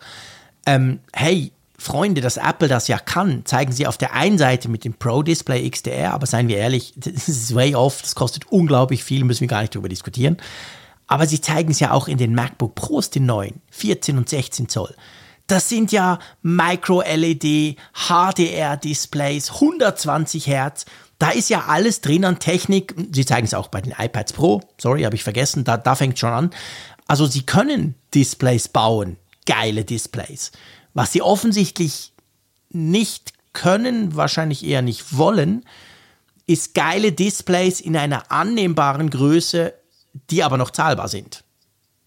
[0.67, 4.85] ähm, hey, Freunde, dass Apple das ja kann, zeigen sie auf der einen Seite mit
[4.85, 9.05] dem Pro Display XDR, aber seien wir ehrlich, das ist way off, das kostet unglaublich
[9.05, 10.37] viel, müssen wir gar nicht drüber diskutieren.
[11.07, 14.69] Aber sie zeigen es ja auch in den MacBook Pros, den neuen, 14 und 16
[14.69, 14.95] Zoll.
[15.47, 20.85] Das sind ja Micro-LED, HDR-Displays, 120 Hertz.
[21.19, 22.95] Da ist ja alles drin an Technik.
[23.13, 24.63] Sie zeigen es auch bei den iPads Pro.
[24.79, 25.65] Sorry, habe ich vergessen.
[25.65, 26.51] Da, da fängt schon an.
[27.07, 29.17] Also sie können Displays bauen.
[29.47, 30.53] Geile Displays.
[30.95, 32.13] Was sie offensichtlich
[32.71, 35.65] nicht können, wahrscheinlich eher nicht wollen,
[36.47, 39.75] ist geile Displays in einer annehmbaren Größe,
[40.31, 41.45] die aber noch zahlbar sind.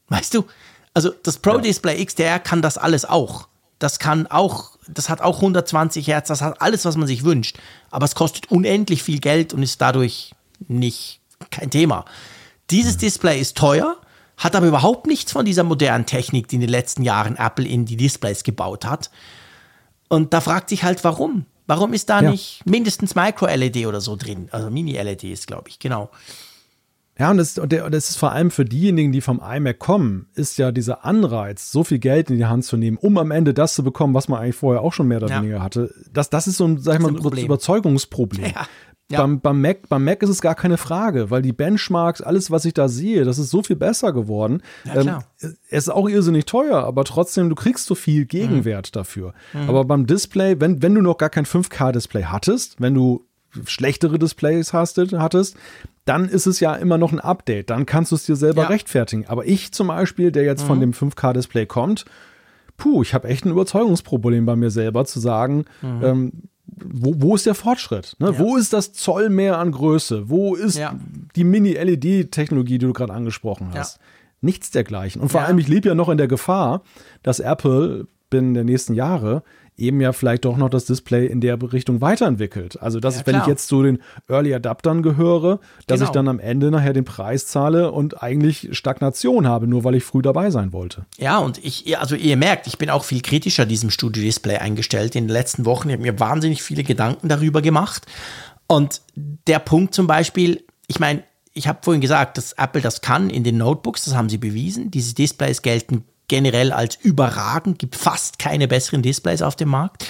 [0.09, 0.45] Weißt du?
[0.93, 3.47] Also das Pro Display XDR kann das alles auch.
[3.79, 7.57] Das kann auch, das hat auch 120 Hertz, das hat alles, was man sich wünscht.
[7.89, 10.33] Aber es kostet unendlich viel Geld und ist dadurch
[10.67, 11.19] nicht
[11.49, 12.05] kein Thema.
[12.69, 13.97] Dieses Display ist teuer,
[14.37, 17.85] hat aber überhaupt nichts von dieser modernen Technik, die in den letzten Jahren Apple in
[17.85, 19.11] die Displays gebaut hat.
[20.07, 21.45] Und da fragt sich halt, warum?
[21.67, 22.31] Warum ist da ja.
[22.31, 24.49] nicht mindestens Micro-LED oder so drin?
[24.51, 26.09] Also Mini-LED ist, glaube ich, genau.
[27.21, 30.57] Ja, und das, und das ist vor allem für diejenigen, die vom iMac kommen, ist
[30.57, 33.75] ja dieser Anreiz, so viel Geld in die Hand zu nehmen, um am Ende das
[33.75, 35.37] zu bekommen, was man eigentlich vorher auch schon mehr oder ja.
[35.37, 35.93] weniger hatte.
[36.11, 38.41] Das, das ist so ein, sag ich mal, ein Überzeugungsproblem.
[38.55, 38.65] Ja.
[39.11, 39.21] Ja.
[39.21, 42.63] Beim, beim, Mac, beim Mac ist es gar keine Frage, weil die Benchmarks, alles, was
[42.63, 44.63] ich da sehe, das ist so viel besser geworden.
[44.85, 45.25] Ja, klar.
[45.41, 48.93] Ähm, es ist auch irrsinnig teuer, aber trotzdem, du kriegst so viel Gegenwert mhm.
[48.93, 49.33] dafür.
[49.51, 49.69] Mhm.
[49.69, 53.25] Aber beim Display, wenn, wenn du noch gar kein 5K-Display hattest, wenn du
[53.65, 55.55] schlechtere Displays hast, hattest,
[56.05, 57.69] dann ist es ja immer noch ein Update.
[57.69, 58.67] Dann kannst du es dir selber ja.
[58.69, 59.27] rechtfertigen.
[59.27, 60.67] Aber ich zum Beispiel, der jetzt mhm.
[60.67, 62.05] von dem 5K-Display kommt,
[62.77, 66.03] puh, ich habe echt ein Überzeugungsproblem bei mir selber zu sagen, mhm.
[66.03, 66.31] ähm,
[66.65, 68.15] wo, wo ist der Fortschritt?
[68.19, 68.31] Ne?
[68.31, 68.39] Ja.
[68.39, 70.29] Wo ist das Zoll mehr an Größe?
[70.29, 70.95] Wo ist ja.
[71.35, 73.99] die Mini-LED-Technologie, die du gerade angesprochen hast?
[74.41, 75.21] Nichts dergleichen.
[75.21, 76.81] Und vor allem, ich lebe ja noch in der Gefahr,
[77.21, 79.43] dass Apple binnen der nächsten Jahre
[79.81, 82.81] eben ja vielleicht doch noch das Display in der Richtung weiterentwickelt.
[82.81, 83.99] Also, dass ja, ich, wenn ich jetzt zu den
[84.29, 86.09] Early Adaptern gehöre, dass genau.
[86.09, 90.03] ich dann am Ende nachher den Preis zahle und eigentlich Stagnation habe, nur weil ich
[90.03, 91.05] früh dabei sein wollte.
[91.17, 95.15] Ja, und ich, also ihr merkt, ich bin auch viel kritischer diesem Studio Display eingestellt
[95.15, 95.89] in den letzten Wochen.
[95.89, 98.05] Ich habe mir wahnsinnig viele Gedanken darüber gemacht.
[98.67, 103.29] Und der Punkt zum Beispiel, ich meine, ich habe vorhin gesagt, dass Apple das kann
[103.29, 104.91] in den Notebooks, das haben sie bewiesen.
[104.91, 110.07] Diese Displays gelten generell als überragend, gibt fast keine besseren Displays auf dem Markt.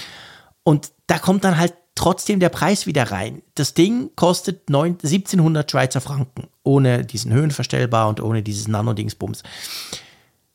[0.64, 3.41] Und da kommt dann halt trotzdem der Preis wieder rein.
[3.56, 9.41] Das Ding kostet 9, 1700 Schweizer Franken, ohne diesen Höhenverstellbar und ohne dieses Nano-Dingsbums.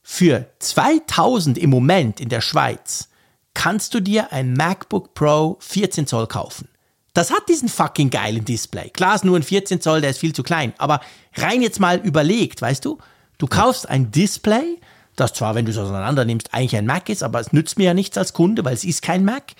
[0.02, 3.09] Für 2000 im Moment in der Schweiz
[3.52, 6.68] kannst du dir ein MacBook Pro 14 Zoll kaufen.
[7.12, 8.90] Das hat diesen fucking geilen Display.
[8.90, 10.74] Klar ist nur ein 14 Zoll, der ist viel zu klein.
[10.78, 11.01] Aber
[11.34, 12.98] rein jetzt mal überlegt, weißt du,
[13.38, 14.78] du kaufst ein Display,
[15.16, 17.84] das zwar, wenn du es auseinander nimmst, eigentlich ein Mac ist, aber es nützt mir
[17.84, 19.52] ja nichts als Kunde, weil es ist kein Mac.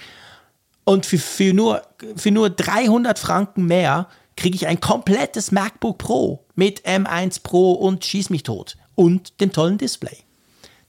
[0.85, 1.83] Und für, für, nur,
[2.17, 4.07] für nur 300 Franken mehr
[4.37, 9.51] kriege ich ein komplettes MacBook Pro mit M1 Pro und Schieß mich tot und dem
[9.53, 10.17] tollen Display.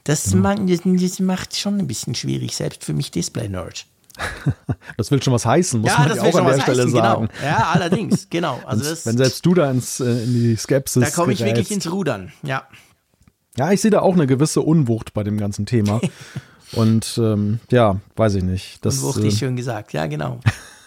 [0.03, 0.41] Das, Mhm.
[0.41, 3.85] macht, das macht schon ein bisschen schwierig, selbst für mich Display-Nerd.
[4.97, 6.91] Das will schon was heißen, muss Ja, man das ja auch an der Stelle heißen,
[6.91, 7.27] sagen.
[7.27, 7.45] genau.
[7.45, 8.59] Ja, allerdings, genau.
[8.65, 11.67] Also das, Wenn selbst du da ins, äh, in die Skepsis da komme ich wirklich
[11.69, 11.71] gerätst.
[11.85, 12.31] ins Rudern.
[12.43, 12.63] Ja.
[13.57, 15.99] Ja, ich sehe da auch eine gewisse Unwucht bei dem ganzen Thema.
[16.73, 18.85] Und ähm, ja, weiß ich nicht.
[18.85, 20.39] Das, Wuchtig äh, schön gesagt, ja, genau.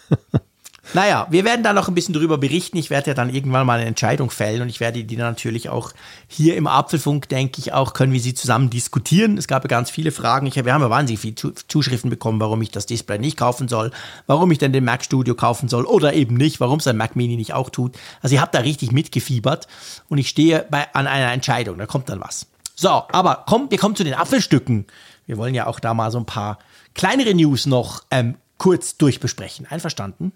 [0.93, 2.77] naja, wir werden da noch ein bisschen drüber berichten.
[2.77, 5.69] Ich werde ja dann irgendwann mal eine Entscheidung fällen und ich werde die dann natürlich
[5.69, 5.93] auch
[6.27, 9.37] hier im Apfelfunk, denke ich, auch können wir sie zusammen diskutieren.
[9.39, 10.45] Es gab ja ganz viele Fragen.
[10.45, 13.67] Ich, wir haben ja wahnsinnig viele Zu- Zuschriften bekommen, warum ich das Display nicht kaufen
[13.67, 13.89] soll,
[14.27, 17.15] warum ich denn den Mac Studio kaufen soll oder eben nicht, warum es ein Mac
[17.15, 17.95] Mini nicht auch tut.
[18.21, 19.67] Also ihr habt da richtig mitgefiebert
[20.09, 21.79] und ich stehe bei, an einer Entscheidung.
[21.79, 22.45] Da kommt dann was.
[22.81, 24.87] So, aber komm, wir kommen zu den Apfelstücken.
[25.27, 26.57] Wir wollen ja auch da mal so ein paar
[26.95, 29.67] kleinere News noch ähm, kurz durchbesprechen.
[29.69, 30.31] Einverstanden?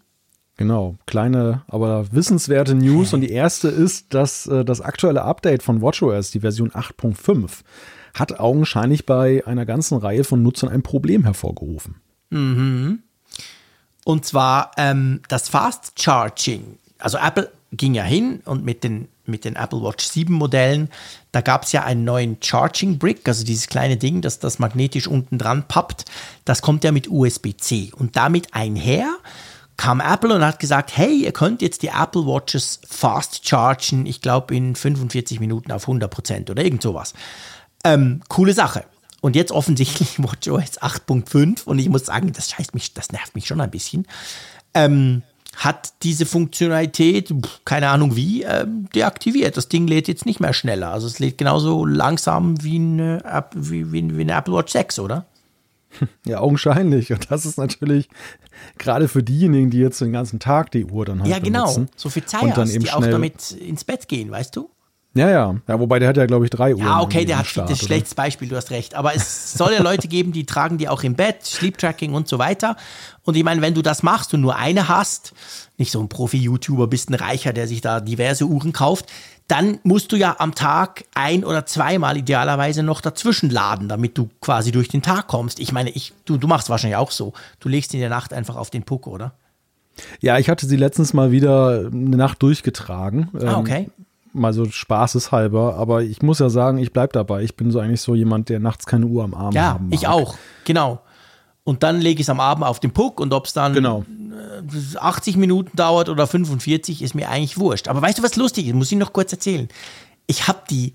[0.55, 3.13] Genau, kleine, aber wissenswerte News.
[3.13, 7.61] Und die erste ist, dass äh, das aktuelle Update von WatchOS, die Version 8.5,
[8.13, 11.95] hat augenscheinlich bei einer ganzen Reihe von Nutzern ein Problem hervorgerufen.
[14.03, 16.77] Und zwar ähm, das Fast Charging.
[16.99, 20.89] Also Apple ging ja hin und mit den, mit den Apple Watch 7 Modellen,
[21.31, 25.07] da gab es ja einen neuen Charging Brick, also dieses kleine Ding, das das magnetisch
[25.07, 26.05] unten dran pappt.
[26.45, 27.91] Das kommt ja mit USB-C.
[27.95, 29.15] Und damit einher
[29.77, 34.21] kam Apple und hat gesagt, hey, ihr könnt jetzt die Apple Watches fast chargen, ich
[34.21, 37.13] glaube in 45 Minuten auf 100 Prozent oder irgend sowas.
[37.83, 38.85] Ähm, coole Sache.
[39.21, 43.47] Und jetzt offensichtlich WatchOS 8.5 und ich muss sagen, das scheißt mich, das nervt mich
[43.47, 44.07] schon ein bisschen.
[44.73, 45.23] Ähm,
[45.55, 47.33] hat diese Funktionalität,
[47.63, 49.57] keine Ahnung wie, ähm, deaktiviert.
[49.57, 50.91] Das Ding lädt jetzt nicht mehr schneller.
[50.91, 55.25] Also es lädt genauso langsam wie eine, wie, wie, wie eine Apple Watch 6, oder?
[56.25, 57.13] Ja, augenscheinlich.
[57.13, 58.09] Und das ist natürlich
[58.77, 61.73] gerade für diejenigen, die jetzt den ganzen Tag die Uhr dann halt Ja, genau.
[61.73, 61.89] benutzen.
[61.95, 64.69] So viel und Zeit dann hast, eben die auch damit ins Bett gehen, weißt du?
[65.15, 65.55] Ja, ja.
[65.67, 66.81] Ja, wobei der hat ja, glaube ich, drei Uhr.
[66.81, 68.95] Ja, okay, der hat Start, das ein schlechtes Beispiel, du hast recht.
[68.95, 72.27] Aber es soll ja Leute geben, die tragen die auch im Bett, Sleep Tracking und
[72.27, 72.75] so weiter.
[73.23, 75.33] Und ich meine, wenn du das machst und nur eine hast,
[75.77, 79.05] nicht so ein Profi-YouTuber, bist ein Reicher, der sich da diverse Uhren kauft,
[79.47, 84.29] dann musst du ja am Tag ein oder zweimal idealerweise noch dazwischen laden, damit du
[84.41, 85.59] quasi durch den Tag kommst.
[85.59, 87.31] Ich meine, ich, du, du machst wahrscheinlich auch so.
[87.61, 89.33] Du legst in der Nacht einfach auf den Puck, oder?
[90.19, 93.29] Ja, ich hatte sie letztens mal wieder eine Nacht durchgetragen.
[93.33, 93.89] Ah, Ähm, okay.
[94.35, 95.75] Mal so spaßeshalber.
[95.75, 97.43] Aber ich muss ja sagen, ich bleib dabei.
[97.43, 99.99] Ich bin so eigentlich so jemand, der nachts keine Uhr am Arm Ja, haben mag.
[99.99, 100.35] ich auch.
[100.65, 100.99] Genau.
[101.63, 104.05] Und dann lege ich es am Abend auf den Puck und ob es dann Genau.
[104.99, 107.87] 80 Minuten dauert oder 45, ist mir eigentlich wurscht.
[107.87, 108.73] Aber weißt du, was lustig ist?
[108.75, 109.67] Muss ich noch kurz erzählen.
[110.27, 110.93] Ich habe die,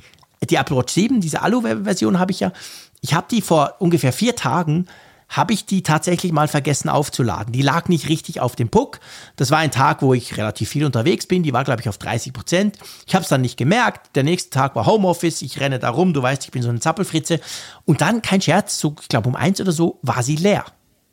[0.49, 2.53] die Apple Watch 7, diese Alu-Version habe ich ja,
[3.01, 4.87] ich habe die vor ungefähr vier Tagen,
[5.31, 7.53] habe ich die tatsächlich mal vergessen aufzuladen.
[7.53, 8.99] Die lag nicht richtig auf dem Puck.
[9.37, 11.45] Das war ein Tag, wo ich relativ viel unterwegs bin.
[11.45, 12.79] Die war, glaube ich, auf 30 Prozent.
[13.07, 14.17] Ich habe es dann nicht gemerkt.
[14.17, 15.43] Der nächste Tag war Homeoffice.
[15.43, 16.13] Ich renne da rum.
[16.13, 17.41] Du weißt, ich bin so eine Zappelfritze.
[17.85, 20.65] Und dann, kein Scherz, so, ich glaube um eins oder so, war sie leer.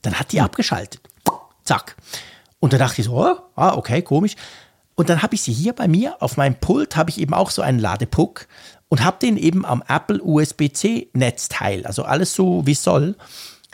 [0.02, 1.00] Dann hat die abgeschaltet.
[1.64, 1.96] Zack.
[2.60, 4.36] Und dann dachte ich so, oh, ah, okay, komisch.
[4.96, 7.52] Und dann habe ich sie hier bei mir auf meinem Pult, habe ich eben auch
[7.52, 8.48] so einen Ladepuck
[8.90, 13.16] und habe den eben am Apple USB-C Netzteil, also alles so wie es soll,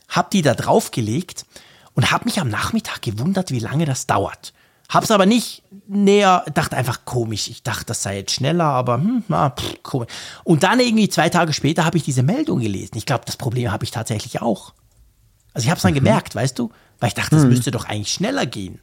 [0.10, 1.46] habe die da draufgelegt
[1.94, 4.54] und habe mich am Nachmittag gewundert, wie lange das dauert.
[4.90, 7.48] Hab's aber nicht näher, dachte einfach komisch.
[7.48, 10.10] Ich dachte, das sei jetzt schneller, aber hm, na, pff, komisch.
[10.44, 12.98] Und dann irgendwie zwei Tage später habe ich diese Meldung gelesen.
[12.98, 14.74] Ich glaube, das Problem habe ich tatsächlich auch.
[15.54, 16.72] Also ich habe es dann gemerkt, weißt du?
[17.00, 18.80] Weil ich dachte, das müsste doch eigentlich schneller gehen.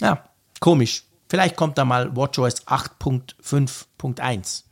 [0.00, 0.24] Ja,
[0.60, 1.04] komisch.
[1.28, 4.64] Vielleicht kommt da mal WatchOS 8.5.1.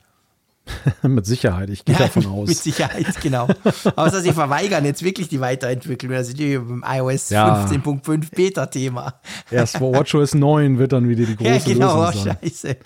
[1.03, 2.49] Mit Sicherheit, ich gehe davon aus.
[2.49, 3.49] Mit Sicherheit, genau.
[3.97, 6.12] Außer sie verweigern jetzt wirklich die Weiterentwicklung.
[6.12, 7.65] Da sind wir beim iOS Ja.
[7.66, 9.15] 15.5 Beta-Thema.
[9.51, 12.36] Erst vor WatchOS 9 wird dann wieder die große Ja, genau, Lösung sein.
[12.43, 12.77] scheiße.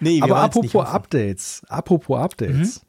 [0.00, 0.86] Nee, Aber apropos.
[0.86, 2.80] Updates, apropos Updates.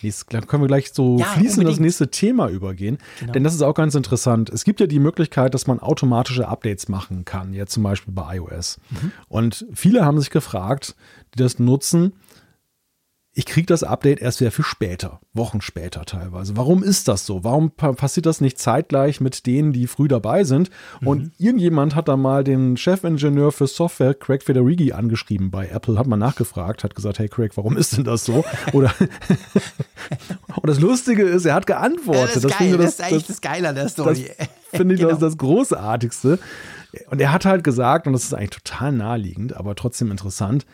[0.00, 1.74] Jetzt können wir gleich so Ja, fließend das.
[1.76, 1.84] Genau.
[1.84, 2.96] nächste Thema übergehen.
[3.34, 4.48] Denn das ist auch ganz interessant.
[4.48, 8.36] Es gibt ja die Möglichkeit, dass man automatische Updates machen kann, jetzt zum Beispiel bei
[8.36, 8.78] iOS.
[8.90, 9.12] Mhm.
[9.28, 10.94] Und viele haben sich gefragt,
[11.34, 12.14] die das nutzen,
[13.36, 16.56] ich kriege das Update erst wieder für später, Wochen später teilweise.
[16.56, 17.42] Warum ist das so?
[17.42, 20.70] Warum pa passiert das nicht zeitgleich mit denen, die früh dabei sind?
[21.04, 26.06] Und irgendjemand hat da mal den Chefingenieur für Software, Craig Federighi, angeschrieben bei Apple, hat
[26.06, 28.44] mal nachgefragt, hat gesagt, hey Craig, warum ist denn das so?
[28.72, 28.94] Oder
[30.56, 32.36] und das Lustige ist, er hat Ja, geantwortet.
[32.36, 34.30] das ist geil, ich das, ist eigentlich das Geile an der das Story.
[34.70, 35.10] finde ich Genau.
[35.10, 36.38] das, das Großartigste.
[37.10, 40.66] Und er hat halt gesagt, und das ist eigentlich total naheliegend, aber trotzdem interessant,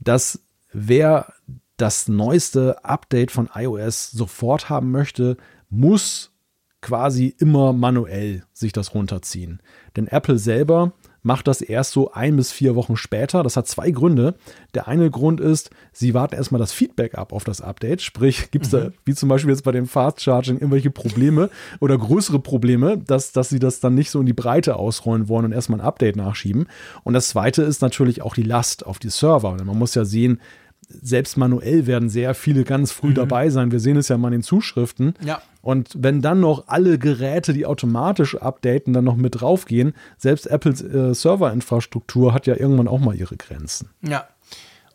[0.00, 0.40] dass
[0.72, 1.32] wer
[1.76, 5.36] das neueste Update von iOS sofort haben möchte,
[5.68, 6.32] muss
[6.80, 9.60] quasi immer manuell sich das runterziehen.
[9.96, 10.92] Denn Apple selber
[11.26, 13.42] macht das erst so ein bis vier Wochen später.
[13.42, 14.36] Das hat zwei Gründe.
[14.74, 18.00] Der eine Grund ist, sie warten erstmal das Feedback ab auf das Update.
[18.00, 18.76] Sprich, gibt es mhm.
[18.76, 21.50] da, wie zum Beispiel jetzt bei dem Fast Charging, irgendwelche Probleme
[21.80, 25.46] oder größere Probleme, dass, dass sie das dann nicht so in die Breite ausrollen wollen
[25.46, 26.68] und erstmal ein Update nachschieben.
[27.02, 29.56] Und das zweite ist natürlich auch die Last auf die Server.
[29.64, 30.40] Man muss ja sehen,
[30.88, 33.14] selbst manuell werden sehr viele ganz früh mhm.
[33.14, 33.72] dabei sein.
[33.72, 35.14] Wir sehen es ja mal in den Zuschriften.
[35.24, 35.42] Ja.
[35.62, 40.80] Und wenn dann noch alle Geräte, die automatisch updaten, dann noch mit draufgehen, selbst Apples
[40.80, 43.90] äh, Serverinfrastruktur hat ja irgendwann auch mal ihre Grenzen.
[44.02, 44.28] Ja.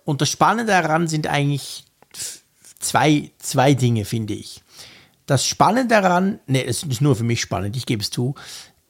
[0.05, 1.85] Und das Spannende daran sind eigentlich
[2.79, 4.61] zwei, zwei Dinge, finde ich.
[5.25, 8.35] Das Spannende daran, ne, es ist nur für mich spannend, ich gebe es zu,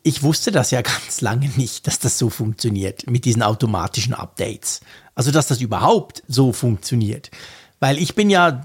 [0.03, 4.81] ich wusste das ja ganz lange nicht, dass das so funktioniert mit diesen automatischen Updates.
[5.15, 7.31] Also, dass das überhaupt so funktioniert.
[7.79, 8.63] Weil ich bin ja,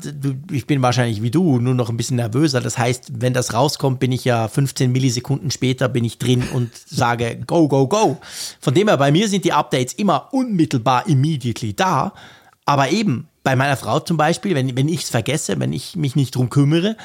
[0.53, 2.61] ich bin wahrscheinlich wie du, nur noch ein bisschen nervöser.
[2.61, 6.71] Das heißt, wenn das rauskommt, bin ich ja 15 Millisekunden später bin ich drin und
[6.87, 8.19] sage go, go, go.
[8.61, 12.13] Von dem her, bei mir sind die Updates immer unmittelbar immediately da.
[12.67, 16.15] Aber eben, bei meiner Frau zum Beispiel, wenn, wenn ich es vergesse, wenn ich mich
[16.15, 16.97] nicht drum kümmere,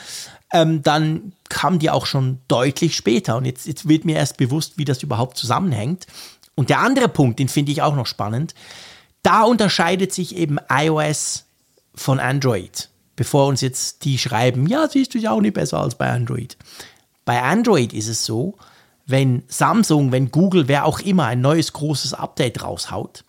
[0.52, 3.38] ähm, dann kam die auch schon deutlich später.
[3.38, 6.08] Und jetzt, jetzt wird mir erst bewusst, wie das überhaupt zusammenhängt.
[6.56, 8.54] Und der andere Punkt, den finde ich auch noch spannend.
[9.24, 11.46] Da unterscheidet sich eben iOS
[11.96, 12.90] von Android.
[13.16, 16.58] Bevor uns jetzt die schreiben, ja, siehst du ja auch nicht besser als bei Android.
[17.26, 18.56] Bei Android ist es so,
[19.06, 23.24] wenn Samsung, wenn Google, wer auch immer ein neues großes Update raushaut,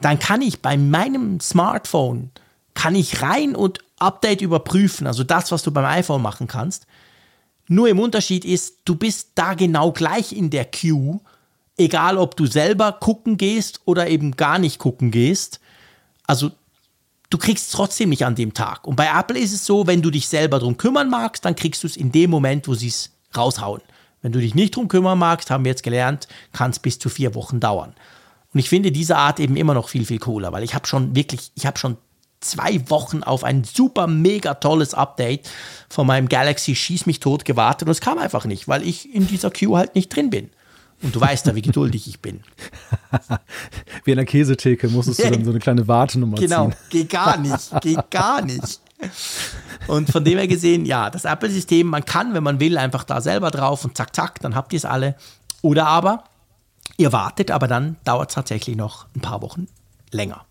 [0.00, 2.30] dann kann ich bei meinem Smartphone,
[2.74, 6.86] kann ich rein und Update überprüfen, also das, was du beim iPhone machen kannst.
[7.68, 11.20] Nur im Unterschied ist, du bist da genau gleich in der Queue,
[11.76, 15.60] egal ob du selber gucken gehst oder eben gar nicht gucken gehst.
[16.26, 16.52] Also
[17.30, 18.86] du kriegst es trotzdem nicht an dem Tag.
[18.86, 21.82] Und bei Apple ist es so, wenn du dich selber drum kümmern magst, dann kriegst
[21.82, 23.82] du es in dem Moment, wo sie es raushauen.
[24.22, 27.08] Wenn du dich nicht drum kümmern magst, haben wir jetzt gelernt, kann es bis zu
[27.08, 27.94] vier Wochen dauern.
[28.52, 31.14] Und ich finde diese Art eben immer noch viel, viel cooler, weil ich habe schon
[31.14, 31.98] wirklich, ich habe schon
[32.40, 35.48] zwei Wochen auf ein super mega tolles Update
[35.88, 39.26] von meinem Galaxy Schieß mich tot gewartet und es kam einfach nicht, weil ich in
[39.26, 40.50] dieser Queue halt nicht drin bin.
[41.02, 42.42] Und du weißt ja, wie geduldig ich bin.
[44.04, 46.76] wie in der Käsetheke musstest du dann so eine kleine Wartenummer genau, ziehen.
[46.90, 48.80] Genau, geht gar nicht, geht gar nicht.
[49.88, 53.20] Und von dem her gesehen, ja, das Apple-System, man kann, wenn man will, einfach da
[53.20, 55.16] selber drauf und zack, zack, dann habt ihr es alle.
[55.60, 56.24] Oder aber,
[56.96, 59.68] ihr wartet, aber dann dauert es tatsächlich noch ein paar Wochen
[60.12, 60.46] länger.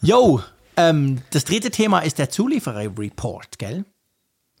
[0.00, 0.40] Yo,
[0.78, 3.84] ähm, das dritte Thema ist der Zulieferer-Report, gell?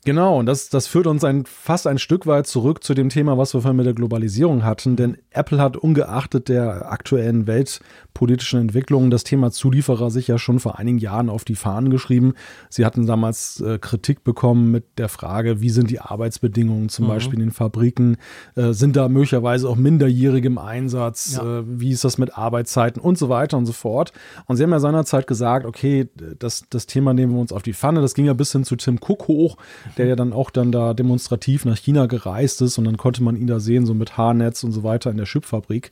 [0.08, 3.36] Genau, und das, das führt uns ein, fast ein Stück weit zurück zu dem Thema,
[3.36, 4.96] was wir vorhin mit der Globalisierung hatten.
[4.96, 10.78] Denn Apple hat ungeachtet der aktuellen weltpolitischen Entwicklungen das Thema Zulieferer sich ja schon vor
[10.78, 12.32] einigen Jahren auf die Fahnen geschrieben.
[12.70, 17.08] Sie hatten damals äh, Kritik bekommen mit der Frage, wie sind die Arbeitsbedingungen zum mhm.
[17.10, 18.16] Beispiel in den Fabriken?
[18.54, 21.34] Äh, sind da möglicherweise auch Minderjährige im Einsatz?
[21.36, 21.58] Ja.
[21.58, 24.14] Äh, wie ist das mit Arbeitszeiten und so weiter und so fort?
[24.46, 26.08] Und sie haben ja seinerzeit gesagt, okay,
[26.38, 28.00] das, das Thema nehmen wir uns auf die Pfanne.
[28.00, 29.58] Das ging ja bis hin zu Tim Cook hoch
[29.98, 33.36] der ja dann auch dann da demonstrativ nach China gereist ist und dann konnte man
[33.36, 35.90] ihn da sehen, so mit Haarnetz und so weiter in der Chipfabrik.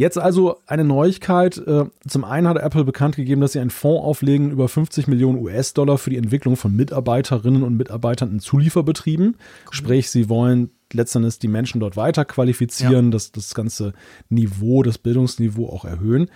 [0.00, 1.58] Jetzt also eine Neuigkeit.
[1.58, 5.38] Äh, zum einen hat Apple bekannt gegeben, dass sie einen Fonds auflegen über 50 Millionen
[5.38, 9.36] US-Dollar für die Entwicklung von Mitarbeiterinnen und Mitarbeitern in Zulieferbetrieben.
[9.36, 9.72] Cool.
[9.72, 13.10] Sprich, sie wollen letztendlich die Menschen dort weiter qualifizieren, ja.
[13.10, 13.92] das, das ganze
[14.30, 16.30] Niveau, das Bildungsniveau auch erhöhen.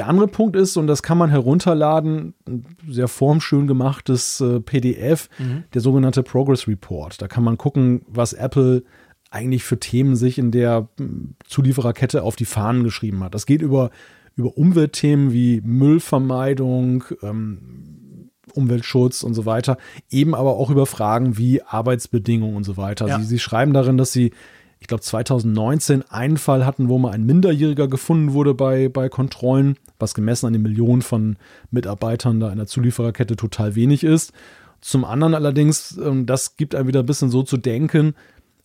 [0.00, 5.28] Der andere Punkt ist, und das kann man herunterladen, ein sehr formschön gemachtes äh, PDF,
[5.38, 5.64] mhm.
[5.74, 7.20] der sogenannte Progress Report.
[7.20, 8.82] Da kann man gucken, was Apple
[9.30, 13.34] eigentlich für Themen sich in der hm, Zuliefererkette auf die Fahnen geschrieben hat.
[13.34, 13.90] Das geht über,
[14.36, 19.76] über Umweltthemen wie Müllvermeidung, ähm, Umweltschutz und so weiter,
[20.08, 23.06] eben aber auch über Fragen wie Arbeitsbedingungen und so weiter.
[23.06, 23.18] Ja.
[23.18, 24.32] Sie, sie schreiben darin, dass sie
[24.80, 29.76] ich glaube 2019 einen Fall hatten, wo mal ein Minderjähriger gefunden wurde bei, bei Kontrollen,
[29.98, 31.36] was gemessen an den Millionen von
[31.70, 34.32] Mitarbeitern da in der Zuliefererkette total wenig ist.
[34.80, 38.14] Zum anderen allerdings, ähm, das gibt einem wieder ein bisschen so zu denken,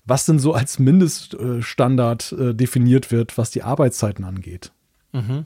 [0.06, 4.72] was denn so als Mindeststandard äh, definiert wird, was die Arbeitszeiten angeht.
[5.12, 5.46] Mhm.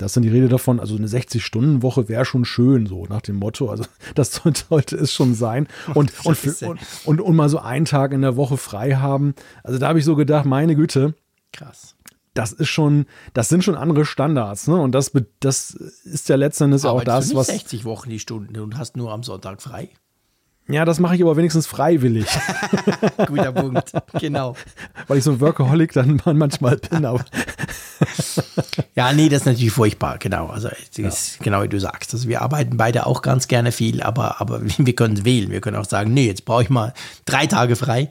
[0.00, 3.36] Da ist dann die Rede davon, also eine 60-Stunden-Woche wäre schon schön, so nach dem
[3.36, 3.68] Motto.
[3.68, 5.68] Also das sollte es schon sein.
[5.92, 9.34] Und, und, für, und, und, und, mal so einen Tag in der Woche frei haben.
[9.62, 11.12] Also da habe ich so gedacht, meine Güte.
[11.52, 11.96] Krass.
[12.32, 13.04] Das ist schon,
[13.34, 14.80] das sind schon andere Standards, ne?
[14.80, 17.48] Und das, das ist ja letztendlich auch das, was.
[17.48, 19.90] 60 Wochen die Stunde und hast nur am Sonntag frei.
[20.70, 22.26] Ja, das mache ich aber wenigstens freiwillig.
[23.26, 24.54] Guter Punkt, genau.
[25.08, 27.04] Weil ich so ein Workaholic dann manchmal bin.
[27.04, 27.24] Aber
[28.94, 30.46] Ja, nee, das ist natürlich furchtbar, genau.
[30.46, 32.12] Also das ist genau wie du sagst.
[32.14, 35.50] Also wir arbeiten beide auch ganz gerne viel, aber, aber wir können wählen.
[35.50, 36.92] Wir können auch sagen, nee, jetzt brauche ich mal
[37.24, 38.08] drei Tage frei.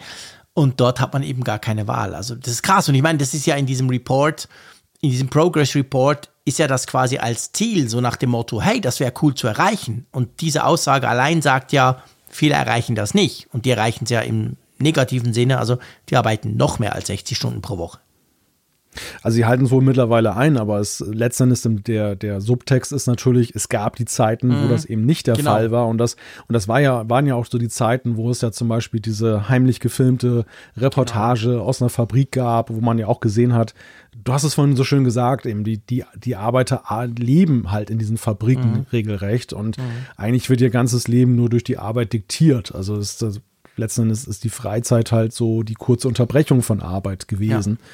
[0.53, 2.15] Und dort hat man eben gar keine Wahl.
[2.15, 2.89] Also das ist krass.
[2.89, 4.49] Und ich meine, das ist ja in diesem Report,
[4.99, 8.81] in diesem Progress Report ist ja das quasi als Ziel, so nach dem Motto, hey,
[8.81, 10.07] das wäre cool zu erreichen.
[10.11, 13.47] Und diese Aussage allein sagt ja, viele erreichen das nicht.
[13.51, 15.59] Und die erreichen es ja im negativen Sinne.
[15.59, 15.77] Also
[16.09, 17.99] die arbeiten noch mehr als 60 Stunden pro Woche.
[19.21, 23.55] Also sie halten es wohl mittlerweile ein, aber es letztendlich der, der Subtext ist natürlich,
[23.55, 24.63] es gab die Zeiten, mhm.
[24.63, 25.51] wo das eben nicht der genau.
[25.51, 25.87] Fall war.
[25.87, 26.15] Und das,
[26.47, 28.99] und das war ja, waren ja auch so die Zeiten, wo es ja zum Beispiel
[28.99, 30.45] diese heimlich gefilmte
[30.77, 31.63] Reportage genau.
[31.63, 33.73] aus einer Fabrik gab, wo man ja auch gesehen hat,
[34.23, 36.83] du hast es vorhin so schön gesagt, eben die, die, die Arbeiter
[37.17, 38.85] leben halt in diesen Fabriken mhm.
[38.91, 39.83] regelrecht und mhm.
[40.17, 42.73] eigentlich wird ihr ganzes Leben nur durch die Arbeit diktiert.
[42.73, 43.41] Also ist das,
[43.75, 47.77] letzten Endes ist die Freizeit halt so die kurze Unterbrechung von Arbeit gewesen.
[47.79, 47.85] Ja.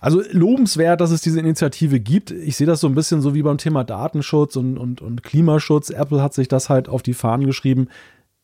[0.00, 2.30] Also lobenswert, dass es diese Initiative gibt.
[2.30, 5.90] Ich sehe das so ein bisschen so wie beim Thema Datenschutz und, und, und Klimaschutz.
[5.90, 7.88] Apple hat sich das halt auf die Fahnen geschrieben.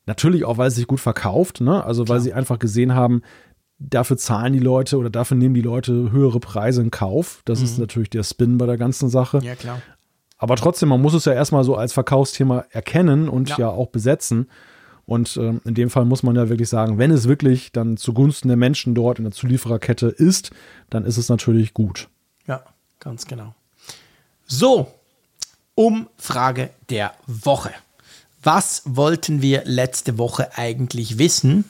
[0.07, 1.85] Natürlich auch, weil es sich gut verkauft, ne?
[1.85, 3.23] Also weil sie einfach gesehen haben,
[3.79, 7.43] dafür zahlen die Leute oder dafür nehmen die Leute höhere Preise in Kauf.
[7.45, 7.65] Das mhm.
[7.65, 9.41] ist natürlich der Spin bei der ganzen Sache.
[9.43, 9.81] Ja, klar.
[10.39, 13.89] Aber trotzdem, man muss es ja erstmal so als Verkaufsthema erkennen und ja, ja auch
[13.89, 14.49] besetzen.
[15.07, 18.49] Und äh, in dem Fall muss man ja wirklich sagen, wenn es wirklich dann zugunsten
[18.49, 20.51] der Menschen dort in der Zuliefererkette ist,
[20.91, 22.09] dann ist es natürlich gut.
[22.47, 22.63] Ja,
[23.01, 23.55] ganz genau.
[24.47, 24.93] So,
[25.75, 27.71] Umfrage der Woche.
[28.43, 31.65] Was wollten wir letzte Woche eigentlich wissen?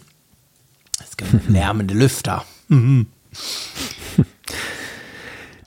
[1.00, 2.44] Es gibt lärmende Lüfter.
[2.68, 3.06] Mhm.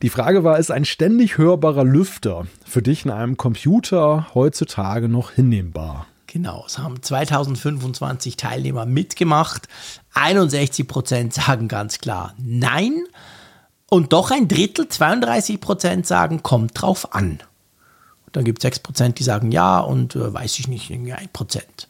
[0.01, 5.31] Die Frage war, ist ein ständig hörbarer Lüfter für dich in einem Computer heutzutage noch
[5.31, 6.05] hinnehmbar?
[6.35, 9.69] Genau, es haben 2025 Teilnehmer mitgemacht.
[10.15, 13.05] 61 Prozent sagen ganz klar Nein.
[13.89, 17.39] Und doch ein Drittel, 32 Prozent sagen, kommt drauf an.
[18.25, 21.13] Und dann gibt es 6 Prozent, die sagen ja und äh, weiß ich nicht, irgendwie
[21.13, 21.87] 1 Prozent.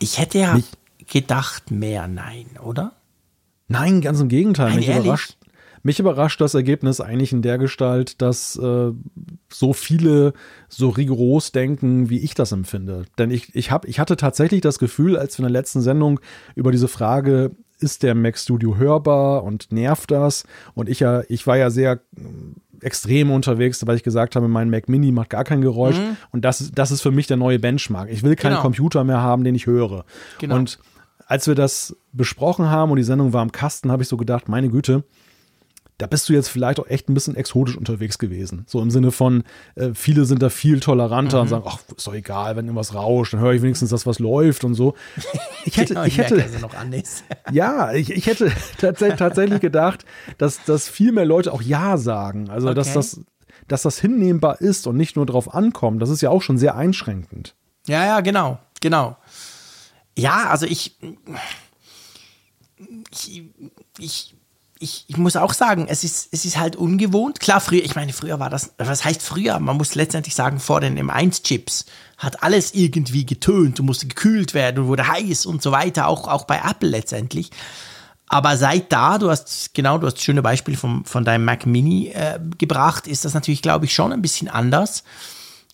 [0.00, 0.76] Ich hätte ja nicht.
[1.06, 2.90] gedacht, mehr Nein, oder?
[3.68, 4.70] Nein, ganz im Gegenteil.
[4.70, 5.04] Nein, mich ehrlich?
[5.04, 5.36] überrascht,
[5.82, 8.92] mich überrascht das Ergebnis eigentlich in der Gestalt, dass äh,
[9.50, 10.32] so viele
[10.68, 13.04] so rigoros denken, wie ich das empfinde.
[13.18, 16.20] Denn ich, ich, hab, ich hatte tatsächlich das Gefühl, als wir in der letzten Sendung
[16.54, 20.44] über diese Frage, ist der Mac Studio hörbar und nervt das?
[20.74, 22.20] Und ich ja, ich war ja sehr äh,
[22.80, 25.98] extrem unterwegs, weil ich gesagt habe, mein Mac Mini macht gar kein Geräusch.
[25.98, 26.16] Mhm.
[26.30, 28.10] Und das, das ist für mich der neue Benchmark.
[28.10, 28.62] Ich will keinen genau.
[28.62, 30.04] Computer mehr haben, den ich höre.
[30.38, 30.56] Genau.
[30.56, 30.78] Und
[31.26, 34.48] als wir das besprochen haben und die Sendung war im Kasten, habe ich so gedacht,
[34.48, 35.04] meine Güte,
[35.98, 38.64] da bist du jetzt vielleicht auch echt ein bisschen exotisch unterwegs gewesen.
[38.66, 39.44] So im Sinne von,
[39.76, 41.42] äh, viele sind da viel toleranter mhm.
[41.42, 44.18] und sagen, ach, ist doch egal, wenn irgendwas rauscht, dann höre ich wenigstens das, was
[44.18, 44.94] läuft und so.
[45.64, 46.44] Ich hätte, genau, ich, ich hätte,
[47.52, 50.04] ja, ich, ich hätte tatsächlich, tatsächlich gedacht,
[50.38, 52.50] dass, dass viel mehr Leute auch Ja sagen.
[52.50, 52.74] Also, okay.
[52.74, 53.20] dass das,
[53.68, 56.02] dass das hinnehmbar ist und nicht nur drauf ankommt.
[56.02, 57.54] Das ist ja auch schon sehr einschränkend.
[57.86, 59.16] Ja, ja, genau, genau.
[60.16, 60.98] Ja, also ich,
[63.10, 63.44] ich,
[63.98, 64.34] ich
[64.82, 67.40] ich, ich muss auch sagen, es ist, es ist halt ungewohnt.
[67.40, 69.58] Klar, früher, ich meine, früher war das, was heißt früher?
[69.60, 71.86] Man muss letztendlich sagen, vor den M1-Chips
[72.18, 76.28] hat alles irgendwie getönt und musste gekühlt werden und wurde heiß und so weiter, auch,
[76.28, 77.50] auch bei Apple letztendlich.
[78.26, 82.08] Aber seit da, du hast, genau, du hast schöne Beispiele vom, von deinem Mac Mini
[82.08, 85.04] äh, gebracht, ist das natürlich, glaube ich, schon ein bisschen anders.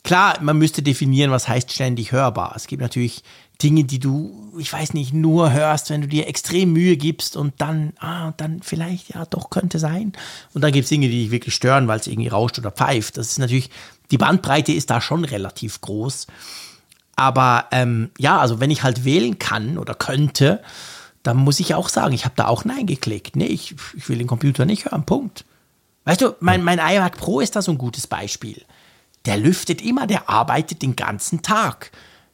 [0.05, 2.55] Klar, man müsste definieren, was heißt ständig hörbar.
[2.56, 3.22] Es gibt natürlich
[3.62, 7.55] Dinge, die du, ich weiß nicht, nur hörst, wenn du dir extrem Mühe gibst und
[7.59, 10.12] dann, ah, dann vielleicht, ja, doch könnte sein.
[10.55, 13.16] Und dann gibt es Dinge, die dich wirklich stören, weil es irgendwie rauscht oder pfeift.
[13.16, 13.70] Das ist natürlich,
[14.12, 16.28] die Bandbreite ist da schon relativ groß.
[17.16, 20.62] Aber ähm, ja, also wenn ich halt wählen kann oder könnte,
[21.24, 23.35] dann muss ich auch sagen, ich habe da auch Nein geklickt.
[23.35, 25.44] Nee, ich, ich will den Computer nicht hören, Punkt.
[26.05, 28.62] Weißt du, mein, mein iMac Pro ist da so ein gutes Beispiel.
[29.26, 31.90] Der lüftet immer, der arbeitet den ganzen Tag.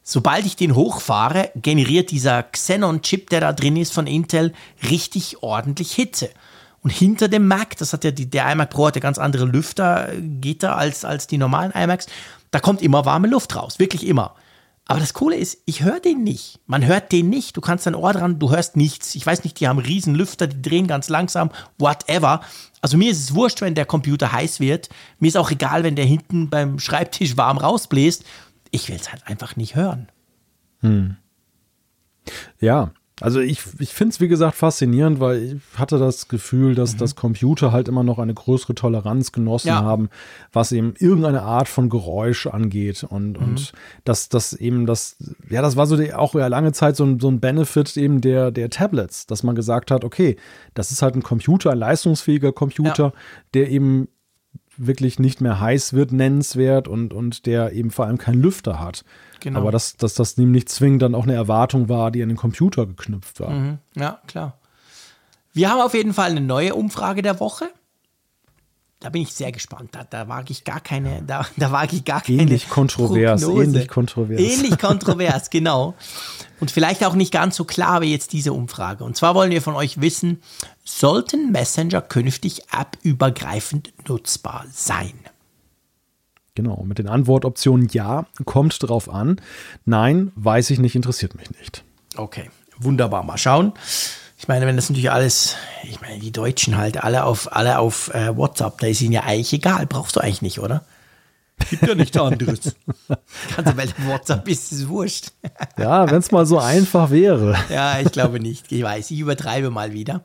[0.06, 4.52] Sobald ich den hochfahre, generiert dieser Xenon-Chip, der da drin ist von Intel,
[4.90, 6.28] richtig ordentlich Hitze.
[6.82, 9.46] Und hinter dem Mac, das hat ja die, der iMac Pro hat ja ganz andere
[9.46, 12.06] Lüftergitter als, als die normalen iMacs,
[12.50, 14.34] da kommt immer warme Luft raus, wirklich immer.
[14.86, 16.60] Aber das Coole ist, ich höre den nicht.
[16.66, 17.56] Man hört den nicht.
[17.56, 19.14] Du kannst dein Ohr dran, du hörst nichts.
[19.14, 22.42] Ich weiß nicht, die haben riesen Lüfter, die drehen ganz langsam, whatever.
[22.82, 24.90] Also mir ist es wurscht, wenn der Computer heiß wird.
[25.18, 28.24] Mir ist auch egal, wenn der hinten beim Schreibtisch warm rausbläst
[28.74, 30.08] ich will es halt einfach nicht hören.
[30.80, 31.16] Hm.
[32.58, 36.94] Ja, Also ich, ich finde es, wie gesagt, faszinierend, weil ich hatte das Gefühl, dass
[36.94, 36.98] mhm.
[36.98, 39.84] das Computer halt immer noch eine größere Toleranz genossen ja.
[39.84, 40.08] haben,
[40.52, 43.04] was eben irgendeine Art von Geräusch angeht.
[43.04, 43.44] Und, mhm.
[43.44, 43.72] und
[44.02, 45.16] dass das eben das,
[45.48, 48.20] ja, das war so die, auch ja lange Zeit so ein, so ein Benefit eben
[48.20, 50.36] der, der Tablets, dass man gesagt hat, okay,
[50.74, 53.12] das ist halt ein Computer, ein leistungsfähiger Computer, ja.
[53.54, 54.08] der eben
[54.76, 59.04] wirklich nicht mehr heiß wird, nennenswert und, und der eben vor allem keinen Lüfter hat.
[59.40, 59.60] Genau.
[59.60, 62.86] Aber dass, dass das nämlich zwingend dann auch eine Erwartung war, die an den Computer
[62.86, 63.50] geknüpft war.
[63.50, 63.78] Mhm.
[63.94, 64.58] Ja, klar.
[65.52, 67.66] Wir haben auf jeden Fall eine neue Umfrage der Woche.
[69.04, 69.90] Da bin ich sehr gespannt.
[69.92, 72.40] Da, da wage ich gar keine, da, da wage ich gar keine.
[72.40, 73.64] Ähnlich kontrovers, Prognose.
[73.64, 74.40] ähnlich kontrovers.
[74.40, 75.92] Ähnlich kontrovers, genau.
[76.58, 79.04] Und vielleicht auch nicht ganz so klar wie jetzt diese Umfrage.
[79.04, 80.40] Und zwar wollen wir von euch wissen,
[80.84, 85.12] sollten Messenger künftig appübergreifend nutzbar sein?
[86.54, 89.38] Genau, mit den Antwortoptionen ja, kommt drauf an.
[89.84, 91.84] Nein, weiß ich nicht, interessiert mich nicht.
[92.16, 92.48] Okay,
[92.78, 93.22] wunderbar.
[93.22, 93.74] Mal schauen.
[94.44, 98.12] Ich meine, wenn das natürlich alles, ich meine, die Deutschen halt alle auf, alle auf
[98.12, 100.84] äh, WhatsApp, da ist ihnen ja eigentlich egal, brauchst du eigentlich nicht, oder?
[101.70, 102.76] Gibt ja nichts anderes.
[103.56, 105.28] Ganze Welt WhatsApp ist es wurscht.
[105.78, 107.56] ja, wenn es mal so einfach wäre.
[107.70, 108.70] ja, ich glaube nicht.
[108.70, 110.22] Ich weiß, ich übertreibe mal wieder.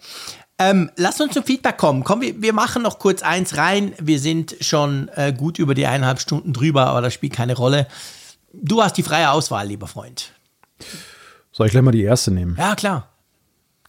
[0.58, 2.04] Ähm, lass uns zum Feedback kommen.
[2.04, 3.94] Komm, wir, wir, machen noch kurz eins rein.
[4.00, 7.88] Wir sind schon äh, gut über die eineinhalb Stunden drüber, aber das spielt keine Rolle.
[8.52, 10.34] Du hast die freie Auswahl, lieber Freund.
[11.54, 12.58] Soll ich gleich mal die erste nehmen?
[12.60, 13.09] Ja, klar.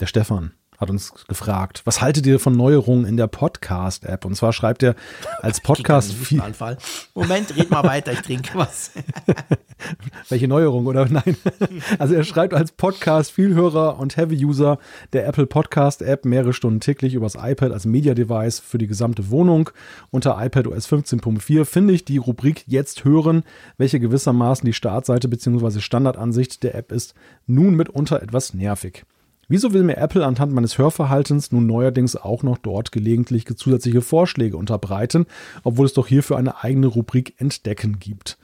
[0.00, 4.24] Der Stefan hat uns gefragt, was haltet ihr von Neuerungen in der Podcast-App?
[4.24, 4.94] Und zwar schreibt er
[5.42, 6.42] als Podcast viel.
[7.14, 8.92] Moment, red mal weiter, ich trinke was.
[10.30, 11.36] Welche Neuerung oder nein?
[11.98, 14.78] Also er schreibt als Podcast Vielhörer und Heavy-User
[15.12, 19.68] der Apple Podcast-App mehrere Stunden täglich übers iPad als Media-Device für die gesamte Wohnung.
[20.10, 23.42] Unter iPad OS 15.4 finde ich die Rubrik Jetzt hören,
[23.76, 25.80] welche gewissermaßen die Startseite bzw.
[25.80, 27.12] Standardansicht der App ist,
[27.46, 29.04] nun mitunter etwas nervig.
[29.50, 34.56] Wieso will mir Apple anhand meines Hörverhaltens nun neuerdings auch noch dort gelegentlich zusätzliche Vorschläge
[34.56, 35.26] unterbreiten,
[35.64, 38.38] obwohl es doch hierfür eine eigene Rubrik Entdecken gibt?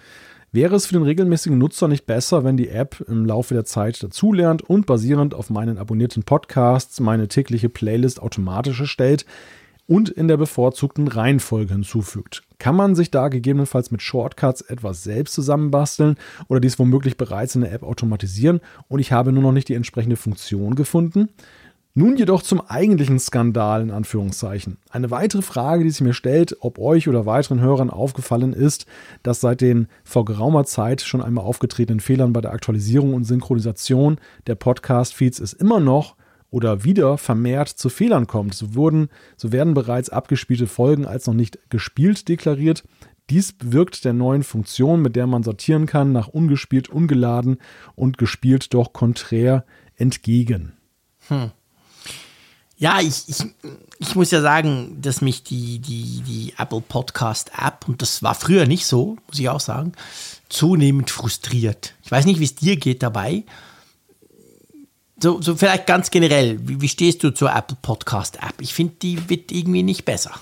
[0.51, 4.03] Wäre es für den regelmäßigen Nutzer nicht besser, wenn die App im Laufe der Zeit
[4.03, 9.27] dazulernt und basierend auf meinen abonnierten Podcasts meine tägliche Playlist automatisch erstellt,
[9.87, 12.43] und in der bevorzugten Reihenfolge hinzufügt.
[12.59, 16.17] Kann man sich da gegebenenfalls mit Shortcuts etwas selbst zusammenbasteln
[16.49, 19.75] oder dies womöglich bereits in der App automatisieren und ich habe nur noch nicht die
[19.75, 21.29] entsprechende Funktion gefunden?
[21.99, 24.77] Nun jedoch zum eigentlichen Skandal in Anführungszeichen.
[24.91, 28.85] Eine weitere Frage, die sich mir stellt, ob euch oder weiteren Hörern aufgefallen ist,
[29.23, 34.19] dass seit den vor geraumer Zeit schon einmal aufgetretenen Fehlern bei der Aktualisierung und Synchronisation
[34.47, 36.17] der Podcast-Feeds es immer noch
[36.57, 38.55] oder wieder vermehrt zu Fehlern kommt.
[38.55, 42.83] So, wurden, so werden bereits abgespielte Folgen als noch nicht gespielt deklariert.
[43.29, 47.59] Dies wirkt der neuen Funktion, mit der man sortieren kann, nach ungespielt, ungeladen
[47.95, 49.67] und gespielt doch konträr
[49.97, 50.73] entgegen.
[51.29, 51.51] Hm.
[52.79, 53.45] Ja, ich, ich,
[53.99, 58.35] ich muss ja sagen, dass mich die, die, die Apple Podcast App, und das war
[58.35, 59.93] früher nicht so, muss ich auch sagen,
[60.49, 61.93] zunehmend frustriert.
[62.03, 63.45] Ich weiß nicht, wie es dir geht dabei,
[65.19, 68.55] so, so vielleicht ganz generell, wie, wie stehst du zur Apple Podcast App?
[68.61, 70.33] Ich finde, die wird irgendwie nicht besser.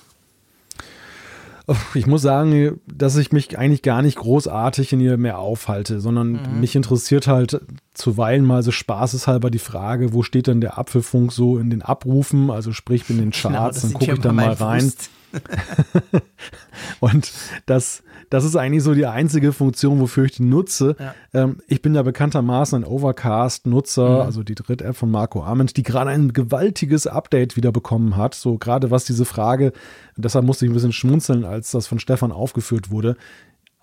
[1.95, 6.33] Ich muss sagen, dass ich mich eigentlich gar nicht großartig in ihr mehr aufhalte, sondern
[6.33, 6.61] mhm.
[6.61, 7.59] mich interessiert halt
[7.95, 12.51] zuweilen mal so spaßeshalber die Frage, wo steht denn der Apfelfunk so in den Abrufen,
[12.51, 14.93] also sprich in den genau, Charts, genau, dann gucke ich da mal rein.
[17.01, 17.33] Und
[17.65, 20.97] das, das ist eigentlich so die einzige Funktion, wofür ich die nutze.
[20.99, 21.15] Ja.
[21.33, 24.21] Ähm, ich bin ja bekanntermaßen ein Overcast-Nutzer, mhm.
[24.21, 28.35] also die Dritt-App von Marco Arment, die gerade ein gewaltiges Update wieder bekommen hat.
[28.35, 29.73] So gerade was diese Frage,
[30.17, 33.17] deshalb musste ich ein bisschen schmunzeln, als das von Stefan aufgeführt wurde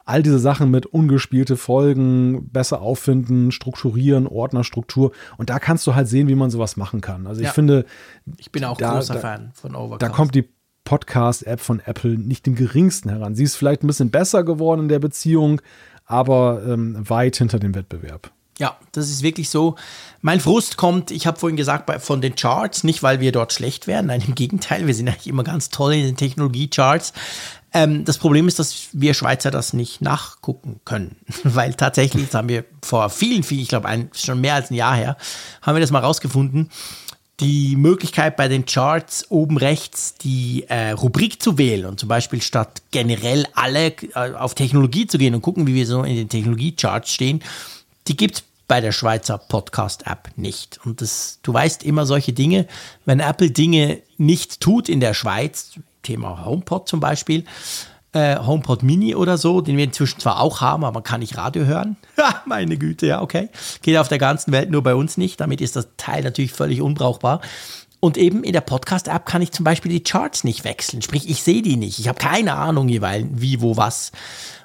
[0.06, 5.12] all diese Sachen mit ungespielte Folgen besser auffinden, strukturieren, Ordnerstruktur.
[5.38, 7.28] Und da kannst du halt sehen, wie man sowas machen kann.
[7.28, 7.54] Also ich ja.
[7.54, 7.86] finde.
[8.38, 10.02] Ich bin auch da, großer da, Fan von Overcast.
[10.02, 10.50] Da kommt die
[10.92, 13.34] Podcast-App von Apple nicht im geringsten heran.
[13.34, 15.62] Sie ist vielleicht ein bisschen besser geworden in der Beziehung,
[16.06, 18.30] aber ähm, weit hinter dem Wettbewerb.
[18.60, 19.78] Ja, das ist wirklich so.
[20.20, 23.88] Mein Frust kommt, ich habe vorhin gesagt, von den Charts, nicht weil wir dort schlecht
[23.88, 27.14] wären, nein, im Gegenteil, wir sind eigentlich immer ganz toll in den Technologie-Charts.
[27.74, 31.16] Ähm, das Problem ist, dass wir Schweizer das nicht nachgucken können,
[31.46, 34.96] weil tatsächlich, das haben wir vor vielen, vielen, ich glaube schon mehr als ein Jahr
[34.96, 35.16] her,
[35.62, 36.70] haben wir das mal rausgefunden,
[37.42, 42.42] die Möglichkeit bei den Charts oben rechts die äh, Rubrik zu wählen und zum Beispiel
[42.42, 46.30] statt generell alle äh, auf Technologie zu gehen und gucken, wie wir so in den
[46.30, 47.42] Technologie-Charts stehen,
[48.08, 50.80] die gibt es bei der Schweizer Podcast-App nicht.
[50.86, 52.68] Und das, du weißt immer solche Dinge,
[53.06, 55.72] wenn Apple Dinge nicht tut in der Schweiz,
[56.04, 57.44] Thema HomePod zum Beispiel,
[58.14, 61.38] äh, HomePod Mini oder so, den wir inzwischen zwar auch haben, aber man kann nicht
[61.38, 61.96] Radio hören.
[62.46, 63.50] Meine Güte, ja, okay.
[63.82, 65.40] Geht auf der ganzen Welt, nur bei uns nicht.
[65.40, 67.42] Damit ist das Teil natürlich völlig unbrauchbar.
[68.02, 71.04] Und eben in der Podcast-App kann ich zum Beispiel die Charts nicht wechseln.
[71.04, 72.00] Sprich, ich sehe die nicht.
[72.00, 74.12] Ich habe keine Ahnung jeweils, wie, wo, was.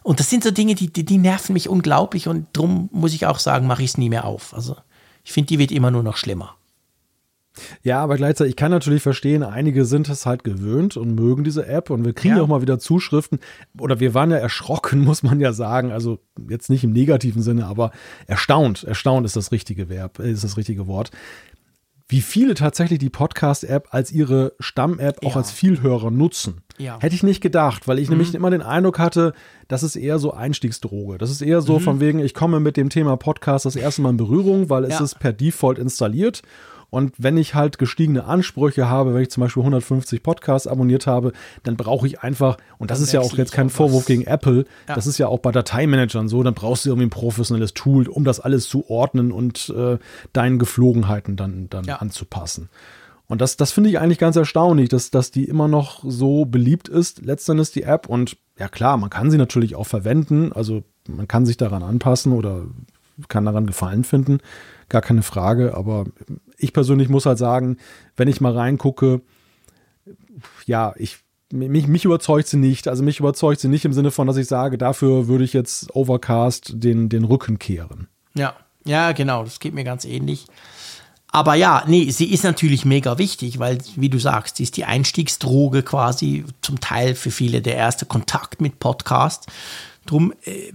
[0.02, 2.28] Und das sind so Dinge, die, die, die nerven mich unglaublich.
[2.28, 4.54] Und darum muss ich auch sagen, mache ich es nie mehr auf.
[4.54, 4.76] Also
[5.22, 6.55] ich finde, die wird immer nur noch schlimmer.
[7.82, 11.66] Ja, aber gleichzeitig, ich kann natürlich verstehen, einige sind es halt gewöhnt und mögen diese
[11.66, 12.42] App und wir kriegen ja.
[12.42, 13.38] auch mal wieder Zuschriften
[13.78, 16.18] oder wir waren ja erschrocken, muss man ja sagen, also
[16.48, 17.90] jetzt nicht im negativen Sinne, aber
[18.26, 21.10] erstaunt, erstaunt ist das richtige Verb, ist das richtige Wort,
[22.08, 25.36] wie viele tatsächlich die Podcast-App als ihre Stamm-App auch ja.
[25.38, 26.62] als Vielhörer nutzen.
[26.78, 26.98] Ja.
[27.00, 28.18] Hätte ich nicht gedacht, weil ich mhm.
[28.18, 29.32] nämlich immer den Eindruck hatte,
[29.66, 31.18] das ist eher so Einstiegsdroge.
[31.18, 31.82] Das ist eher so mhm.
[31.82, 34.98] von wegen, ich komme mit dem Thema Podcast das erste Mal in Berührung, weil es
[34.98, 35.04] ja.
[35.04, 36.42] ist per Default installiert
[36.96, 41.32] und wenn ich halt gestiegene Ansprüche habe, wenn ich zum Beispiel 150 Podcasts abonniert habe,
[41.62, 44.06] dann brauche ich einfach, und das dann ist ja auch jetzt kein Vorwurf was.
[44.06, 44.94] gegen Apple, ja.
[44.94, 48.24] das ist ja auch bei Dateimanagern so, dann brauchst du irgendwie ein professionelles Tool, um
[48.24, 49.98] das alles zu ordnen und äh,
[50.32, 51.96] deinen Geflogenheiten dann, dann ja.
[51.96, 52.70] anzupassen.
[53.26, 56.88] Und das, das finde ich eigentlich ganz erstaunlich, dass, dass die immer noch so beliebt
[56.88, 58.08] ist, letztendlich die App.
[58.08, 62.32] Und ja klar, man kann sie natürlich auch verwenden, also man kann sich daran anpassen
[62.32, 62.62] oder
[63.28, 64.38] kann daran Gefallen finden,
[64.88, 65.74] gar keine Frage.
[65.74, 66.06] Aber
[66.58, 67.78] ich persönlich muss halt sagen,
[68.16, 69.22] wenn ich mal reingucke,
[70.66, 71.18] ja, ich,
[71.52, 72.88] mich, mich überzeugt sie nicht.
[72.88, 75.94] Also mich überzeugt sie nicht im Sinne von, dass ich sage, dafür würde ich jetzt
[75.94, 78.08] Overcast den, den Rücken kehren.
[78.34, 78.54] Ja,
[78.84, 80.46] ja, genau, das geht mir ganz ähnlich.
[81.28, 84.84] Aber ja, nee, sie ist natürlich mega wichtig, weil, wie du sagst, sie ist die
[84.84, 89.46] Einstiegsdroge quasi, zum Teil für viele der erste Kontakt mit Podcast.
[90.06, 90.72] Drum äh,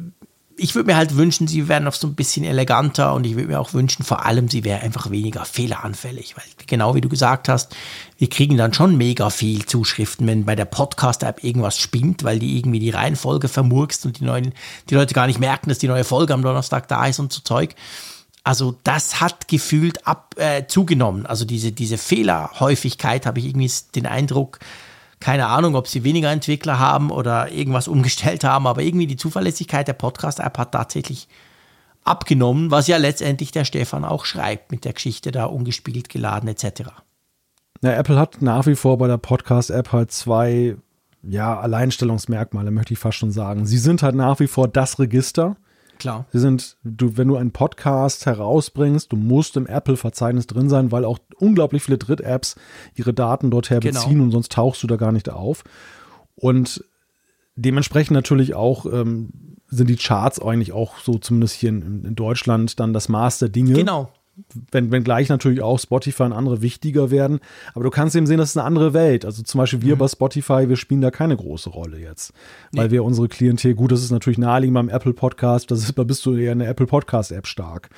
[0.62, 3.48] ich würde mir halt wünschen, sie wären noch so ein bisschen eleganter und ich würde
[3.48, 7.50] mir auch wünschen, vor allem, sie wäre einfach weniger fehleranfällig, weil genau wie du gesagt
[7.50, 7.76] hast,
[8.18, 12.58] wir kriegen dann schon mega viel Zuschriften, wenn bei der Podcast-App irgendwas spinnt, weil die
[12.58, 14.54] irgendwie die Reihenfolge vermurkst und die, neuen,
[14.90, 17.42] die Leute gar nicht merken, dass die neue Folge am Donnerstag da ist und so
[17.42, 17.74] Zeug.
[18.44, 21.26] Also das hat gefühlt ab, äh, zugenommen.
[21.26, 24.60] Also diese, diese Fehlerhäufigkeit habe ich irgendwie den Eindruck,
[25.22, 29.88] keine Ahnung, ob sie weniger Entwickler haben oder irgendwas umgestellt haben, aber irgendwie die Zuverlässigkeit
[29.88, 31.30] der Podcast-App hat tatsächlich
[32.04, 36.90] abgenommen, was ja letztendlich der Stefan auch schreibt mit der Geschichte da ungespielt geladen etc.
[37.84, 40.76] Ja, Apple hat nach wie vor bei der Podcast-App halt zwei
[41.24, 43.66] ja, Alleinstellungsmerkmale, möchte ich fast schon sagen.
[43.66, 45.56] Sie sind halt nach wie vor das Register,
[46.02, 46.26] Klar.
[46.32, 51.06] Sie sind, du, wenn du einen Podcast herausbringst, du musst im Apple-Verzeichnis drin sein, weil
[51.06, 52.56] auch unglaublich viele Dritt-Apps
[52.96, 54.00] ihre Daten dorthin genau.
[54.00, 55.64] beziehen und sonst tauchst du da gar nicht auf.
[56.36, 56.84] Und
[57.56, 62.80] dementsprechend natürlich auch ähm, sind die Charts eigentlich auch so, zumindest hier in, in Deutschland,
[62.80, 63.74] dann das Maß der Dinge.
[63.74, 64.12] Genau
[64.72, 67.40] wenn, wenn gleich natürlich auch Spotify und andere wichtiger werden.
[67.74, 69.26] Aber du kannst eben sehen, das ist eine andere Welt.
[69.26, 70.00] Also zum Beispiel wir mhm.
[70.00, 72.34] bei Spotify, wir spielen da keine große Rolle jetzt.
[72.72, 72.92] Weil nee.
[72.92, 76.26] wir unsere Klientel, gut, das ist natürlich naheliegend beim Apple Podcast, das ist, da bist
[76.26, 77.90] du eher in der Apple Podcast App stark.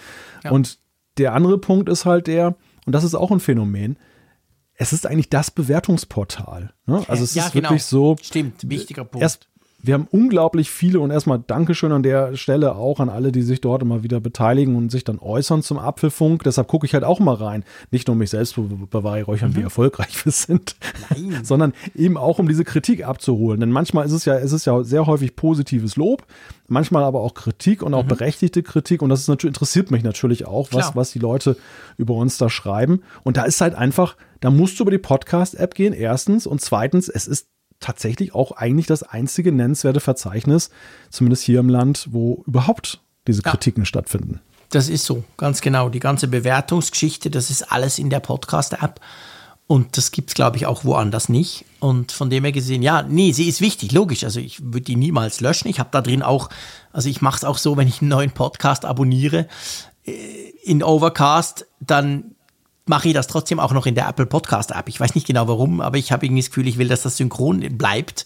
[0.44, 0.52] Ja.
[0.52, 0.80] Und
[1.18, 2.56] der andere Punkt ist halt der,
[2.86, 3.98] und das ist auch ein Phänomen,
[4.76, 6.74] es ist eigentlich das Bewertungsportal.
[6.86, 7.04] Ne?
[7.08, 7.70] Also es ja, ist genau.
[7.70, 8.16] wirklich so.
[8.22, 9.22] Stimmt, wichtiger Punkt.
[9.22, 9.48] Erst,
[9.86, 13.60] wir haben unglaublich viele und erstmal Dankeschön an der Stelle auch an alle, die sich
[13.60, 16.44] dort immer wieder beteiligen und sich dann äußern zum Apfelfunk.
[16.44, 17.66] Deshalb gucke ich halt auch mal rein.
[17.92, 18.56] Nicht nur um mich selbst
[18.90, 19.56] beweihräuchern, mhm.
[19.58, 20.78] wie erfolgreich wir sind,
[21.44, 23.60] sondern eben auch um diese Kritik abzuholen.
[23.60, 26.26] Denn manchmal ist es ja, ist es ja sehr häufig positives Lob,
[26.70, 28.08] manchmal aber auch Kritik und auch mhm.
[28.08, 29.02] berechtigte Kritik.
[29.02, 31.58] Und das ist natürlich, interessiert mich natürlich auch, was, was die Leute
[31.98, 33.02] über uns da schreiben.
[33.24, 36.48] Und da ist halt einfach, da musst du über die Podcast-App gehen, erstens.
[36.48, 37.48] Und zweitens, es ist
[37.84, 40.70] tatsächlich auch eigentlich das einzige nennenswerte Verzeichnis,
[41.10, 43.86] zumindest hier im Land, wo überhaupt diese Kritiken ja.
[43.86, 44.40] stattfinden.
[44.70, 45.90] Das ist so, ganz genau.
[45.90, 49.00] Die ganze Bewertungsgeschichte, das ist alles in der Podcast-App.
[49.68, 51.66] Und das gibt es, glaube ich, auch woanders nicht.
[51.80, 54.24] Und von dem her gesehen, ja, nee, sie ist wichtig, logisch.
[54.24, 55.68] Also ich würde die niemals löschen.
[55.68, 56.50] Ich habe da drin auch,
[56.92, 59.48] also ich mache es auch so, wenn ich einen neuen Podcast abonniere
[60.06, 60.12] äh,
[60.64, 62.33] in Overcast, dann
[62.86, 64.90] mache ich das trotzdem auch noch in der Apple Podcast App.
[64.90, 67.18] Ich weiß nicht genau warum, aber ich habe irgendwie das Gefühl, ich will, dass das
[67.18, 68.26] synchron bleibt.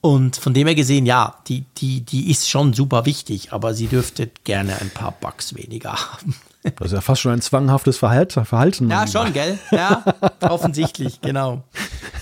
[0.00, 3.86] Und von dem her gesehen, ja, die, die, die ist schon super wichtig, aber sie
[3.86, 6.34] dürfte gerne ein paar Bugs weniger haben.
[6.62, 8.90] Das ist ja fast schon ein zwanghaftes Verhalten.
[8.90, 9.58] Ja, schon, gell?
[9.70, 10.04] Ja,
[10.40, 11.62] offensichtlich, genau.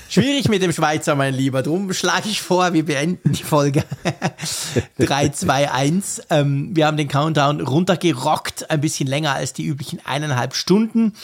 [0.08, 1.62] Schwierig mit dem Schweizer, mein Lieber.
[1.62, 3.84] Drum schlage ich vor, wir beenden die Folge
[4.98, 6.22] 3, 2, 1.
[6.30, 11.14] Ähm, wir haben den Countdown runtergerockt, ein bisschen länger als die üblichen eineinhalb Stunden.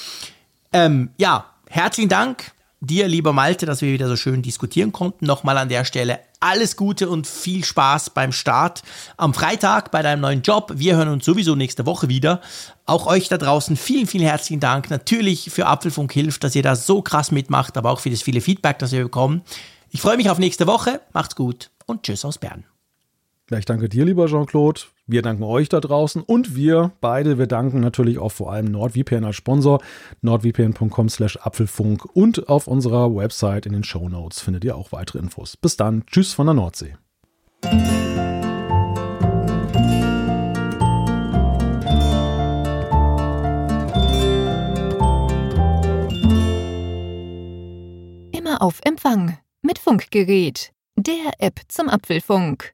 [0.74, 5.24] Ähm, ja, herzlichen Dank dir, lieber Malte, dass wir wieder so schön diskutieren konnten.
[5.24, 8.82] Nochmal an der Stelle alles Gute und viel Spaß beim Start
[9.16, 10.72] am Freitag bei deinem neuen Job.
[10.74, 12.40] Wir hören uns sowieso nächste Woche wieder.
[12.86, 14.90] Auch euch da draußen vielen, vielen herzlichen Dank.
[14.90, 18.40] Natürlich für Apfelfunk hilft, dass ihr da so krass mitmacht, aber auch für das viele
[18.40, 19.42] Feedback, das wir bekommen.
[19.90, 21.01] Ich freue mich auf nächste Woche.
[21.12, 22.64] Macht's gut und tschüss aus Bern.
[23.48, 24.80] Ja, ich danke dir, lieber Jean-Claude.
[25.06, 29.24] Wir danken euch da draußen und wir beide, wir danken natürlich auch vor allem NordVPN
[29.24, 29.82] als Sponsor.
[30.22, 35.18] nordvpn.com slash Apfelfunk und auf unserer Website in den Show Notes findet ihr auch weitere
[35.18, 35.59] Infos.
[35.59, 36.06] Bis dann.
[36.06, 36.97] Tschüss von der Nordsee.
[48.32, 52.73] Immer auf Empfang mit Funkgerät, der App zum Apfelfunk.